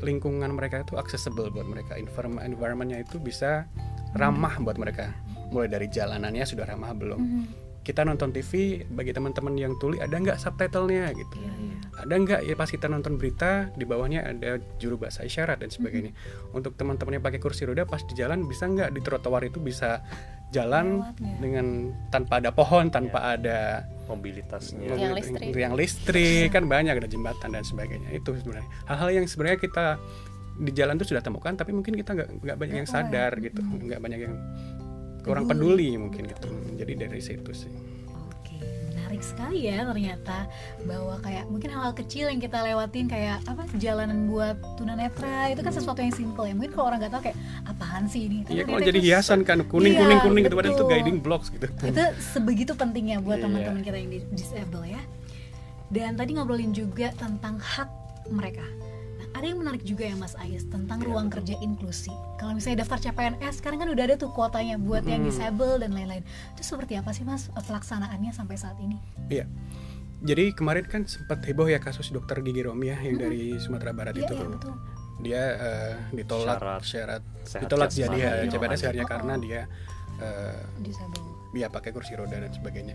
lingkungan 0.00 0.48
mereka 0.54 0.86
itu 0.86 0.94
accessible 0.96 1.50
buat 1.52 1.66
mereka. 1.66 1.96
Environment 1.98 2.42
environmentnya 2.46 3.02
itu 3.04 3.18
bisa 3.18 3.66
ramah 4.16 4.58
buat 4.62 4.78
mereka. 4.78 5.12
Mulai 5.50 5.68
dari 5.70 5.86
jalanannya 5.90 6.44
sudah 6.46 6.64
ramah 6.66 6.94
belum? 6.94 7.20
Mhm. 7.20 7.44
Kita 7.80 8.04
nonton 8.04 8.30
TV 8.30 8.84
bagi 8.92 9.10
teman-teman 9.10 9.56
yang 9.56 9.74
tuli 9.80 9.98
ada 9.98 10.12
nggak 10.14 10.38
subtitlenya 10.38 11.10
gitu? 11.16 11.36
Iya, 11.40 11.52
iya. 11.58 11.78
Ada 12.02 12.14
nggak? 12.14 12.40
Ya 12.42 12.54
pas 12.54 12.66
kita 12.66 12.86
nonton 12.86 13.14
berita 13.14 13.68
di 13.72 13.82
bawahnya 13.82 14.24
ada 14.24 14.50
juru 14.76 14.96
bahasa 14.96 15.20
isyarat 15.20 15.58
dan 15.58 15.68
sebagainya. 15.68 16.12
Untuk 16.50 16.74
teman-teman 16.74 17.16
yang 17.16 17.24
pakai 17.24 17.38
kursi 17.38 17.64
roda 17.64 17.82
pas 17.82 18.00
di 18.00 18.14
jalan 18.14 18.44
bisa 18.44 18.64
nggak 18.64 18.90
di 18.90 19.00
trotoar 19.00 19.42
itu 19.42 19.58
bisa 19.58 20.00
jalan 20.50 20.98
Lewatnya. 21.00 21.34
dengan 21.38 21.66
tanpa 22.08 22.38
ada 22.38 22.50
pohon 22.50 22.88
tanpa 22.88 23.34
ada 23.34 23.86
mobilitasnya. 24.06 24.82
mobil- 24.82 24.98
Yang 24.98 25.14
listrik. 25.16 25.52
yang 25.54 25.74
listrik. 25.74 26.48
Kan 26.50 26.66
banyak 26.66 26.94
ada 26.94 27.06
jembatan 27.06 27.50
dan 27.50 27.62
sebagainya. 27.62 28.10
Itu 28.10 28.34
sebenarnya. 28.34 28.66
Hal-hal 28.84 29.10
yang 29.12 29.24
sebenarnya 29.24 29.58
kita 29.58 29.86
di 30.58 30.72
jalan 30.72 30.94
tuh 30.94 31.08
sudah 31.08 31.22
temukan 31.22 31.54
tapi 31.54 31.70
mungkin 31.70 31.94
kita 31.94 32.12
nggak 32.12 32.28
nggak 32.38 32.56
banyak 32.56 32.76
yang 32.76 32.88
aware. 32.88 33.06
sadar 33.06 33.32
gitu. 33.38 33.60
Nggak 33.62 34.00
banyak 34.00 34.20
yang 34.20 34.34
kurang 35.20 35.44
Peduli. 35.44 35.86
peduli 35.92 36.00
mungkin 36.00 36.22
gitu. 36.26 36.48
Jadi 36.76 36.92
dari 36.96 37.20
situ 37.20 37.50
sih. 37.52 37.70
Oke, 38.10 38.56
menarik 39.20 39.36
sekali 39.36 39.68
ya 39.68 39.84
ternyata 39.84 40.48
bahwa 40.88 41.14
kayak 41.20 41.44
mungkin 41.46 41.68
hal-hal 41.68 41.92
kecil 41.92 42.32
yang 42.32 42.40
kita 42.40 42.56
lewatin 42.58 43.04
kayak 43.04 43.44
apa 43.44 43.68
jalanan 43.76 44.24
buat 44.26 44.56
tunanetra 44.80 45.52
itu 45.52 45.60
kan 45.60 45.72
sesuatu 45.72 46.00
yang 46.00 46.08
simple 46.10 46.48
ya. 46.48 46.56
Mungkin 46.56 46.72
kalau 46.72 46.88
orang 46.88 47.04
nggak 47.04 47.12
tahu 47.12 47.22
kayak 47.28 47.38
apaan 47.68 48.08
sih 48.08 48.24
ini? 48.24 48.48
Iya 48.48 48.64
kalau 48.64 48.80
jadi 48.80 48.96
itu 48.96 49.06
hiasan 49.12 49.44
kan 49.44 49.60
kuning 49.62 49.92
Iya, 49.92 50.00
kuning 50.00 50.18
kuning 50.24 50.42
gitu 50.48 50.56
padahal 50.56 50.72
itu 50.72 50.84
guiding 50.88 51.18
blocks 51.20 51.52
gitu 51.52 51.68
itu 51.68 52.02
sebegitu 52.32 52.72
pentingnya 52.72 53.20
buat 53.20 53.36
Iya. 53.36 53.44
teman-teman 53.44 53.82
kita 53.84 53.96
yang 53.98 54.10
di- 54.10 54.28
disable 54.32 54.84
ya. 54.88 55.02
Dan 55.90 56.16
tadi 56.16 56.30
ngobrolin 56.32 56.72
juga 56.72 57.12
tentang 57.12 57.60
hak 57.60 57.88
mereka. 58.32 58.64
Ada 59.40 59.48
yang 59.48 59.58
menarik 59.58 59.80
juga 59.82 60.04
ya 60.04 60.12
Mas 60.14 60.36
Ais 60.36 60.68
tentang 60.68 61.00
Iya, 61.00 61.08
ruang 61.08 61.26
betul. 61.26 61.40
kerja 61.40 61.54
inklusi. 61.58 62.12
Kalau 62.36 62.52
misalnya 62.52 62.84
daftar 62.84 63.00
CPNS 63.00 63.54
sekarang 63.56 63.80
kan 63.80 63.88
udah 63.88 64.04
ada 64.04 64.14
tuh 64.14 64.28
kuotanya 64.28 64.76
buat 64.76 65.00
yang 65.02 65.24
Hmm. 65.24 65.32
disable 65.32 65.80
dan 65.80 65.96
lain-lain. 65.96 66.20
Itu 66.52 66.60
seperti 66.60 67.00
apa 67.00 67.08
sih 67.10 67.24
Mas 67.24 67.48
pelaksanaannya 67.48 68.36
sampai 68.36 68.60
saat 68.60 68.76
ini? 68.76 69.00
Iya. 69.26 69.48
Jadi 70.20 70.52
kemarin 70.52 70.84
kan 70.84 71.08
sempat 71.08 71.40
heboh 71.40 71.64
ya 71.64 71.80
kasus 71.80 72.12
dokter 72.12 72.44
Gigi 72.44 72.60
Romi 72.60 72.92
ya 72.92 73.00
yang 73.00 73.16
dari 73.16 73.56
Sumatera 73.56 73.96
Barat 73.96 74.12
Iya, 74.12 74.28
itu. 74.28 74.34
iya 74.36 74.46
betul. 74.46 74.74
Dia 75.20 75.42
eh, 75.56 75.94
ditolak 76.12 76.60
Syarat 76.60 76.82
syarat, 76.84 77.22
sehat 77.40 77.62
ditolak 77.64 77.88
jadi 77.88 78.18
ya. 78.18 78.30
CPNS 78.44 78.82
Oh, 78.84 79.08
karena 79.08 79.32
oh. 79.32 79.40
dia 79.40 79.60
Disable. 80.78 81.29
Ya 81.50 81.66
pakai 81.66 81.90
kursi 81.90 82.14
roda 82.14 82.38
dan 82.38 82.50
sebagainya. 82.50 82.94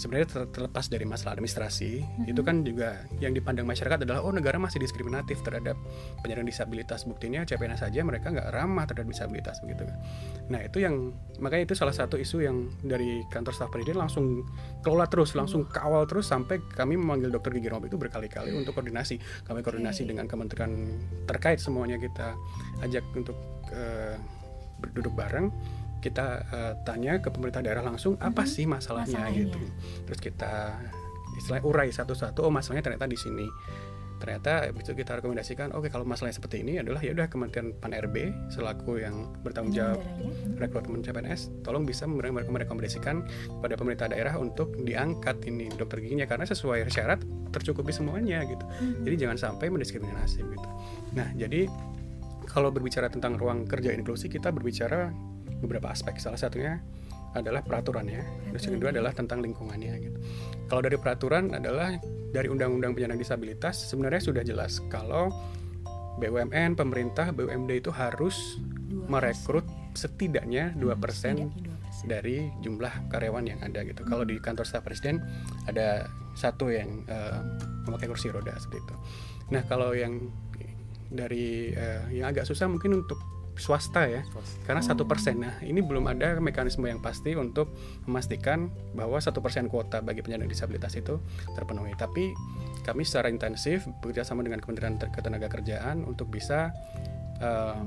Sebenarnya 0.00 0.28
ter- 0.28 0.48
terlepas 0.48 0.88
dari 0.88 1.04
masalah 1.04 1.36
administrasi 1.36 2.00
Mhm. 2.00 2.26
itu 2.32 2.40
kan 2.40 2.64
juga 2.64 3.04
yang 3.20 3.36
dipandang 3.36 3.68
masyarakat 3.68 4.08
adalah 4.08 4.24
oh 4.24 4.32
negara 4.32 4.56
masih 4.56 4.80
diskriminatif 4.80 5.44
terhadap 5.44 5.76
penyandang 6.24 6.48
disabilitas. 6.48 7.04
Buktinya 7.04 7.44
CPNS 7.44 7.84
saja 7.84 8.00
mereka 8.00 8.32
nggak 8.32 8.48
ramah 8.52 8.88
terhadap 8.88 9.12
disabilitas 9.12 9.60
begitu 9.60 9.84
kan. 9.84 9.96
Nah 10.48 10.60
itu 10.64 10.80
yang 10.80 11.12
makanya 11.38 11.68
itu 11.68 11.74
salah 11.76 11.92
satu 11.92 12.16
isu 12.16 12.40
yang 12.40 12.72
dari 12.80 13.20
kantor 13.28 13.52
staf 13.52 13.68
presiden 13.68 14.00
langsung 14.00 14.48
kelola 14.80 15.04
terus 15.04 15.36
langsung 15.36 15.68
kawal 15.68 16.08
terus 16.08 16.28
sampai 16.28 16.60
kami 16.72 16.96
memanggil 16.96 17.28
dokter 17.28 17.52
gigi 17.52 17.68
itu 17.70 17.96
berkali-kali 18.00 18.56
untuk 18.56 18.74
koordinasi. 18.74 19.20
Kami 19.46 19.60
koordinasi 19.60 20.08
dengan 20.08 20.24
kementerian 20.26 20.72
terkait 21.28 21.60
semuanya 21.60 22.00
kita 22.00 22.34
ajak 22.82 23.04
untuk 23.14 23.36
eh, 23.70 24.16
berduduk 24.80 25.12
bareng 25.12 25.52
kita 26.00 26.26
eh, 26.42 26.74
tanya 26.82 27.18
ke 27.18 27.28
pemerintah 27.28 27.60
daerah 27.60 27.80
langsung 27.80 28.16
apa 28.18 28.42
sih 28.44 28.64
masalahnya, 28.64 29.20
Masalahnya. 29.22 29.40
gitu. 29.46 29.60
Terus 30.04 30.20
kita 30.20 30.52
istilahnya 31.36 31.62
urai 31.62 31.88
satu-satu 31.88 32.42
oh 32.42 32.50
masalahnya 32.50 32.84
ternyata 32.84 33.04
di 33.04 33.16
sini. 33.16 33.46
Ternyata 34.20 34.68
itu 34.68 34.92
kita 34.92 35.16
rekomendasikan 35.16 35.72
oke 35.72 35.88
kalau 35.88 36.04
masalahnya 36.04 36.36
seperti 36.36 36.60
ini 36.60 36.76
adalah 36.76 37.00
ya 37.00 37.16
udah 37.16 37.24
Kementerian 37.26 37.72
Pan 37.72 37.88
RB 37.90 38.16
selaku 38.52 39.00
yang 39.00 39.32
bertanggung 39.40 39.72
jawab 39.72 39.96
Penyelenggaranya. 39.96 40.60
rekrutmen 40.60 41.00
CPNS 41.00 41.40
tolong 41.62 41.88
bisa 41.88 42.04
mere- 42.04 42.28
mere- 42.28 42.44
merekomendasikan 42.44 43.24
kepada 43.24 43.80
pemerintah 43.80 44.12
daerah 44.12 44.36
untuk 44.36 44.76
diangkat 44.78 45.40
ini 45.48 45.72
dokter 45.72 46.04
giginya 46.04 46.28
karena 46.28 46.44
sesuai 46.44 46.84
syarat 46.86 47.24
tercukupi 47.48 47.90
semuanya 47.90 48.44
gitu. 48.44 48.60
Mhm. 48.60 49.08
jadi 49.08 49.14
jangan 49.18 49.36
sampai 49.40 49.72
mendiskriminasi 49.72 50.44
gitu. 50.44 50.68
Nah 51.16 51.32
jadi 51.32 51.64
kalau 52.44 52.68
berbicara 52.68 53.08
tentang 53.08 53.40
ruang 53.40 53.64
kerja 53.64 53.88
inklusi 53.88 54.28
kita 54.28 54.52
berbicara 54.52 55.08
beberapa 55.60 55.92
aspek 55.92 56.16
salah 56.18 56.40
satunya 56.40 56.80
adalah 57.30 57.62
peraturannya 57.62 58.50
terus 58.50 58.66
yang 58.66 58.82
kedua 58.82 58.90
adalah 58.90 59.14
tentang 59.14 59.38
lingkungannya 59.38 59.92
gitu 60.02 60.18
kalau 60.66 60.82
dari 60.82 60.98
peraturan 60.98 61.54
adalah 61.54 61.94
dari 62.34 62.50
undang-undang 62.50 62.96
penyandang 62.96 63.22
disabilitas 63.22 63.86
sebenarnya 63.86 64.18
sudah 64.18 64.42
jelas 64.42 64.82
kalau 64.90 65.30
BUMN 66.20 66.74
pemerintah 66.74 67.30
BUMD 67.30 67.80
itu 67.80 67.90
harus 67.94 68.58
Dua 68.90 69.06
merekrut 69.06 69.62
persen, 69.64 70.10
setidaknya 70.10 70.74
ya. 70.74 70.82
2% 70.82 70.98
setidaknya 70.98 71.46
2%. 71.46 72.10
dari 72.10 72.50
jumlah 72.64 73.12
karyawan 73.12 73.44
yang 73.46 73.60
ada 73.62 73.86
gitu. 73.86 74.02
Kalau 74.02 74.26
di 74.26 74.40
kantor 74.42 74.66
staf 74.66 74.82
presiden 74.82 75.22
ada 75.70 76.10
satu 76.34 76.70
yang 76.70 77.06
eh, 77.06 77.38
memakai 77.86 78.10
kursi 78.10 78.30
roda 78.34 78.54
seperti 78.58 78.82
itu. 78.82 78.96
Nah 79.54 79.62
kalau 79.66 79.94
yang 79.94 80.18
dari 81.10 81.70
eh, 81.70 82.02
yang 82.14 82.30
agak 82.30 82.46
susah 82.46 82.66
mungkin 82.66 83.04
untuk 83.04 83.18
swasta 83.60 84.08
ya, 84.08 84.24
karena 84.64 84.80
satu 84.80 85.04
persen. 85.04 85.44
Nah 85.44 85.60
ini 85.60 85.84
belum 85.84 86.08
ada 86.08 86.40
mekanisme 86.40 86.88
yang 86.88 87.04
pasti 87.04 87.36
untuk 87.36 87.76
memastikan 88.08 88.72
bahwa 88.96 89.20
satu 89.20 89.44
persen 89.44 89.68
kuota 89.68 90.00
bagi 90.00 90.24
penyandang 90.24 90.48
disabilitas 90.48 90.96
itu 90.96 91.20
terpenuhi. 91.52 91.92
Tapi 91.94 92.32
kami 92.82 93.04
secara 93.04 93.28
intensif 93.28 93.84
bekerjasama 94.00 94.40
dengan 94.40 94.64
Kementerian 94.64 94.96
Ketenagakerjaan 94.96 96.08
untuk 96.08 96.32
bisa 96.32 96.72
eh, 97.38 97.82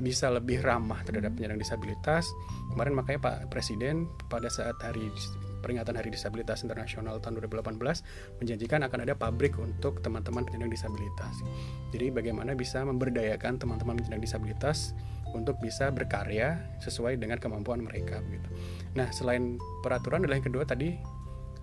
bisa 0.00 0.32
lebih 0.32 0.64
ramah 0.64 1.04
terhadap 1.04 1.36
penyandang 1.36 1.60
disabilitas. 1.60 2.28
Kemarin 2.72 2.96
makanya 2.96 3.20
Pak 3.20 3.36
Presiden 3.52 4.08
pada 4.32 4.48
saat 4.48 4.76
hari 4.80 5.12
peringatan 5.60 5.94
Hari 5.94 6.10
Disabilitas 6.10 6.64
Internasional 6.66 7.20
tahun 7.20 7.38
2018 7.40 7.76
menjanjikan 8.40 8.80
akan 8.84 8.98
ada 9.04 9.14
pabrik 9.14 9.56
untuk 9.60 10.00
teman-teman 10.00 10.42
penyandang 10.44 10.72
disabilitas. 10.72 11.34
Jadi 11.94 12.10
bagaimana 12.10 12.56
bisa 12.56 12.82
memberdayakan 12.82 13.60
teman-teman 13.60 14.00
penyandang 14.00 14.24
disabilitas 14.24 14.96
untuk 15.30 15.62
bisa 15.62 15.94
berkarya 15.94 16.58
sesuai 16.82 17.20
dengan 17.20 17.38
kemampuan 17.38 17.84
mereka 17.84 18.18
begitu. 18.24 18.50
Nah, 18.98 19.14
selain 19.14 19.60
peraturan 19.84 20.26
adalah 20.26 20.42
yang 20.42 20.48
kedua 20.50 20.64
tadi 20.66 20.98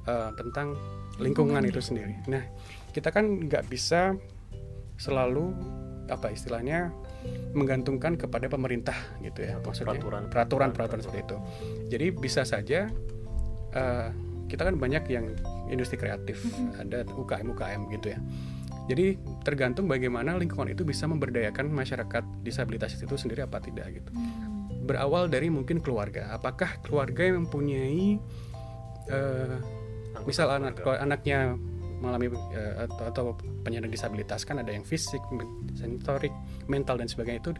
eh, 0.08 0.32
tentang 0.40 0.78
lingkungan 1.20 1.66
itu 1.68 1.84
sendiri. 1.84 2.16
Nah, 2.32 2.46
kita 2.96 3.12
kan 3.12 3.50
nggak 3.50 3.68
bisa 3.68 4.16
selalu 4.98 5.54
apa 6.08 6.32
istilahnya 6.32 6.90
menggantungkan 7.52 8.16
kepada 8.16 8.48
pemerintah 8.48 8.96
gitu 9.20 9.44
ya 9.44 9.60
maksudnya 9.60 10.00
Peraturan. 10.00 10.24
peraturan 10.32 10.70
peraturan 10.72 11.02
seperti 11.04 11.22
itu 11.28 11.38
jadi 11.92 12.08
bisa 12.16 12.42
saja 12.48 12.88
eh, 13.78 14.10
kita 14.50 14.66
kan 14.66 14.76
banyak 14.80 15.04
yang 15.12 15.26
industri 15.70 16.00
kreatif 16.00 16.42
ada 16.82 17.06
UKM 17.06 17.54
UKM 17.54 17.82
gitu 17.94 18.18
ya 18.18 18.20
jadi 18.88 19.20
tergantung 19.44 19.86
bagaimana 19.86 20.40
lingkungan 20.40 20.72
itu 20.72 20.88
bisa 20.88 21.06
memberdayakan 21.06 21.68
masyarakat 21.70 22.24
disabilitas 22.42 22.96
itu 22.98 23.16
sendiri 23.20 23.46
apa 23.46 23.62
tidak 23.62 24.02
gitu 24.02 24.10
Hmm. 24.16 24.88
berawal 24.88 25.28
dari 25.28 25.52
mungkin 25.52 25.84
keluarga 25.84 26.32
apakah 26.32 26.80
keluarga 26.80 27.28
yang 27.28 27.46
mempunyai 27.46 28.18
eh, 29.12 29.58
Anggota 30.18 30.28
misal 30.34 30.48
anak 30.50 30.74
keluarga. 30.82 31.02
anaknya 31.06 31.38
mengalami 32.02 32.28
eh, 32.54 32.74
atau, 32.86 33.04
atau 33.10 33.24
penyandang 33.66 33.90
disabilitas 33.92 34.46
kan 34.46 34.62
ada 34.62 34.70
yang 34.70 34.86
fisik, 34.86 35.22
sensorik, 35.78 36.34
mental 36.70 36.98
dan 37.02 37.10
sebagainya 37.10 37.42
itu 37.42 37.52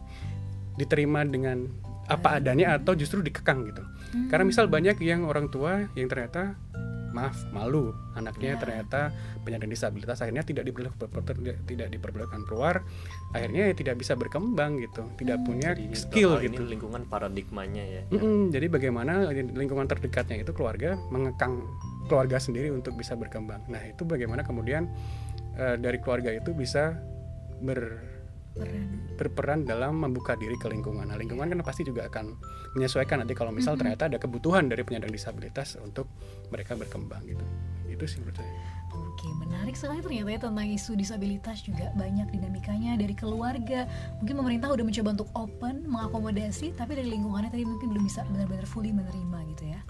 diterima 0.78 1.26
dengan 1.26 1.66
apa 2.08 2.40
adanya 2.40 2.74
atau 2.74 2.96
justru 2.96 3.20
dikekang 3.20 3.68
gitu. 3.68 3.84
Karena 4.32 4.48
misal 4.48 4.66
banyak 4.66 4.96
yang 5.04 5.28
orang 5.28 5.52
tua 5.52 5.86
yang 5.92 6.08
ternyata 6.08 6.56
maaf 7.08 7.40
malu 7.56 7.96
anaknya 8.12 8.54
Ya. 8.54 8.60
ternyata 8.60 9.00
penyandang 9.40 9.72
disabilitas 9.72 10.20
akhirnya 10.20 10.44
tidak 10.44 10.68
diperbolehkan 10.68 11.64
tidak 11.64 11.88
diperbolehkan 11.88 12.44
keluar 12.44 12.84
akhirnya 13.32 13.72
ya 13.72 13.74
tidak 13.74 13.96
bisa 13.96 14.12
berkembang 14.12 14.76
gitu 14.76 15.08
tidak 15.16 15.40
punya 15.40 15.72
Jadi, 15.72 15.96
skill 15.96 16.36
gitu 16.36 16.60
ini 16.68 16.76
lingkungan 16.76 17.08
paradigmanya 17.08 17.80
ya 17.80 18.02
Mm-mm, 18.12 18.52
jadi 18.52 18.68
bagaimana 18.68 19.24
lingkungan 19.32 19.88
terdekatnya 19.88 20.44
itu 20.44 20.52
keluarga 20.52 21.00
mengekang 21.08 21.64
keluarga 22.12 22.36
sendiri 22.36 22.72
untuk 22.72 22.96
bisa 22.96 23.16
berkembang. 23.16 23.64
Nah 23.68 23.84
itu 23.84 24.04
bagaimana 24.04 24.44
kemudian 24.44 24.88
eh, 25.56 25.76
dari 25.80 26.00
keluarga 26.00 26.28
itu 26.32 26.52
bisa 26.52 26.96
ber- 27.60 28.17
Peran. 28.58 28.98
berperan 29.18 29.66
dalam 29.66 29.98
membuka 29.98 30.38
diri 30.38 30.54
ke 30.54 30.70
lingkungan. 30.70 31.10
Nah 31.10 31.18
lingkungan 31.18 31.50
kan 31.50 31.58
pasti 31.66 31.82
juga 31.82 32.06
akan 32.06 32.38
menyesuaikan 32.78 33.18
nanti 33.18 33.34
kalau 33.34 33.50
misal 33.50 33.74
ternyata 33.74 34.06
ada 34.06 34.22
kebutuhan 34.22 34.70
dari 34.70 34.86
penyandang 34.86 35.10
disabilitas 35.10 35.74
untuk 35.82 36.06
mereka 36.54 36.78
berkembang 36.78 37.26
gitu. 37.26 37.42
Itu 37.90 38.06
sih 38.06 38.22
menurut 38.22 38.38
saya. 38.38 38.78
Oke, 38.94 39.28
menarik 39.42 39.74
sekali 39.74 39.98
ternyata 40.00 40.30
ya 40.30 40.38
tentang 40.38 40.68
isu 40.70 40.94
disabilitas 40.94 41.66
juga 41.66 41.90
banyak 41.98 42.30
dinamikanya 42.30 42.94
dari 42.94 43.12
keluarga. 43.18 43.90
Mungkin 44.22 44.38
pemerintah 44.38 44.70
udah 44.70 44.84
mencoba 44.86 45.08
untuk 45.18 45.28
open, 45.34 45.82
mengakomodasi, 45.90 46.78
tapi 46.78 46.94
dari 46.94 47.10
lingkungannya 47.10 47.50
tadi 47.50 47.66
mungkin 47.66 47.90
belum 47.90 48.06
bisa 48.06 48.22
benar-benar 48.30 48.64
fully 48.70 48.94
menerima 48.94 49.38
gitu 49.58 49.64
ya. 49.74 49.80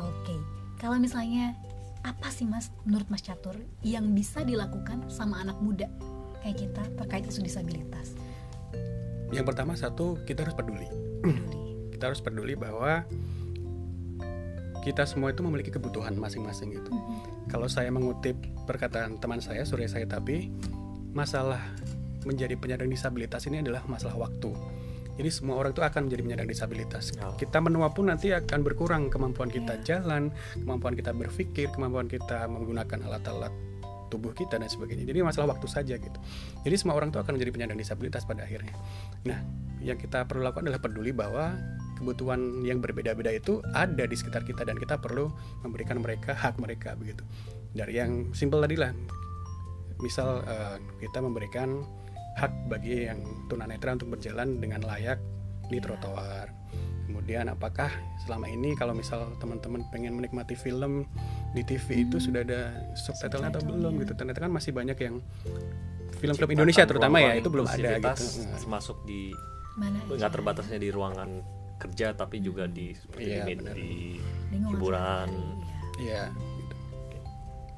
Oke, 0.00 0.34
kalau 0.80 0.96
misalnya 0.96 1.52
apa 2.00 2.32
sih 2.32 2.48
Mas 2.48 2.72
menurut 2.88 3.06
Mas 3.12 3.20
Catur 3.20 3.60
yang 3.84 4.16
bisa 4.16 4.40
dilakukan 4.40 5.12
sama 5.12 5.44
anak 5.44 5.60
muda 5.60 5.84
kayak 6.42 6.56
kita 6.56 6.82
terkait 6.96 7.24
isu 7.28 7.40
disabilitas? 7.44 8.16
Yang 9.30 9.46
pertama 9.54 9.78
satu 9.78 10.18
kita 10.26 10.42
harus 10.42 10.56
peduli. 10.58 10.88
Peduli. 11.22 11.70
Kita 11.94 12.10
harus 12.10 12.20
peduli 12.24 12.54
bahwa 12.56 13.04
kita 14.80 15.04
semua 15.04 15.30
itu 15.30 15.44
memiliki 15.44 15.68
kebutuhan 15.68 16.16
masing-masing 16.16 16.72
gitu. 16.72 16.90
Mhm. 16.90 17.52
Kalau 17.52 17.68
saya 17.68 17.92
mengutip 17.92 18.40
perkataan 18.64 19.20
teman 19.20 19.44
saya 19.44 19.62
Surya 19.68 19.86
saya 19.86 20.08
tapi 20.08 20.48
masalah 21.12 21.60
menjadi 22.24 22.56
penyandang 22.56 22.88
disabilitas 22.88 23.44
ini 23.48 23.60
adalah 23.60 23.84
masalah 23.84 24.16
waktu. 24.16 24.52
Jadi 25.20 25.28
semua 25.28 25.60
orang 25.60 25.76
itu 25.76 25.84
akan 25.84 26.08
menjadi 26.08 26.22
penyandang 26.24 26.48
disabilitas. 26.48 27.12
Oh. 27.20 27.36
Kita 27.36 27.60
menua 27.60 27.92
pun 27.92 28.08
nanti 28.08 28.32
akan 28.32 28.64
berkurang 28.64 29.12
kemampuan 29.12 29.52
kita 29.52 29.76
Iya. 29.76 30.00
jalan, 30.00 30.32
kemampuan 30.56 30.96
kita 30.96 31.12
berpikir, 31.12 31.68
kemampuan 31.76 32.08
kita 32.08 32.48
menggunakan 32.48 33.04
alat-alat 33.04 33.52
tubuh 34.10 34.34
kita 34.34 34.58
dan 34.58 34.66
sebagainya. 34.66 35.06
Jadi 35.06 35.22
masalah 35.22 35.54
waktu 35.56 35.70
saja 35.70 35.94
gitu. 35.96 36.18
Jadi 36.66 36.74
semua 36.74 36.98
orang 36.98 37.14
itu 37.14 37.22
akan 37.22 37.38
menjadi 37.38 37.50
penyandang 37.54 37.78
disabilitas 37.78 38.26
pada 38.26 38.44
akhirnya. 38.44 38.74
Nah, 39.24 39.38
yang 39.80 39.96
kita 39.96 40.26
perlu 40.26 40.42
lakukan 40.44 40.66
adalah 40.66 40.82
peduli 40.82 41.14
bahwa 41.14 41.56
kebutuhan 41.96 42.64
yang 42.64 42.82
berbeda-beda 42.82 43.30
itu 43.30 43.60
ada 43.76 44.04
di 44.04 44.16
sekitar 44.16 44.42
kita 44.42 44.66
dan 44.66 44.76
kita 44.76 44.96
perlu 44.98 45.30
memberikan 45.62 46.02
mereka 46.02 46.34
hak 46.34 46.58
mereka 46.58 46.98
begitu. 46.98 47.22
Dari 47.70 47.96
yang 47.96 48.34
simpel 48.34 48.60
tadi 48.60 48.76
lah, 48.76 48.90
misal 50.02 50.42
eh, 50.44 50.76
kita 50.98 51.22
memberikan 51.22 51.80
hak 52.40 52.72
bagi 52.72 53.04
yang 53.06 53.20
tunanetra 53.52 53.94
untuk 53.94 54.16
berjalan 54.16 54.58
dengan 54.58 54.80
layak 54.84 55.20
di 55.68 55.78
trotoar. 55.78 56.50
Kemudian 57.20 57.52
apakah 57.52 57.92
selama 58.24 58.48
ini 58.48 58.72
kalau 58.72 58.96
misal 58.96 59.28
teman-teman 59.36 59.84
pengen 59.92 60.16
menikmati 60.16 60.56
film 60.56 61.04
di 61.52 61.60
TV 61.60 62.08
itu 62.08 62.16
sudah 62.16 62.40
ada 62.40 62.72
subtitlenya 62.96 63.52
atau 63.52 63.60
belum 63.60 64.00
gitu? 64.00 64.16
Ternyata 64.16 64.40
kan 64.40 64.48
masih 64.48 64.72
banyak 64.72 64.96
yang 64.96 65.20
film-film 66.16 66.48
Ciptakan 66.48 66.56
Indonesia 66.56 66.84
terutama 66.88 67.16
ya 67.20 67.32
itu 67.36 67.48
belum 67.52 67.68
ada 67.68 68.00
gitu. 68.00 68.08
Nah, 68.48 68.56
termasuk 68.56 68.96
di 69.04 69.36
nggak 70.16 70.32
terbatasnya 70.32 70.80
di 70.80 70.88
ruangan 70.88 71.30
kerja 71.76 72.16
tapi 72.16 72.40
juga 72.40 72.64
di 72.64 72.96
seperti 72.96 73.28
Iya, 73.28 73.44
di, 73.44 73.54
benar. 73.60 73.74
di 73.76 73.90
hiburan. 74.72 75.28
sehari-hari, 75.28 76.00
ya. 76.00 76.00
Iya, 76.00 76.24
gitu. 76.56 76.76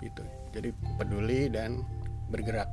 Gitu. 0.07 0.23
Jadi 0.55 0.69
peduli 1.03 1.41
dan 1.51 1.83
bergerak 2.31 2.71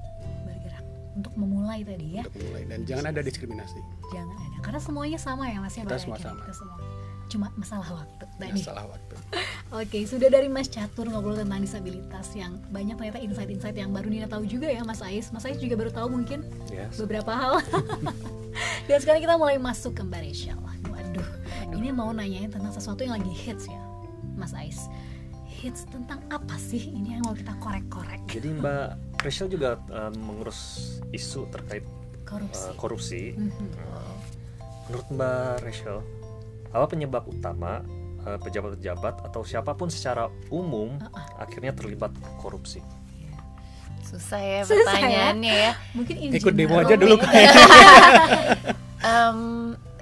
untuk 1.19 1.33
memulai 1.35 1.83
tadi 1.83 2.15
ya 2.15 2.23
untuk 2.23 2.41
mulai 2.45 2.63
dan 2.65 2.79
jangan 2.83 3.05
ada 3.07 3.19
diskriminasi. 3.19 3.79
jangan 4.09 4.35
ada 4.35 4.57
karena 4.59 4.79
semuanya 4.79 5.19
sama 5.19 5.43
ya 5.45 5.59
mas 5.59 5.73
ya 5.73 5.83
Kita 5.83 5.97
semua 5.97 6.17
sama. 6.17 6.41
kita 6.41 6.55
semua 6.55 6.77
cuma 7.29 7.45
masalah 7.53 7.85
waktu 7.93 8.25
tadi. 8.41 8.57
Masalah 8.57 8.89
waktu. 8.89 9.15
Oke, 9.77 10.01
sudah 10.01 10.33
dari 10.33 10.49
Mas 10.49 10.65
Catur 10.65 11.05
ngobrol 11.05 11.37
tentang 11.37 11.61
disabilitas 11.61 12.33
yang 12.33 12.57
banyak 12.73 12.97
ternyata 12.97 13.21
insight-insight 13.21 13.77
yang 13.77 13.93
baru 13.93 14.09
Nina 14.09 14.25
tahu 14.25 14.49
juga 14.49 14.65
ya 14.65 14.81
Mas 14.81 14.97
Ais. 14.99 15.29
Mas 15.29 15.45
Ais 15.45 15.61
juga 15.61 15.77
baru 15.77 15.93
tahu 15.93 16.09
mungkin 16.09 16.41
Yes. 16.73 16.97
beberapa 16.97 17.29
hal. 17.29 17.61
Dan 18.89 18.97
sekarang 18.97 19.21
kita 19.21 19.37
mulai 19.37 19.61
masuk 19.61 19.93
ke 19.93 20.01
Mbak 20.01 20.21
Rachel. 20.25 20.57
Waduh, 20.89 21.27
ini 21.71 21.93
mau 21.93 22.09
nanyain 22.09 22.49
tentang 22.49 22.73
sesuatu 22.73 23.05
yang 23.05 23.13
lagi 23.13 23.29
hits 23.29 23.69
ya, 23.69 23.77
Mas 24.33 24.57
Ais. 24.57 24.89
Hits 25.59 25.83
tentang 25.85 26.23
apa 26.29 26.55
sih 26.55 26.87
ini 26.89 27.13
yang 27.13 27.21
mau 27.21 27.35
kita 27.35 27.51
korek-korek? 27.57 28.23
Jadi 28.25 28.47
Mbak 28.53 28.87
Rachel 29.19 29.47
juga 29.47 29.75
eh, 29.85 30.11
mengurus 30.15 30.59
isu 31.09 31.49
terkait 31.49 31.83
Korupsi. 32.23 32.63
eh, 32.63 32.73
korupsi. 32.73 33.21
Mhm. 33.33 33.67
Eh, 33.73 34.13
menurut 34.85 35.07
Mbak 35.09 35.35
Rachel, 35.59 35.97
apa 36.69 36.85
penyebab 36.87 37.23
utama 37.25 37.83
eh, 38.21 38.37
pejabat-pejabat 38.37 39.25
atau 39.25 39.41
siapa 39.43 39.73
pun 39.73 39.87
secara 39.87 40.27
umum 40.49 40.95
Uh-uh. 40.95 41.25
akhirnya 41.37 41.71
terlibat 41.71 42.11
korupsi? 42.37 42.79
susah 44.01 44.41
ya 44.41 44.61
Susah 44.65 44.73
ya. 44.73 44.85
pertanyaannya 44.89 45.53
ya 45.53 45.71
Mungkin 45.93 46.15
Ikut 46.33 46.53
demo 46.57 46.81
aja 46.81 46.97
dulu 46.97 47.13
Em, 49.05 49.39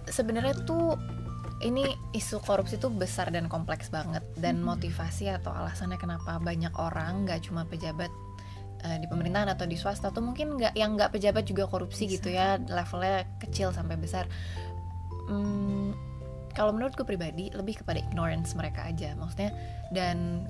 sebenarnya 0.08 0.56
tuh 0.64 0.96
ini 1.66 1.86
isu 2.14 2.42
korupsi 2.44 2.78
tuh 2.78 2.94
besar 2.94 3.34
dan 3.34 3.50
kompleks 3.50 3.90
banget. 3.90 4.22
Dan 4.38 4.62
motivasi 4.62 5.32
atau 5.32 5.54
alasannya 5.54 5.98
kenapa 5.98 6.38
banyak 6.38 6.74
orang 6.78 7.26
nggak 7.26 7.50
cuma 7.50 7.66
pejabat 7.66 8.10
eh, 8.86 8.98
di 9.02 9.08
pemerintahan 9.10 9.50
atau 9.54 9.66
di 9.66 9.74
swasta 9.74 10.14
tuh 10.14 10.22
mungkin 10.22 10.58
nggak 10.58 10.78
yang 10.78 10.94
nggak 10.94 11.14
pejabat 11.18 11.50
juga 11.50 11.66
korupsi 11.66 12.06
Bisa. 12.06 12.14
gitu 12.20 12.30
ya 12.34 12.62
levelnya 12.62 13.26
kecil 13.42 13.74
sampai 13.74 13.98
besar. 13.98 14.30
Hmm, 15.28 15.92
kalau 16.54 16.72
menurutku 16.72 17.04
pribadi 17.04 17.50
lebih 17.52 17.82
kepada 17.84 18.00
ignorance 18.00 18.56
mereka 18.56 18.88
aja 18.88 19.12
maksudnya 19.20 19.52
dan 19.92 20.48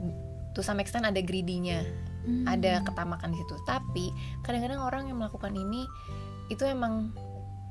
to 0.54 0.62
some 0.62 0.78
extent 0.78 1.04
ada 1.04 1.18
greedy-nya 1.18 1.82
Hmm. 2.28 2.44
ada 2.44 2.84
ketamakan 2.84 3.32
di 3.32 3.40
situ. 3.40 3.56
Tapi 3.64 4.06
kadang-kadang 4.44 4.84
orang 4.84 5.04
yang 5.08 5.18
melakukan 5.18 5.56
ini 5.56 5.88
itu 6.52 6.68
emang 6.68 7.16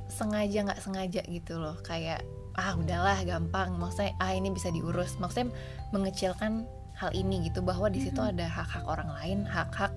sengaja 0.08 0.64
nggak 0.64 0.80
sengaja 0.80 1.20
gitu 1.28 1.60
loh. 1.60 1.76
Kayak 1.84 2.24
ah 2.56 2.72
udahlah 2.74 3.20
gampang 3.22 3.76
maksudnya 3.76 4.16
ah 4.18 4.32
ini 4.32 4.48
bisa 4.48 4.68
diurus 4.68 5.16
maksudnya 5.16 5.52
mengecilkan 5.92 6.64
hal 6.96 7.12
ini 7.12 7.44
gitu 7.44 7.60
bahwa 7.60 7.86
di 7.86 8.00
situ 8.00 8.16
Mhm. 8.16 8.32
ada 8.32 8.46
hak-hak 8.48 8.84
orang 8.84 9.12
lain 9.12 9.38
hak-hak 9.44 9.92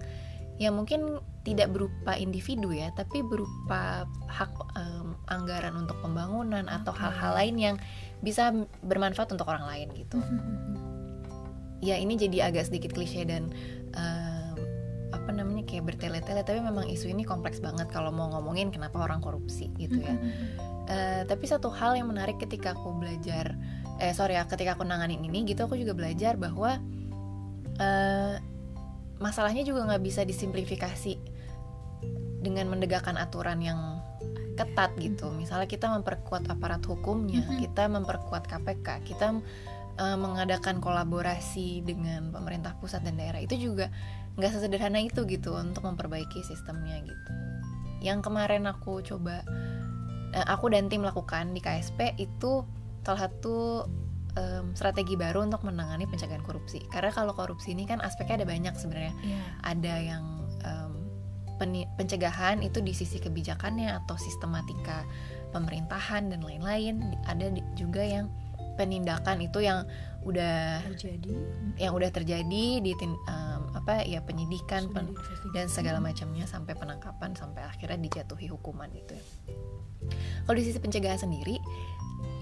yang 0.60 0.76
mungkin 0.76 1.24
tidak 1.47 1.72
berupa 1.72 2.20
individu 2.20 2.76
ya 2.76 2.91
tapi 2.91 3.24
berupa 3.24 4.03
hak 4.28 4.51
em, 4.76 5.16
anggaran 5.32 5.72
untuk 5.80 5.95
pembangunan 6.03 6.68
atau 6.68 6.91
hal-hal 6.91 7.32
lain 7.34 7.55
yang 7.55 7.76
bisa 8.20 8.51
bermanfaat 8.84 9.32
untuk 9.32 9.47
orang 9.47 9.64
lain 9.64 9.88
gitu 9.95 10.20
Mhm. 10.20 10.76
ya 11.80 11.95
ini 11.95 12.20
jadi 12.20 12.51
agak 12.51 12.68
sedikit 12.68 12.91
klise 12.91 13.24
dan 13.24 13.55
em, 13.95 14.60
apa 15.10 15.32
namanya 15.32 15.64
kayak 15.64 15.88
bertele-tele 15.88 16.43
tapi 16.43 16.60
memang 16.60 16.86
isu 16.86 17.07
ini 17.07 17.24
kompleks 17.24 17.64
banget 17.64 17.88
kalau 17.88 18.12
mau 18.12 18.28
ngomongin 18.28 18.68
kenapa 18.70 18.99
orang 18.99 19.24
korupsi 19.24 19.72
gitu 19.80 20.03
ya 20.03 20.12
Mhm. 20.12 20.68
Eh, 20.90 21.22
tapi 21.30 21.46
satu 21.46 21.70
hal 21.70 21.94
yang 22.02 22.10
menarik 22.10 22.42
ketika 22.42 22.74
aku 22.74 22.98
belajar 22.98 23.54
eh 24.02 24.10
sorry 24.16 24.34
ya 24.40 24.48
ketika 24.50 24.74
aku 24.74 24.88
nanganin 24.88 25.22
ini 25.22 25.46
gitu 25.46 25.70
aku 25.70 25.78
juga 25.78 25.94
belajar 25.94 26.34
bahwa 26.34 26.82
eh, 27.78 28.36
masalahnya 29.22 29.62
juga 29.62 29.86
nggak 29.86 30.02
bisa 30.02 30.26
disimplifikasi 30.26 31.14
dengan 32.42 32.74
mendegakkan 32.74 33.20
aturan 33.22 33.62
yang 33.62 34.02
ketat 34.58 34.92
gitu. 34.98 35.30
Misalnya 35.30 35.70
kita 35.70 35.94
memperkuat 35.94 36.50
aparat 36.50 36.82
hukumnya 36.90 37.46
Mhm. 37.46 37.70
kita 37.70 37.86
memperkuat 37.86 38.50
KPK 38.50 39.06
kita 39.06 39.38
eh, 40.00 40.18
mengadakan 40.18 40.82
kolaborasi 40.82 41.86
dengan 41.86 42.34
pemerintah 42.34 42.74
pusat 42.82 43.06
dan 43.06 43.14
daerah 43.20 43.46
itu 43.46 43.54
juga 43.62 43.94
nggak 44.42 44.58
sesederhana 44.58 45.06
itu 45.06 45.22
gitu 45.30 45.54
untuk 45.54 45.86
memperbaiki 45.86 46.42
sistemnya 46.42 46.98
gitu. 47.04 47.32
Yang 48.02 48.26
kemarin 48.26 48.64
aku 48.66 49.04
coba 49.04 49.44
aku 50.34 50.70
dan 50.70 50.88
tim 50.90 51.02
lakukan 51.02 51.52
di 51.54 51.62
KSP 51.62 52.18
itu 52.22 52.66
salah 53.06 53.30
satu 53.30 53.88
em, 54.38 54.76
strategi 54.78 55.18
baru 55.18 55.46
untuk 55.46 55.66
menangani 55.66 56.06
pencegahan 56.06 56.46
korupsi. 56.46 56.86
Karena 56.90 57.10
kalau 57.10 57.34
korupsi 57.34 57.74
ini 57.74 57.90
kan 57.90 58.04
aspeknya 58.04 58.44
ada 58.44 58.48
banyak 58.48 58.74
sebenarnya. 58.78 59.14
Iya. 59.26 59.42
ada 59.66 59.96
yang 60.00 60.24
peni- 61.60 61.92
pencegahan 62.00 62.64
itu 62.64 62.80
di 62.80 62.96
sisi 62.96 63.20
kebijakannya 63.20 63.92
atau 63.92 64.16
sistematika 64.16 65.04
pemerintahan 65.52 66.32
dan 66.32 66.40
lain-lain. 66.40 67.20
Ada 67.28 67.52
juga 67.76 68.02
yang 68.02 68.32
penindakan 68.80 69.44
itu 69.44 69.60
yang 69.60 69.84
udah 70.28 70.84
terjadi 70.93 71.32
yang 71.80 71.95
udah 71.95 72.11
terjadi 72.11 72.63
di 72.84 72.91
em, 72.91 73.61
apa 73.72 74.03
ya 74.03 74.20
penyidikan 74.20 74.91
pen- 74.91 75.15
dan 75.55 75.72
segala 75.72 76.03
macamnya 76.03 76.43
sampai 76.43 76.76
penangkapan 76.76 77.34
sampai 77.38 77.63
akhirnya 77.63 77.99
dijatuhi 78.03 78.51
hukuman 78.51 78.91
gitu 78.91 79.15
ya. 79.15 79.24
Kalau 80.43 80.55
di 80.57 80.63
sisi 80.65 80.80
pencegahan 80.80 81.20
sendiri, 81.20 81.59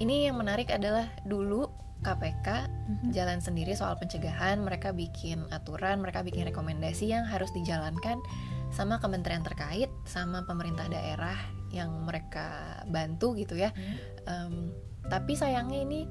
ini 0.02 0.30
yang 0.30 0.38
menarik 0.40 0.70
adalah 0.74 1.10
dulu 1.26 1.70
KPK 2.06 2.48
Mhm. 2.70 3.10
jalan 3.10 3.40
sendiri 3.42 3.74
soal 3.74 3.98
pencegahan, 3.98 4.62
mereka 4.62 4.94
bikin 4.94 5.42
aturan, 5.50 5.98
mereka 6.02 6.22
bikin 6.22 6.46
rekomendasi 6.46 7.10
yang 7.10 7.26
harus 7.26 7.50
dijalankan 7.58 8.22
sama 8.70 9.02
kementerian 9.02 9.42
terkait, 9.42 9.90
sama 10.06 10.46
pemerintah 10.46 10.86
daerah 10.86 11.36
yang 11.74 11.90
mereka 12.06 12.80
bantu 12.88 13.34
gitu 13.36 13.58
ya. 13.58 13.74
Ya. 13.74 13.96
Em, 14.30 14.72
tapi 15.10 15.34
sayangnya 15.36 15.84
ini 15.84 16.06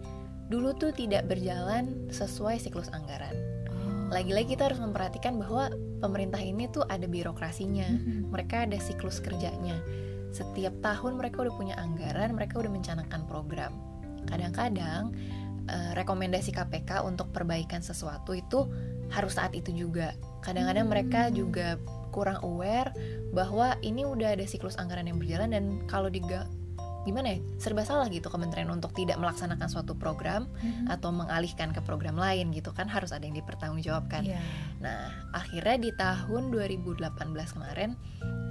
dulu 0.47 0.75
tuh 0.79 0.95
tidak 0.95 1.27
berjalan 1.27 2.07
sesuai 2.11 2.63
siklus 2.63 2.91
anggaran. 2.95 3.35
Oh. 3.71 4.15
Lagi-lagi 4.15 4.55
kita 4.55 4.71
harus 4.71 4.79
memperhatikan 4.79 5.39
bahwa 5.43 5.71
pemerintah 5.99 6.39
ini 6.39 6.71
tuh 6.71 6.87
ada 6.87 7.09
birokrasinya, 7.09 7.89
Mhm. 7.89 8.31
mereka 8.31 8.63
ada 8.63 8.79
siklus 8.79 9.19
kerjanya. 9.19 9.81
Setiap 10.31 10.79
tahun 10.85 11.17
mereka 11.19 11.43
udah 11.43 11.55
punya 11.57 11.75
anggaran, 11.81 12.37
mereka 12.37 12.61
udah 12.61 12.71
mencanangkan 12.71 13.25
program. 13.27 13.73
Kadang-kadang 14.27 15.15
eh, 15.67 15.99
rekomendasi 15.99 16.55
KPK 16.55 17.03
untuk 17.03 17.35
perbaikan 17.35 17.83
sesuatu 17.83 18.31
itu 18.39 18.71
harus 19.11 19.35
saat 19.35 19.51
itu 19.51 19.75
juga. 19.75 20.15
Kadang-kadang 20.39 20.87
mereka 20.87 21.27
juga 21.27 21.75
kurang 22.15 22.39
aware 22.47 22.95
bahwa 23.35 23.75
ini 23.83 24.07
udah 24.07 24.39
ada 24.39 24.47
siklus 24.47 24.79
anggaran 24.79 25.11
yang 25.11 25.19
berjalan 25.19 25.51
dan 25.51 25.65
kalau 25.91 26.07
diga 26.07 26.47
gimana 27.07 27.33
ya 27.33 27.39
serba 27.57 27.87
salah 27.87 28.11
gitu 28.11 28.27
kementerian 28.27 28.67
untuk 28.69 28.91
tidak 28.91 29.15
melaksanakan 29.17 29.71
suatu 29.71 29.95
program 29.95 30.51
Mhm. 30.59 30.91
atau 30.91 31.15
mengalihkan 31.15 31.71
ke 31.71 31.79
program 31.81 32.19
lain 32.19 32.51
gitu 32.51 32.75
kan 32.75 32.91
harus 32.91 33.15
ada 33.15 33.23
yang 33.23 33.39
dipertanggungjawabkan. 33.39 34.27
Iya. 34.27 34.41
Nah, 34.83 35.31
akhirnya 35.31 35.79
di 35.79 35.91
tahun 35.95 36.51
2018 36.51 37.55
kemarin 37.55 37.95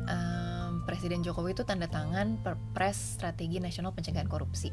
em, 0.08 0.86
Presiden 0.88 1.26
Jokowi 1.26 1.52
itu 1.52 1.66
tanda 1.66 1.90
tangan 1.90 2.40
Perpres 2.40 3.20
Strategi 3.20 3.58
Nasional 3.60 3.92
Pencegahan 3.92 4.30
Korupsi. 4.30 4.70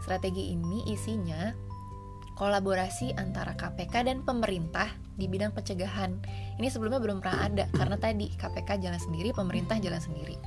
Strategi 0.00 0.54
ini 0.54 0.86
isinya 0.88 1.50
kolaborasi 2.32 3.12
antara 3.14 3.52
KPK 3.52 4.08
dan 4.08 4.24
pemerintah 4.24 4.88
di 5.14 5.28
bidang 5.28 5.52
pencegahan. 5.52 6.16
Ini 6.56 6.68
sebelumnya 6.72 6.98
belum 6.98 7.20
pernah 7.20 7.44
ada 7.44 7.64
karena 7.70 8.00
tadi 8.00 8.32
KPK 8.32 8.80
jalan 8.80 8.98
sendiri, 8.98 9.36
pemerintah 9.36 9.76
jalan 9.78 10.00
sendiri. 10.00 10.38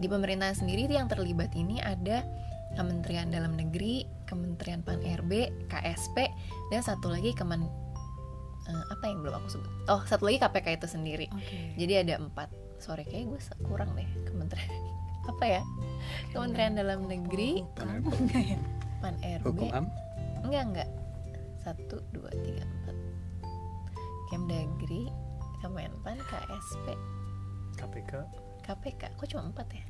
Di 0.00 0.08
pemerintahan 0.08 0.56
sendiri 0.56 0.88
yang 0.88 1.12
terlibat 1.12 1.52
ini 1.52 1.76
ada 1.84 2.24
Kementerian 2.72 3.28
Dalam 3.28 3.52
Negeri, 3.52 4.08
Kementerian 4.24 4.80
Pan 4.80 4.96
RB, 5.04 5.52
KSP, 5.68 6.24
dan 6.72 6.80
satu 6.80 7.12
lagi 7.12 7.36
Kemen 7.36 7.68
eh, 8.64 8.84
apa 8.88 9.04
yang 9.04 9.20
belum 9.20 9.36
aku 9.44 9.60
sebut? 9.60 9.72
Oh, 9.92 10.00
satu 10.08 10.24
lagi 10.24 10.40
KPK 10.40 10.80
itu 10.80 10.88
sendiri. 10.88 11.26
Oke. 11.36 11.76
Jadi 11.76 11.92
ada 12.00 12.16
empat. 12.16 12.48
Sorry, 12.80 13.04
kayak 13.04 13.28
gue 13.28 13.40
kurang 13.68 13.92
deh 13.92 14.08
kementerian 14.24 14.72
apa 15.36 15.44
ya? 15.44 15.62
Kementerian 16.32 16.72
Dalam 16.80 17.04
Negeri, 17.04 17.60
ya? 17.60 18.56
Pan 19.04 19.14
RB, 19.20 19.44
hukum 19.44 19.68
am 19.76 19.86
enggak 20.48 20.64
enggak. 20.64 20.88
Satu, 21.60 22.00
dua, 22.16 22.32
tiga, 22.40 22.64
empat. 22.64 22.96
Kemdagri, 24.32 25.12
Kemenpan, 25.60 26.16
KSP, 26.24 26.96
KPK 27.76 28.12
KPK. 28.70 29.02
Kok 29.18 29.26
cuma 29.34 29.42
empat 29.50 29.66
ya? 29.74 29.82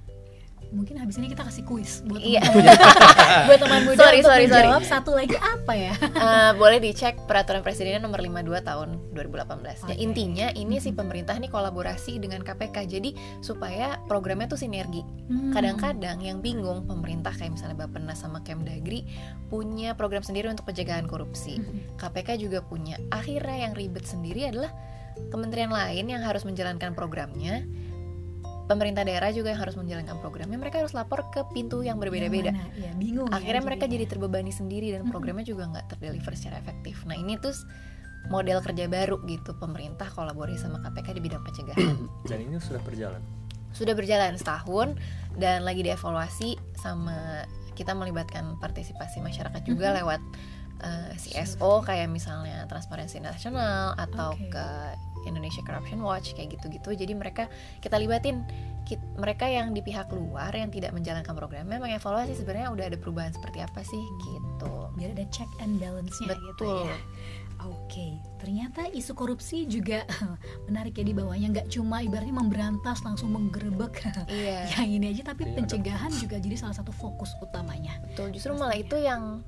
Mungkin 0.70 0.96
habis 0.96 1.16
ini 1.16 1.26
kita 1.26 1.42
kasih 1.42 1.64
kuis 1.64 2.04
buat 2.04 2.20
Iya. 2.20 2.46
buat 3.46 3.58
teman 3.58 3.82
muda 3.82 3.98
Sorry, 3.98 4.18
untuk 4.18 4.30
sorry, 4.30 4.44
sorry. 4.46 4.70
menjawab 4.70 4.84
satu 4.84 5.10
lagi 5.12 5.34
apa 5.34 5.72
ya? 5.72 5.92
Eh, 5.98 6.50
boleh 6.54 6.78
dicek 6.78 7.18
peraturan 7.24 7.60
presidennya 7.60 7.98
nomor 7.98 8.18
52 8.18 8.38
tahun 8.60 8.88
2018. 9.10 9.82
Ya, 9.82 9.92
Oke. 9.92 9.98
intinya 9.98 10.46
ini 10.52 10.78
si 10.78 10.90
Mhm. 10.90 10.96
pemerintah 10.96 11.34
nih 11.36 11.48
kolaborasi 11.48 12.16
dengan 12.16 12.40
KPK. 12.40 12.86
Jadi 12.86 13.10
supaya 13.40 13.98
programnya 14.06 14.46
tuh 14.46 14.56
sinergi. 14.56 15.02
Hmm. 15.26 15.50
Kadang-kadang 15.50 16.20
yang 16.20 16.38
bingung 16.38 16.84
pemerintah 16.84 17.32
kayak 17.32 17.50
misalnya 17.52 17.74
Bappenas 17.76 18.18
sama 18.18 18.38
Kemdagri 18.40 19.02
punya 19.46 19.92
program 19.92 20.22
sendiri 20.22 20.46
untuk 20.46 20.64
pencegahan 20.64 21.04
korupsi. 21.04 21.58
Mhm. 21.58 21.98
KPK 21.98 22.38
juga 22.38 22.60
punya. 22.60 22.94
Akhirnya 23.10 23.64
yang 23.64 23.74
ribet 23.74 24.04
sendiri 24.04 24.46
adalah 24.46 24.70
kementerian 25.28 25.68
lain 25.68 26.06
yang 26.06 26.22
harus 26.22 26.42
menjalankan 26.42 26.94
programnya 26.94 27.66
pemerintah 28.70 29.02
daerah 29.02 29.34
juga 29.34 29.50
yang 29.50 29.58
harus 29.58 29.74
menjalankan 29.74 30.22
programnya 30.22 30.54
mereka 30.54 30.78
harus 30.78 30.94
lapor 30.94 31.26
ke 31.34 31.42
pintu 31.50 31.82
yang 31.82 31.98
berbeda-beda. 31.98 32.54
Mana? 32.54 32.70
ya 32.78 32.94
bingung 32.94 33.26
ya 33.26 33.34
akhirnya 33.34 33.66
mereka 33.66 33.90
jadi 33.90 34.06
terbebani 34.06 34.54
sendiri 34.54 34.94
dan 34.94 35.10
programnya 35.10 35.42
juga 35.42 35.66
nggak 35.66 35.90
terdeliver 35.90 36.38
secara 36.38 36.62
efektif. 36.62 37.02
Nah 37.02 37.18
ini 37.18 37.34
tuh 37.42 37.50
model 38.30 38.62
kerja 38.62 38.86
baru 38.86 39.18
gitu. 39.26 39.58
Pemerintah 39.58 40.06
kolaborasi 40.14 40.62
sama 40.62 40.78
KPK 40.86 41.18
di 41.18 41.20
bidang 41.26 41.42
pencegahan. 41.42 41.96
Dan 42.30 42.38
ini 42.46 42.62
sudah 42.62 42.78
berjalan? 42.86 43.18
Sudah 43.74 43.94
berjalan 43.94 44.34
setahun 44.38 44.98
dan 45.38 45.62
lagi 45.62 45.86
dievaluasi 45.86 46.58
sama 46.74 47.46
kita 47.78 47.94
melibatkan 47.94 48.58
partisipasi 48.58 49.22
masyarakat 49.22 49.62
juga 49.62 49.94
lewat 49.94 50.18
uh, 50.80 51.12
CSO 51.14 51.80
kayak 51.80 52.08
misalnya 52.08 52.64
Transparency 52.66 53.18
Nasional 53.18 53.94
atau 53.94 54.34
Oke. 54.34 54.48
ke 54.48 54.66
Indonesia 55.22 55.60
Corruption 55.60 56.00
Watch 56.00 56.32
kayak 56.32 56.56
gitu-gitu 56.56 56.96
jadi 56.96 57.12
mereka 57.12 57.46
kita 57.78 57.96
libatin 57.96 58.40
Kit- 58.82 59.04
mereka 59.14 59.44
yang 59.44 59.70
di 59.70 59.80
pihak 59.80 60.08
luar 60.10 60.50
yang 60.50 60.66
tidak 60.66 60.90
menjalankan 60.90 61.30
programnya 61.30 61.78
mengevaluasi 61.78 62.34
sebenarnya 62.34 62.72
udah 62.72 62.84
ada 62.88 62.98
perubahan 62.98 63.30
seperti 63.30 63.60
apa 63.60 63.84
sih 63.84 64.00
gitu 64.26 64.72
biar 64.96 65.12
ada 65.12 65.28
check 65.28 65.46
and 65.60 65.76
balance-nya 65.76 66.32
gitu 66.32 66.64
Betul. 66.64 66.88
ya. 66.88 66.98
Oke, 67.60 68.16
ternyata 68.40 68.88
isu 68.88 69.12
korupsi 69.12 69.68
juga 69.68 70.08
menarik 70.66 70.96
ya 70.96 71.04
di 71.04 71.12
bawahnya 71.12 71.52
nggak 71.52 71.68
cuma 71.68 72.00
ibaratnya 72.00 72.32
memberantas 72.32 73.04
langsung 73.04 73.30
menggerebek 73.30 74.00
iya 74.32 74.64
yang 74.74 74.88
ini 74.88 75.12
aja 75.12 75.28
tapi 75.28 75.44
Iya, 75.44 75.60
pencegahan 75.60 76.08
juga 76.16 76.40
jadi 76.40 76.56
salah 76.56 76.72
satu 76.72 76.88
fokus 76.90 77.36
utamanya. 77.38 78.00
betul 78.02 78.32
justru 78.32 78.56
malah 78.56 78.74
itu 78.74 78.96
yang 78.96 79.44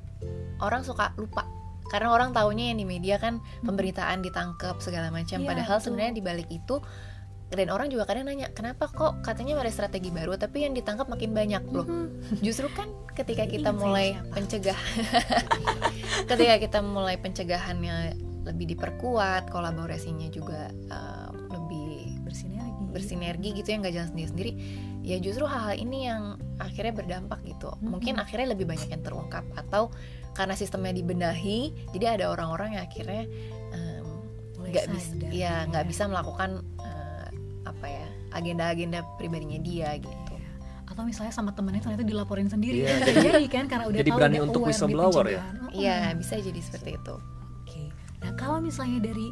orang 0.63 0.83
suka 0.87 1.15
lupa. 1.19 1.45
Karena 1.91 2.15
orang 2.15 2.33
taunya 2.33 2.73
yang 2.73 2.81
di 2.81 2.87
media 2.89 3.21
kan 3.21 3.43
pemberitaan 3.67 4.25
ditangkap 4.25 4.81
segala 4.81 5.13
macam. 5.13 5.45
Iya, 5.45 5.49
padahal 5.49 5.79
sebenarnya 5.83 6.15
di 6.17 6.25
balik 6.25 6.49
itu 6.49 6.81
dan 7.53 7.69
orang 7.69 7.93
juga 7.93 8.09
kadang 8.09 8.33
nanya 8.33 8.49
kenapa 8.57 8.89
kok 8.89 9.21
katanya 9.21 9.61
ada 9.61 9.69
strategi 9.69 10.09
baru 10.09 10.41
tapi 10.41 10.65
yang 10.65 10.73
ditangkap 10.73 11.05
makin 11.05 11.37
banyak 11.37 11.61
loh? 11.69 11.85
Mhm. 11.85 12.41
justru 12.41 12.65
kan 12.73 12.89
ketika 13.13 13.45
kita 13.45 13.77
mulai 13.77 14.17
pencegah 14.33 14.77
ketika 16.33 16.57
kita 16.57 16.81
mulai 16.81 17.21
pencegahannya 17.21 18.17
lebih 18.49 18.75
diperkuat 18.75 19.53
kolaborasinya 19.53 20.27
juga 20.33 20.73
eh, 20.73 21.29
lebih 21.53 22.25
bersinergi. 22.27 22.82
Bersinergi 22.93 23.53
gitu 23.53 23.67
ya 23.67 23.77
nggak 23.79 23.95
jalan 23.95 24.09
sendiri 24.09 24.29
sendiri 24.29 24.53
ya 25.03 25.17
justru 25.19 25.45
hal-hal 25.45 25.75
ini 25.75 26.07
yang 26.07 26.23
akhirnya 26.57 26.93
berdampak 26.93 27.41
gitu 27.43 27.73
mungkin 27.81 28.17
Mhm. 28.17 28.23
akhirnya 28.23 28.49
lebih 28.53 28.65
banyak 28.65 28.87
yang 28.87 29.01
terungkap 29.01 29.43
atau 29.57 29.89
karena 30.33 30.53
sistemnya 30.53 30.93
dibenahi 30.93 31.61
jadi 31.91 32.17
ada 32.17 32.25
orang-orang 32.29 32.77
yang 32.77 32.85
akhirnya 32.85 33.25
nggak 34.63 34.87
bisa 34.89 35.05
sadar 35.11 35.31
ya 35.31 35.55
nggak 35.67 35.85
bisa 35.85 36.03
melakukan 36.07 36.51
eh, 36.79 37.27
apa 37.65 37.87
ya 37.87 38.07
agenda-agenda 38.33 38.99
pribadinya 39.17 39.59
dia 39.59 39.97
gitu 39.97 40.21
Atau 40.85 41.09
misalnya 41.09 41.33
sama 41.33 41.51
temennya 41.51 41.81
ternyata 41.81 42.05
dilaporin 42.05 42.47
sendiri 42.47 42.85
Iya, 42.85 43.01
Bisa 43.01 43.09
jadi- 43.17 43.25
jadi 43.33 43.47
kan 43.49 43.65
karena 43.65 43.85
udah 43.87 43.99
jadi 43.99 44.11
tahu 44.13 44.19
berani 44.19 44.37
udah 44.37 44.45
untuk 44.45 44.61
di 44.61 44.67
whistleblower 44.69 45.25
ya? 45.27 45.41
Mhm. 45.43 45.69
Iya 45.73 45.97
bisa 46.15 46.35
jadi 46.39 46.61
seperti 46.61 46.91
itu 46.95 47.15
Oke. 47.59 47.83
Nah 48.21 48.33
kalau 48.35 48.59
misalnya 48.61 49.01
dari 49.03 49.27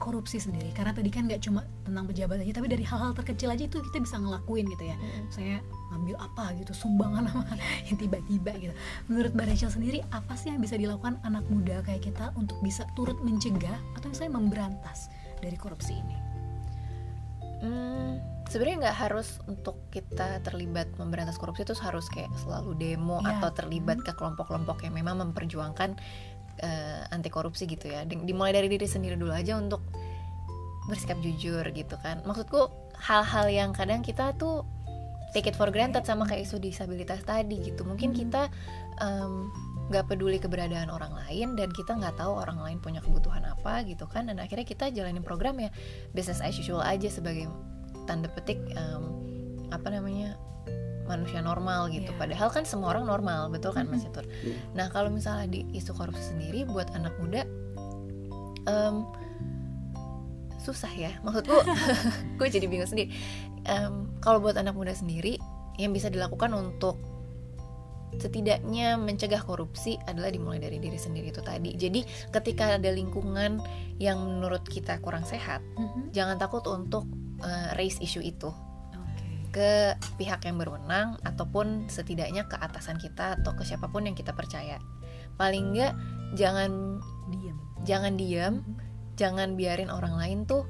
korupsi 0.00 0.40
sendiri, 0.40 0.72
karena 0.72 0.96
tadi 0.96 1.12
kan 1.12 1.28
nggak 1.28 1.44
cuma 1.44 1.60
tentang 1.84 2.08
pejabat 2.08 2.40
aja, 2.40 2.56
tapi 2.56 2.66
dari 2.72 2.84
hal-hal 2.88 3.12
terkecil 3.12 3.52
aja 3.52 3.68
itu 3.68 3.78
kita 3.84 4.00
bisa 4.00 4.16
ngelakuin 4.16 4.64
gitu 4.72 4.84
ya. 4.88 4.96
Saya 5.28 5.60
ngambil 5.92 6.16
apa 6.16 6.56
gitu, 6.56 6.72
sumbangan 6.72 7.28
apa 7.28 7.54
yang 7.92 8.00
tiba-tiba 8.00 8.52
gitu. 8.56 8.74
Menurut 9.12 9.36
Mbak 9.36 9.46
Rachel 9.52 9.70
sendiri, 9.70 10.00
apa 10.10 10.32
sih 10.34 10.48
yang 10.48 10.64
bisa 10.64 10.80
dilakukan 10.80 11.20
anak 11.22 11.44
muda 11.52 11.84
kayak 11.84 12.08
kita 12.08 12.32
untuk 12.34 12.56
bisa 12.64 12.88
turut 12.96 13.20
mencegah 13.20 13.76
atau 13.94 14.08
misalnya 14.08 14.40
memberantas 14.40 15.12
dari 15.44 15.60
korupsi 15.60 16.00
ini? 16.00 16.16
Hmm, 17.60 18.16
sebenarnya 18.48 18.88
nggak 18.88 18.98
harus 19.04 19.36
untuk 19.44 19.84
kita 19.92 20.40
terlibat 20.40 20.88
memberantas 20.96 21.36
korupsi 21.36 21.68
itu 21.68 21.76
harus 21.76 22.08
kayak 22.08 22.32
selalu 22.40 22.72
demo 22.72 23.20
Iya. 23.20 23.36
atau 23.36 23.52
terlibat 23.52 24.00
ke 24.00 24.16
kelompok-kelompok 24.16 24.80
yang 24.80 24.96
memang 24.96 25.20
memperjuangkan 25.20 26.00
eh, 26.60 27.02
anti 27.08 27.28
korupsi 27.28 27.64
gitu 27.64 27.88
ya. 27.88 28.04
Di- 28.04 28.20
Dimulai 28.20 28.52
dari 28.52 28.68
diri 28.68 28.84
sendiri 28.84 29.16
dulu 29.16 29.32
aja 29.32 29.56
untuk 29.56 29.80
bersikap 30.86 31.18
jujur 31.20 31.62
gitu 31.70 31.96
kan. 32.00 32.20
Maksudku 32.24 32.68
hal-hal 33.00 33.46
yang 33.48 33.70
kadang 33.72 34.00
kita 34.02 34.34
tuh 34.36 34.64
take 35.30 35.46
it 35.46 35.54
for 35.54 35.70
granted 35.70 36.02
sama 36.02 36.26
kayak 36.26 36.44
isu 36.44 36.58
disabilitas 36.58 37.22
tadi 37.22 37.60
gitu. 37.62 37.86
Mungkin 37.86 38.12
Hmm. 38.12 38.18
kita 38.18 38.42
em, 39.00 39.48
nggak 39.90 40.06
peduli 40.06 40.38
keberadaan 40.38 40.86
orang 40.86 41.10
lain 41.26 41.58
dan 41.58 41.72
kita 41.72 41.98
nggak 41.98 42.14
tahu 42.14 42.36
orang 42.38 42.60
lain 42.62 42.78
punya 42.78 43.02
kebutuhan 43.02 43.42
apa 43.42 43.82
gitu 43.82 44.06
kan 44.06 44.30
dan 44.30 44.38
akhirnya 44.38 44.62
kita 44.62 44.86
jalanin 44.92 45.24
program 45.24 45.58
ya 45.58 45.72
business 46.14 46.38
as 46.38 46.54
usual 46.54 46.78
aja 46.78 47.10
sebagai 47.10 47.50
tanda 48.06 48.30
petik 48.30 48.60
em, 48.70 49.02
apa 49.72 49.90
namanya 49.90 50.38
manusia 51.10 51.42
normal 51.42 51.90
gitu 51.90 52.08
Iya. 52.08 52.18
padahal 52.18 52.48
kan 52.48 52.62
semua 52.62 52.94
orang 52.94 53.04
normal 53.04 53.50
betul 53.50 53.74
kan 53.74 53.84
Mas. 53.84 54.06
Yatur 54.06 54.22
nah 54.72 54.86
kalau 54.86 55.10
misalnya 55.10 55.50
di 55.50 55.66
isu 55.74 55.90
korupsi 55.90 56.30
sendiri 56.30 56.62
buat 56.64 56.94
anak 56.94 57.18
muda 57.18 57.42
em, 58.64 59.02
susah 60.56 60.92
ya 60.92 61.10
maksudku 61.20 61.56
gue 62.38 62.48
jadi 62.48 62.64
bingung 62.64 62.86
sendiri 62.86 63.10
Em, 63.60 64.08
kalau 64.20 64.40
buat 64.40 64.56
anak 64.56 64.72
muda 64.72 64.96
sendiri 64.96 65.36
yang 65.76 65.92
bisa 65.92 66.08
dilakukan 66.08 66.48
untuk 66.50 66.96
setidaknya 68.12 68.96
mencegah 68.96 69.38
korupsi 69.38 70.00
adalah 70.02 70.28
dimulai 70.28 70.58
dari 70.58 70.76
diri 70.76 70.96
sendiri 70.96 71.28
itu 71.28 71.40
tadi 71.40 71.76
jadi 71.76 72.00
ketika 72.32 72.74
ada 72.74 72.88
lingkungan 72.88 73.60
yang 73.96 74.18
menurut 74.18 74.64
kita 74.64 74.96
kurang 74.98 75.22
sehat 75.22 75.60
Mhm. 75.76 76.10
jangan 76.10 76.36
takut 76.36 76.64
untuk 76.66 77.04
eh, 77.40 77.72
raise 77.72 77.96
isu 77.98 78.20
itu. 78.20 78.48
Ke 79.50 79.98
pihak 80.14 80.46
yang 80.46 80.56
berwenang 80.56 81.18
ataupun 81.26 81.90
setidaknya 81.90 82.46
ke 82.46 82.54
atasan 82.58 82.96
kita 82.96 83.38
atau 83.42 83.52
ke 83.58 83.66
siapa 83.66 83.90
pun 83.90 84.06
yang 84.06 84.14
kita 84.14 84.30
percaya. 84.30 84.78
Paling 85.34 85.74
enggak 85.74 85.92
jangan 86.38 87.02
Diem. 87.34 87.56
jangan 87.82 88.12
diam, 88.14 88.54
Mhm. 88.62 88.74
jangan 89.18 89.48
biarin 89.58 89.90
orang 89.90 90.14
lain 90.14 90.38
tuh 90.46 90.66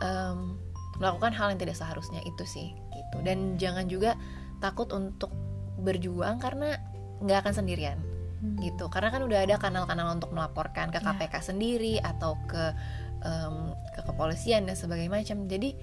em, 0.00 0.56
melakukan 0.98 1.30
hal 1.36 1.52
yang 1.54 1.60
tidak 1.60 1.76
seharusnya 1.76 2.20
itu 2.24 2.44
sih 2.44 2.72
gitu. 2.72 3.16
Dan 3.22 3.54
jangan 3.60 3.86
juga 3.86 4.16
takut 4.58 4.88
untuk 4.90 5.30
berjuang 5.78 6.38
karena 6.38 6.78
nggak 7.22 7.38
akan 7.46 7.54
sendirian 7.54 7.98
Hmm. 8.42 8.58
gitu. 8.58 8.90
Karena 8.90 9.14
kan 9.14 9.22
udah 9.22 9.46
ada 9.46 9.54
kanal-kanal 9.58 10.18
untuk 10.18 10.34
melaporkan 10.34 10.90
ke 10.90 10.98
Iya. 10.98 11.14
KPK 11.14 11.34
sendiri 11.54 11.94
atau 12.02 12.34
ke 12.50 12.74
em, 13.22 13.70
ke 13.94 14.00
kepolisian 14.02 14.66
dan 14.66 14.74
sebagainya 14.74 15.22
macam. 15.22 15.46
Jadi 15.46 15.78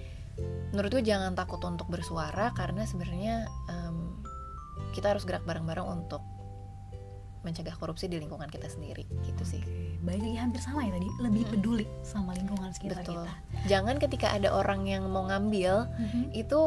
menurut 0.69 0.89
gue 0.91 1.03
jangan 1.03 1.33
takut 1.33 1.59
untuk 1.63 1.87
bersuara 1.87 2.51
karena 2.53 2.83
sebenarnya 2.83 3.43
em, 3.67 4.19
kita 4.91 5.11
harus 5.11 5.23
gerak 5.23 5.43
bareng-bareng 5.43 5.85
untuk 5.85 6.21
mencegah 7.39 7.71
korupsi 7.73 8.11
di 8.11 8.19
lingkungan 8.19 8.51
kita 8.51 8.67
sendiri 8.67 9.07
gitu 9.23 9.43
sih. 9.47 9.63
Baik 10.03 10.19
lagi 10.19 10.37
hampir 10.37 10.59
sama 10.59 10.83
ya 10.83 10.91
tadi, 10.91 11.07
lebih 11.23 11.43
Mhm. 11.47 11.51
peduli 11.55 11.85
sama 12.03 12.35
lingkungan 12.35 12.75
sekitar 12.75 12.99
Betul. 12.99 13.23
kita. 13.23 13.31
Jangan 13.65 13.95
ketika 13.95 14.27
ada 14.35 14.51
orang 14.51 14.83
yang 14.83 15.07
mau 15.07 15.23
ngambil 15.23 15.87
Mhm. 15.87 16.35
itu 16.35 16.59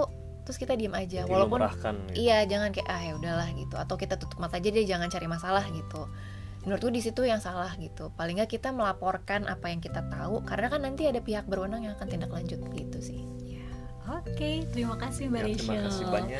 terus 0.42 0.58
kita 0.58 0.74
diem 0.74 0.90
aja 0.90 1.22
walaupun 1.22 1.62
dilumrahkan 1.62 1.94
gitu. 2.10 2.26
iya 2.26 2.42
jangan 2.42 2.74
kayak 2.74 2.88
ah 2.90 2.98
ya 2.98 3.14
udahlah 3.14 3.46
gitu 3.54 3.78
atau 3.78 3.94
kita 3.94 4.18
tutup 4.18 4.42
mata 4.42 4.58
aja 4.58 4.74
deh 4.74 4.82
jangan 4.82 5.06
cari 5.06 5.30
masalah 5.30 5.62
gitu 5.70 6.10
menurutku 6.66 6.90
di 6.90 6.98
situ 6.98 7.22
yang 7.22 7.38
salah 7.38 7.70
gitu 7.78 8.10
paling 8.18 8.42
nggak 8.42 8.50
kita 8.50 8.74
melaporkan 8.74 9.46
apa 9.46 9.70
yang 9.70 9.78
kita 9.78 10.02
tahu 10.10 10.42
karena 10.42 10.66
kan 10.66 10.82
nanti 10.82 11.06
ada 11.06 11.22
pihak 11.22 11.46
berwenang 11.46 11.86
yang 11.86 11.94
akan 11.94 12.10
tindak 12.10 12.34
lanjut 12.34 12.58
gitu 12.74 12.98
sih 12.98 13.22
Oke, 14.04 14.66
terima 14.68 14.96
kasih 14.96 15.26
Mbak 15.26 15.38
Ya, 15.38 15.46
Rachel. 15.46 15.56
terima 15.56 15.82
kasih 15.84 16.04
banyak 16.06 16.38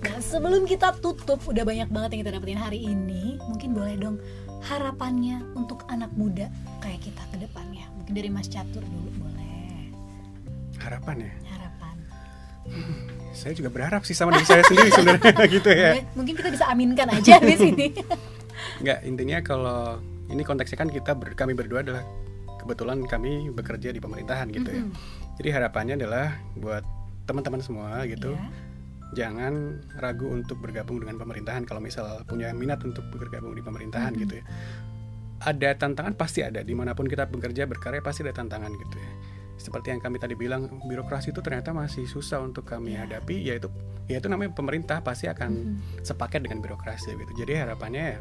Nah, 0.00 0.18
sebelum 0.20 0.62
kita 0.64 0.88
tutup, 0.96 1.38
udah 1.40 1.62
banyak 1.62 1.88
banget 1.88 2.08
yang 2.10 2.20
kita 2.22 2.32
dapetin 2.32 2.58
hari 2.58 2.80
ini. 2.82 3.38
Mungkin 3.40 3.70
boleh 3.70 3.94
dong 3.96 4.16
harapannya 4.60 5.38
untuk 5.52 5.86
anak 5.86 6.10
muda 6.12 6.50
kayak 6.78 7.00
kita 7.00 7.22
ke 7.28 7.36
depannya. 7.38 7.86
Mungkin 7.94 8.12
dari 8.12 8.28
Mas 8.28 8.46
Catur 8.46 8.82
dulu 8.82 9.10
boleh. 9.20 9.42
harapan 10.76 11.16
ya 11.18 11.32
Harapan. 11.48 11.96
saya 13.32 13.52
juga 13.52 13.70
berharap 13.70 14.04
sih 14.04 14.12
sama 14.12 14.32
diri 14.32 14.44
saya 14.44 14.60
sendiri 14.62 14.90
sebenarnya 14.90 15.32
gitu 15.56 15.70
ya 15.70 15.90
mungkin 16.12 16.34
kita 16.34 16.48
bisa 16.50 16.68
aminkan 16.68 17.08
aja 17.08 17.40
di 17.40 17.56
sini. 17.62 17.86
nggak 18.78 18.98
intinya 19.02 19.40
kalau 19.40 19.96
ini 20.26 20.42
konteksnya 20.42 20.76
kan 20.76 20.88
kita 20.88 21.12
ber- 21.12 21.32
kami 21.32 21.52
berdua 21.52 21.80
adalah 21.80 22.04
kebetulan 22.58 23.00
kami 23.02 23.48
bekerja 23.48 23.88
di 23.88 23.98
pemerintahan 23.98 24.44
gitu 24.50 24.68
ya 24.68 24.76
Mhm. 24.78 24.92
jadi 25.34 25.48
harapannya 25.52 25.94
adalah 25.96 26.26
buat 26.54 26.84
teman-teman 27.24 27.60
semua 27.60 28.04
gitu 28.04 28.36
Iya. 28.36 28.48
jangan 29.14 29.54
ragu 29.96 30.26
untuk 30.26 30.58
bergabung 30.58 30.98
dengan 30.98 31.16
pemerintahan 31.16 31.62
kalau 31.64 31.78
misal 31.78 32.24
punya 32.26 32.50
minat 32.50 32.82
untuk 32.82 33.06
bergabung 33.14 33.54
di 33.54 33.62
pemerintahan 33.62 34.12
Mhm. 34.12 34.20
gitu 34.26 34.34
ya 34.40 34.44
ada 35.44 35.70
tantangan 35.76 36.16
pasti 36.16 36.40
ada 36.40 36.64
di 36.64 36.72
mana 36.72 36.96
pun 36.96 37.04
kita 37.04 37.28
bekerja 37.28 37.68
berkarya 37.68 38.00
pasti 38.00 38.24
ada 38.24 38.32
tantangan 38.32 38.72
gitu 38.72 38.96
ya 38.96 39.12
seperti 39.54 39.94
yang 39.94 40.00
kami 40.02 40.18
tadi 40.18 40.34
bilang 40.34 40.66
birokrasi 40.82 41.30
itu 41.30 41.38
ternyata 41.40 41.70
masih 41.70 42.04
susah 42.04 42.42
untuk 42.42 42.66
kami 42.66 42.96
Iya. 42.98 43.06
hadapi 43.06 43.36
yaitu 43.38 43.68
yaitu 44.04 44.26
namanya 44.28 44.52
pemerintah 44.52 45.00
pasti 45.00 45.30
akan 45.30 45.50
Mhm. 45.52 46.04
sepaket 46.04 46.44
dengan 46.44 46.58
birokrasi 46.60 47.14
gitu 47.14 47.32
jadi 47.38 47.64
harapannya 47.64 48.04
ya 48.04 48.20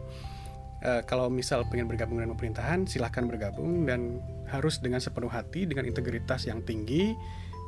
eh, 0.83 1.01
kalau 1.07 1.31
misal 1.31 1.63
pengen 1.71 1.87
bergabung 1.87 2.19
dengan 2.19 2.35
pemerintahan 2.35 2.83
silahkan 2.85 3.23
bergabung 3.23 3.87
dan 3.87 4.19
harus 4.51 4.83
dengan 4.83 4.99
sepenuh 4.99 5.31
hati 5.31 5.63
dengan 5.63 5.87
integritas 5.87 6.43
yang 6.43 6.59
tinggi 6.59 7.15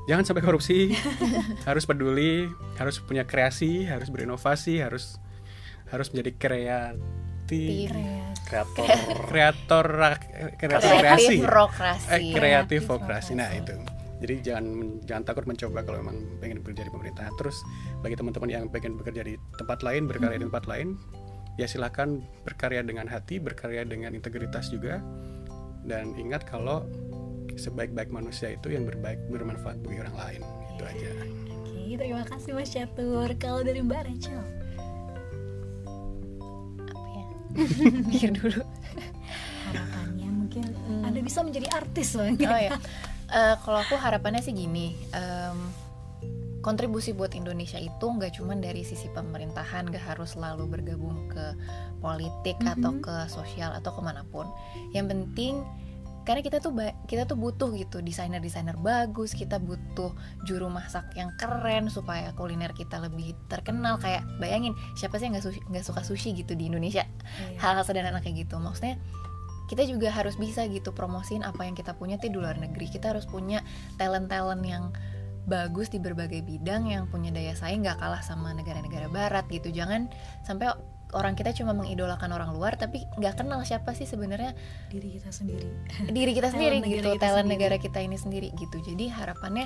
jangan 0.06 0.24
sampai 0.26 0.44
korupsi. 0.46 0.94
Harus 1.70 1.84
peduli 1.90 2.50
harus 2.78 3.02
punya 3.02 3.26
kreasi 3.26 3.90
harus 3.90 4.14
berinovasi 4.14 4.82
harus 4.82 5.18
harus 5.90 6.08
menjadi 6.14 6.32
kreatif. 6.38 7.90
Kreator. 8.46 8.86
Kreator 9.30 9.86
kreasi 10.62 10.94
kreatif 11.02 11.40
rokrasi 11.46 12.08
eh, 12.14 12.22
kreatif 12.34 12.82
vokrasi 12.86 13.32
nah 13.34 13.50
itu. 13.54 13.74
Jadi 14.22 14.36
jangan 14.42 14.66
jangan 15.04 15.24
takut 15.28 15.46
mencoba 15.46 15.84
kalau 15.84 16.02
memang 16.02 16.18
pengen 16.40 16.62
bekerja 16.62 16.88
di 16.88 16.92
pemerintah. 16.94 17.28
Terus 17.36 17.58
bagi 18.00 18.16
teman-teman 18.16 18.50
yang 18.50 18.66
pengen 18.70 18.98
bekerja 18.98 19.22
di 19.26 19.36
tempat 19.60 19.84
lain 19.84 20.08
berkarya 20.08 20.40
di 20.40 20.46
tempat 20.48 20.66
lain 20.66 20.96
ya 21.56 21.68
silahkan 21.68 22.20
berkarya 22.44 22.84
dengan 22.84 23.08
hati 23.08 23.40
berkarya 23.40 23.84
dengan 23.86 24.14
integritas 24.16 24.72
juga. 24.72 25.02
Dan 25.86 26.18
ingat 26.18 26.50
kalau 26.50 26.90
sebaik-baik 27.56 28.10
manusia 28.10 28.52
itu 28.52 28.68
yang 28.70 28.84
berbaik 28.84 29.20
bermanfaat 29.28 29.80
bagi 29.80 30.00
orang 30.00 30.16
lain 30.16 30.42
itu 30.70 30.84
aja 30.84 31.10
Oke, 31.48 31.96
terima 31.96 32.24
kasih 32.24 32.52
Mas 32.52 32.70
Catur. 32.70 33.30
Kalau 33.36 33.62
dari 33.62 33.80
Mbak 33.80 34.02
Rachel, 34.04 34.42
apa 36.86 37.08
ya 37.08 37.24
pikir 38.10 38.30
dulu 38.34 38.62
harapannya 39.66 40.30
mungkin 40.30 40.64
Hmm. 40.86 41.02
Anda 41.04 41.20
bisa 41.20 41.42
menjadi 41.42 41.66
artis 41.72 42.14
loh. 42.14 42.30
gitu. 42.30 42.46
oh 42.46 42.60
ya 42.62 42.78
Eh, 43.28 43.56
kalau 43.60 43.82
aku 43.82 43.98
harapannya 43.98 44.38
sih 44.40 44.54
gini 44.54 44.94
em, 45.10 45.58
kontribusi 46.62 47.10
buat 47.12 47.34
Indonesia 47.34 47.76
itu 47.76 48.06
nggak 48.06 48.38
cuma 48.38 48.54
dari 48.54 48.82
sisi 48.82 49.10
pemerintahan 49.10 49.90
nggak 49.90 50.06
harus 50.08 50.34
selalu 50.34 50.70
bergabung 50.70 51.26
ke 51.28 51.58
politik 52.00 52.54
atau 52.64 52.94
Mhm. 52.94 53.02
ke 53.02 53.16
sosial 53.28 53.74
atau 53.74 53.92
ke 53.92 54.02
mana 54.02 54.22
pun 54.26 54.46
yang 54.92 55.06
penting 55.06 55.66
karena 56.26 56.42
kita 56.42 56.58
tuh 56.58 56.74
kita 57.06 57.30
tuh 57.30 57.38
butuh 57.38 57.70
gitu 57.78 58.02
desainer 58.02 58.42
desainer 58.42 58.74
bagus 58.82 59.38
kita 59.38 59.62
butuh 59.62 60.12
juru 60.44 60.68
masak 60.74 61.06
yang 61.14 61.30
keren 61.38 61.88
supaya 61.88 62.34
kuliner 62.34 62.74
kita 62.74 62.98
lebih 62.98 63.38
terkenal. 63.46 64.02
Kayak 64.02 64.26
bayangin 64.42 64.74
siapa 64.98 65.22
sih 65.22 65.30
yang 65.30 65.38
nggak 65.38 65.70
nggak 65.70 65.86
suka 65.86 66.02
sushi 66.02 66.34
gitu 66.34 66.58
di 66.58 66.68
Indonesia? 66.68 67.06
Iya. 67.06 67.62
hal-hal 67.62 67.86
sederhana 67.86 68.20
kayak 68.26 68.50
gitu. 68.50 68.58
Maksudnya 68.58 68.98
kita 69.70 69.86
juga 69.86 70.10
harus 70.10 70.38
bisa 70.38 70.66
gitu 70.66 70.94
promosiin 70.94 71.42
apa 71.42 71.66
yang 71.66 71.78
kita 71.78 71.94
punya 71.94 72.18
tuh 72.18 72.34
di 72.34 72.38
luar 72.42 72.58
negeri. 72.58 72.90
Kita 72.90 73.14
harus 73.14 73.30
punya 73.30 73.62
talent 74.02 74.30
talent 74.30 74.66
yang 74.66 74.94
bagus 75.46 75.94
di 75.94 76.02
berbagai 76.02 76.42
bidang 76.42 76.90
yang 76.90 77.06
punya 77.06 77.30
daya 77.30 77.54
saing 77.54 77.86
nggak 77.86 78.02
kalah 78.02 78.26
sama 78.26 78.50
negara-negara 78.58 79.10
barat 79.14 79.46
gitu. 79.54 79.70
Jangan 79.70 80.10
sampai 80.42 80.74
orang 81.16 81.34
kita 81.34 81.50
cuma 81.52 81.72
mengidolakan 81.72 82.30
orang 82.30 82.52
luar 82.52 82.76
tapi 82.76 83.08
nggak 83.16 83.40
kenal 83.40 83.64
siapa 83.64 83.92
sih 83.92 84.04
sebenarnya 84.04 84.52
Diri 84.88 85.16
kita 85.16 85.32
sendiri. 85.32 85.66
diri 86.16 86.32
kita 86.32 86.52
sendiri 86.52 86.78
Talent 86.78 86.86
negara 86.86 87.00
gitu 87.02 87.10
kita 87.10 87.24
talent 87.24 87.38
sendiri. 87.42 87.54
negara 87.56 87.76
kita 87.80 88.00
ini 88.00 88.18
sendiri 88.18 88.48
gitu 88.54 88.78
jadi 88.84 89.06
harapannya 89.10 89.66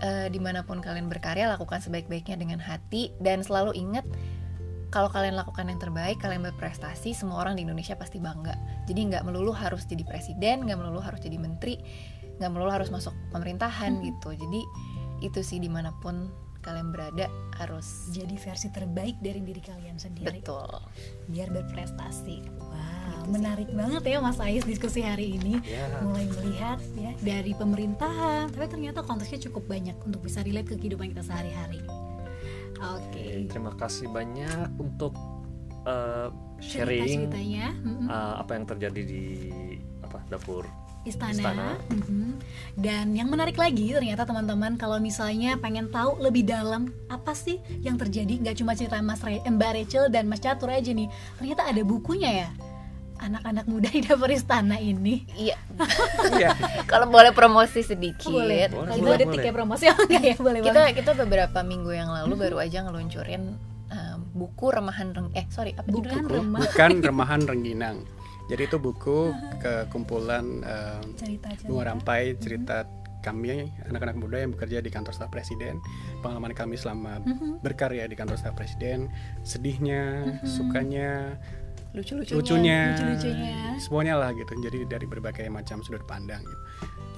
eh, 0.00 0.26
di 0.26 0.38
mana 0.38 0.60
pun 0.60 0.78
kalian 0.78 1.06
berkarya 1.06 1.46
lakukan 1.48 1.78
sebaik-baiknya 1.80 2.34
dengan 2.34 2.58
hati 2.58 3.14
dan 3.18 3.40
selalu 3.40 3.72
ingat 3.74 4.02
kalau 4.88 5.06
kalian 5.06 5.36
lakukan 5.36 5.68
yang 5.68 5.76
terbaik 5.76 6.16
kalian 6.16 6.40
berprestasi 6.42 7.12
semua 7.12 7.40
orang 7.40 7.54
di 7.54 7.62
Indonesia 7.62 7.92
pasti 7.92 8.18
bangga 8.18 8.56
jadi 8.84 9.00
nggak 9.08 9.22
melulu 9.22 9.52
harus 9.52 9.84
jadi 9.84 10.02
presiden 10.02 10.64
nggak 10.64 10.76
melulu 10.76 10.98
harus 10.98 11.20
jadi 11.20 11.36
menteri 11.36 11.76
nggak 12.36 12.48
melulu 12.48 12.72
harus 12.72 12.88
masuk 12.88 13.12
pemerintahan 13.30 13.94
Mhm. 13.94 14.02
gitu 14.02 14.28
jadi 14.34 14.60
itu 15.20 15.40
sih 15.42 15.58
di 15.58 15.68
mana 15.68 15.90
pun 15.98 16.30
kalian 16.68 16.92
berada 16.92 17.26
harus 17.56 18.12
Jadi 18.12 18.36
versi 18.36 18.68
terbaik 18.68 19.16
dari 19.18 19.40
diri 19.40 19.64
kalian 19.64 19.96
sendiri. 19.96 20.44
betul 20.44 20.68
Biar 21.26 21.48
berprestasi. 21.48 22.44
Wow, 22.60 22.88
Gitu 23.08 23.24
sih. 23.24 23.30
menarik 23.32 23.68
banget 23.72 24.02
ya 24.04 24.18
Mas 24.20 24.38
Ais 24.38 24.64
diskusi 24.64 25.00
hari 25.00 25.36
ini. 25.36 25.60
ya 25.64 26.00
mulai 26.04 26.28
melihat 26.28 26.78
ya 26.94 27.12
dari 27.20 27.52
pemerintahan 27.52 28.52
tapi 28.52 28.66
ternyata 28.68 29.00
konteksnya 29.00 29.48
cukup 29.48 29.64
banyak 29.66 29.96
untuk 30.04 30.20
bisa 30.20 30.44
relate 30.44 30.68
ke 30.68 30.76
kehidupan 30.76 31.12
kita 31.12 31.24
sehari-hari 31.24 31.80
oke 32.78 33.24
terima 33.48 33.72
kasih 33.74 34.08
banyak 34.08 34.68
untuk 34.78 35.12
uh, 35.84 36.28
cerita 36.60 37.04
sharing 37.04 37.22
uh, 38.08 38.40
apa 38.40 38.50
yang 38.56 38.64
terjadi 38.66 39.00
di 39.04 39.24
apa 40.00 40.20
dapur 40.28 40.64
istana, 41.02 41.34
istana. 41.34 41.66
Mhm. 41.88 42.38
dan 42.76 43.10
yang 43.10 43.26
menarik 43.26 43.54
lagi 43.54 43.90
ternyata 43.90 44.22
teman-teman 44.22 44.74
kalau 44.74 44.98
misalnya 44.98 45.54
pengen 45.56 45.88
tahu 45.88 46.18
lebih 46.18 46.42
dalam 46.42 46.88
apa 47.06 47.32
sih 47.32 47.56
yang 47.80 47.94
terjadi 47.94 48.38
nggak 48.38 48.56
cuma 48.56 48.72
cerita 48.72 48.98
Mas 48.98 49.18
Re- 49.20 49.42
Mbak 49.42 49.70
Rachel 49.74 50.04
dan 50.08 50.26
Mas 50.26 50.38
Catur 50.38 50.68
aja 50.68 50.88
nih 50.88 51.06
ternyata 51.36 51.62
ada 51.64 51.82
bukunya 51.82 52.30
ya 52.40 52.48
anak-anak 53.18 53.66
muda 53.66 53.90
di 53.90 53.98
dapur 53.98 54.30
istana 54.30 54.78
ini. 54.78 55.26
Iya. 55.34 55.58
Iya. 56.30 56.54
Kalau 56.86 57.10
boleh 57.10 57.32
promosi 57.32 57.82
sedikit. 57.82 58.30
Boleh, 58.30 58.70
Boleh, 58.70 58.94
itu 58.94 59.02
boleh, 59.02 59.16
ada 59.16 59.26
tiket 59.28 59.50
promosi 59.50 59.84
oh 59.86 59.98
enggak 59.98 60.22
ya 60.22 60.36
boleh 60.38 60.60
kita 60.62 60.70
banget. 60.76 60.94
kita 60.94 61.10
beberapa 61.16 61.58
minggu 61.62 61.90
yang 61.90 62.10
lalu 62.12 62.34
baru 62.38 62.62
aja 62.62 62.78
ngeluncurin 62.80 63.58
um, 63.88 64.18
buku 64.30 64.66
remahan 64.70 65.10
reng 65.10 65.28
eh 65.32 65.46
sorry 65.48 65.74
apa 65.74 65.88
bukan 65.88 66.14
judulnya? 66.14 66.30
remah 66.30 66.60
bukan 66.62 66.92
remahan 67.00 67.40
rengginang 67.42 67.96
jadi 68.48 68.64
itu 68.64 68.76
buku 68.76 69.30
kekumpulan 69.58 70.44
eh, 70.60 71.02
cerita 71.14 71.48
bunga 71.64 71.84
rampai 71.88 72.34
cerita 72.36 72.88
kami 73.18 73.50
anak-anak 73.84 74.16
muda 74.16 74.38
yang 74.38 74.54
bekerja 74.54 74.78
di 74.78 74.88
kantor 74.88 75.10
staf 75.10 75.28
presiden. 75.28 75.82
Pengalaman 76.18 76.54
kami 76.54 76.74
selama 76.74 77.18
Mhm. 77.18 77.60
berkarya 77.60 78.06
di 78.06 78.14
kantor 78.14 78.38
staf 78.38 78.54
presiden 78.54 79.10
sedihnya 79.42 80.22
sukanya 80.46 81.34
lucu-lucunya 81.90 82.36
lucunya, 82.36 82.80
lucu-lucunya. 82.94 83.56
semuanya 83.76 84.14
lah 84.16 84.30
gitu. 84.32 84.52
Jadi 84.60 84.86
dari 84.86 85.04
berbagai 85.04 85.44
macam 85.48 85.82
sudut 85.82 86.04
pandang 86.04 86.40
gitu. 86.40 86.58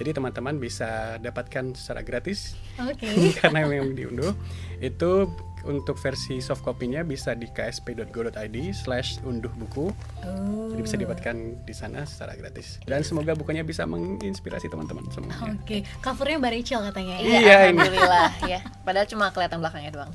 jadi 0.01 0.17
teman-teman 0.17 0.57
bisa 0.57 1.21
dapatkan 1.21 1.77
secara 1.77 2.01
gratis. 2.01 2.57
Oke. 2.81 3.05
Karena 3.39 3.69
memang 3.69 3.93
diunduh. 3.93 4.33
Itu 4.81 5.29
untuk 5.63 5.95
versi 5.95 6.39
soft 6.39 6.61
copy-nya 6.61 7.01
bisa 7.01 7.31
di 7.31 7.47
ksp.go.id 7.47 8.57
slash 8.71 9.21
unduh 9.21 9.51
buku 9.53 9.93
Oh. 10.21 10.69
jadi 10.69 10.81
bisa 10.81 10.95
didapatkan 10.95 11.35
di 11.61 11.73
sana 11.73 12.05
secara 12.05 12.37
gratis 12.37 12.77
dan 12.83 13.01
semoga 13.01 13.33
bukunya 13.33 13.61
bisa 13.61 13.83
menginspirasi 13.83 14.69
teman-teman 14.69 15.01
semuanya 15.09 15.57
Oke, 15.57 15.81
covernya 15.97 16.37
Mbak 16.37 16.51
Rachel 16.53 16.81
katanya 16.85 17.15
ya. 17.15 17.25
Iya, 17.25 17.39
ini. 17.67 17.79
alhamdulillah 17.81 18.29
ya. 18.45 18.59
Padahal 18.85 19.05
cuma 19.05 19.29
kelihatan 19.29 19.57
belakangnya 19.57 19.91
doang. 19.91 20.11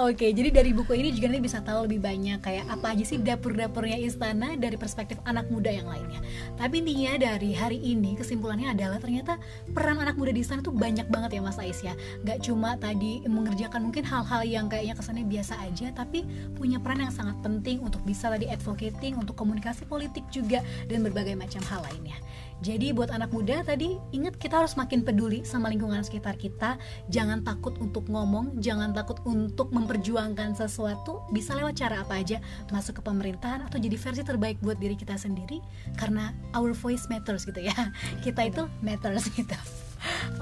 Oke, 0.00 0.26
jadi 0.28 0.50
dari 0.50 0.70
buku 0.70 0.92
ini 0.92 1.10
juga 1.10 1.30
nanti 1.30 1.42
bisa 1.42 1.58
tahu 1.60 1.86
lebih 1.86 1.98
banyak 1.98 2.38
kayak 2.40 2.64
apa 2.66 2.94
aja 2.94 3.04
sih 3.04 3.18
dapur-dapurnya 3.18 3.94
istana 3.96 4.54
dari 4.54 4.74
perspektif 4.74 5.18
anak 5.24 5.46
muda 5.48 5.70
yang 5.70 5.86
lainnya. 5.86 6.18
Tapi 6.54 6.80
intinya 6.80 7.14
dari 7.16 7.54
hari 7.54 7.78
ini 7.78 8.14
kesimpulannya 8.14 8.70
adalah 8.70 8.98
ternyata 8.98 9.38
peran 9.70 9.98
anak 9.98 10.14
muda 10.14 10.30
di 10.30 10.42
istana 10.42 10.60
tuh 10.60 10.74
banyak 10.74 11.06
banget 11.06 11.38
ya 11.38 11.42
Mas 11.42 11.58
Ais 11.58 11.78
ya. 11.80 11.94
Gak 12.22 12.42
cuma 12.42 12.74
tadi 12.76 13.22
mengerjakan 13.24 13.86
mungkin 13.86 14.02
hal-hal 14.02 14.42
yang 14.42 14.66
kayaknya 14.84 15.00
kesannya 15.00 15.24
biasa 15.24 15.54
aja, 15.64 15.86
tapi 15.96 16.28
punya 16.60 16.76
peran 16.76 17.00
yang 17.00 17.08
sangat 17.08 17.40
penting 17.40 17.80
untuk 17.80 18.04
bisa 18.04 18.28
tadi 18.28 18.52
advocating, 18.52 19.16
untuk 19.16 19.32
komunikasi 19.32 19.88
politik 19.88 20.28
juga 20.28 20.60
dan 20.92 21.00
berbagai 21.00 21.32
macam 21.40 21.64
hal 21.72 21.80
lainnya. 21.88 22.20
Jadi 22.60 22.92
buat 22.92 23.08
anak 23.08 23.32
muda 23.32 23.64
tadi 23.64 23.96
ingat 24.12 24.36
kita 24.36 24.60
harus 24.60 24.76
makin 24.76 25.00
peduli 25.00 25.40
sama 25.40 25.72
lingkungan 25.72 26.04
sekitar 26.04 26.36
kita. 26.36 26.76
Jangan 27.08 27.40
takut 27.48 27.80
untuk 27.80 28.04
ngomong, 28.12 28.60
jangan 28.60 28.92
takut 28.92 29.24
untuk 29.24 29.72
memperjuangkan 29.72 30.52
sesuatu. 30.52 31.24
Bisa 31.32 31.56
lewat 31.56 31.80
cara 31.80 32.04
apa 32.04 32.20
aja, 32.20 32.44
masuk 32.68 33.00
ke 33.00 33.02
pemerintahan 33.08 33.64
atau 33.64 33.80
jadi 33.80 33.96
versi 33.96 34.20
terbaik 34.20 34.60
buat 34.60 34.76
diri 34.76 35.00
kita 35.00 35.16
sendiri. 35.16 35.64
Karena 35.96 36.36
our 36.52 36.76
voice 36.76 37.08
matters 37.08 37.48
gitu 37.48 37.64
ya. 37.64 37.72
Kita 38.24 38.44
itu 38.44 38.68
matters 38.84 39.32
gitu. 39.32 39.56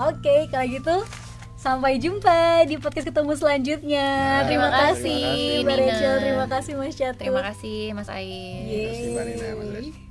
Oke, 0.02 0.50
kalau 0.50 0.66
gitu 0.66 0.96
sampai 1.62 2.02
jumpa 2.02 2.66
di 2.66 2.74
podcast 2.74 3.06
ketemu 3.14 3.38
selanjutnya. 3.38 4.10
Nah, 4.10 4.50
terima 4.50 4.66
terima 4.66 4.82
kasih 4.90 5.22
kasih, 5.22 5.62
Mbak. 5.62 5.76
Rachel, 5.78 6.14
terima 6.18 6.46
kasih 6.50 6.72
Mas 6.74 6.94
Catur. 6.98 7.22
Terima 7.22 7.40
kasih 7.46 7.78
Mas. 7.94 8.08
Yeay. 8.10 8.66
Terima 8.66 8.90
kasih, 8.90 9.06
Mbak 9.14 9.24
Nina, 9.30 9.48
Mas 9.54 9.70
Rais. 9.70 10.01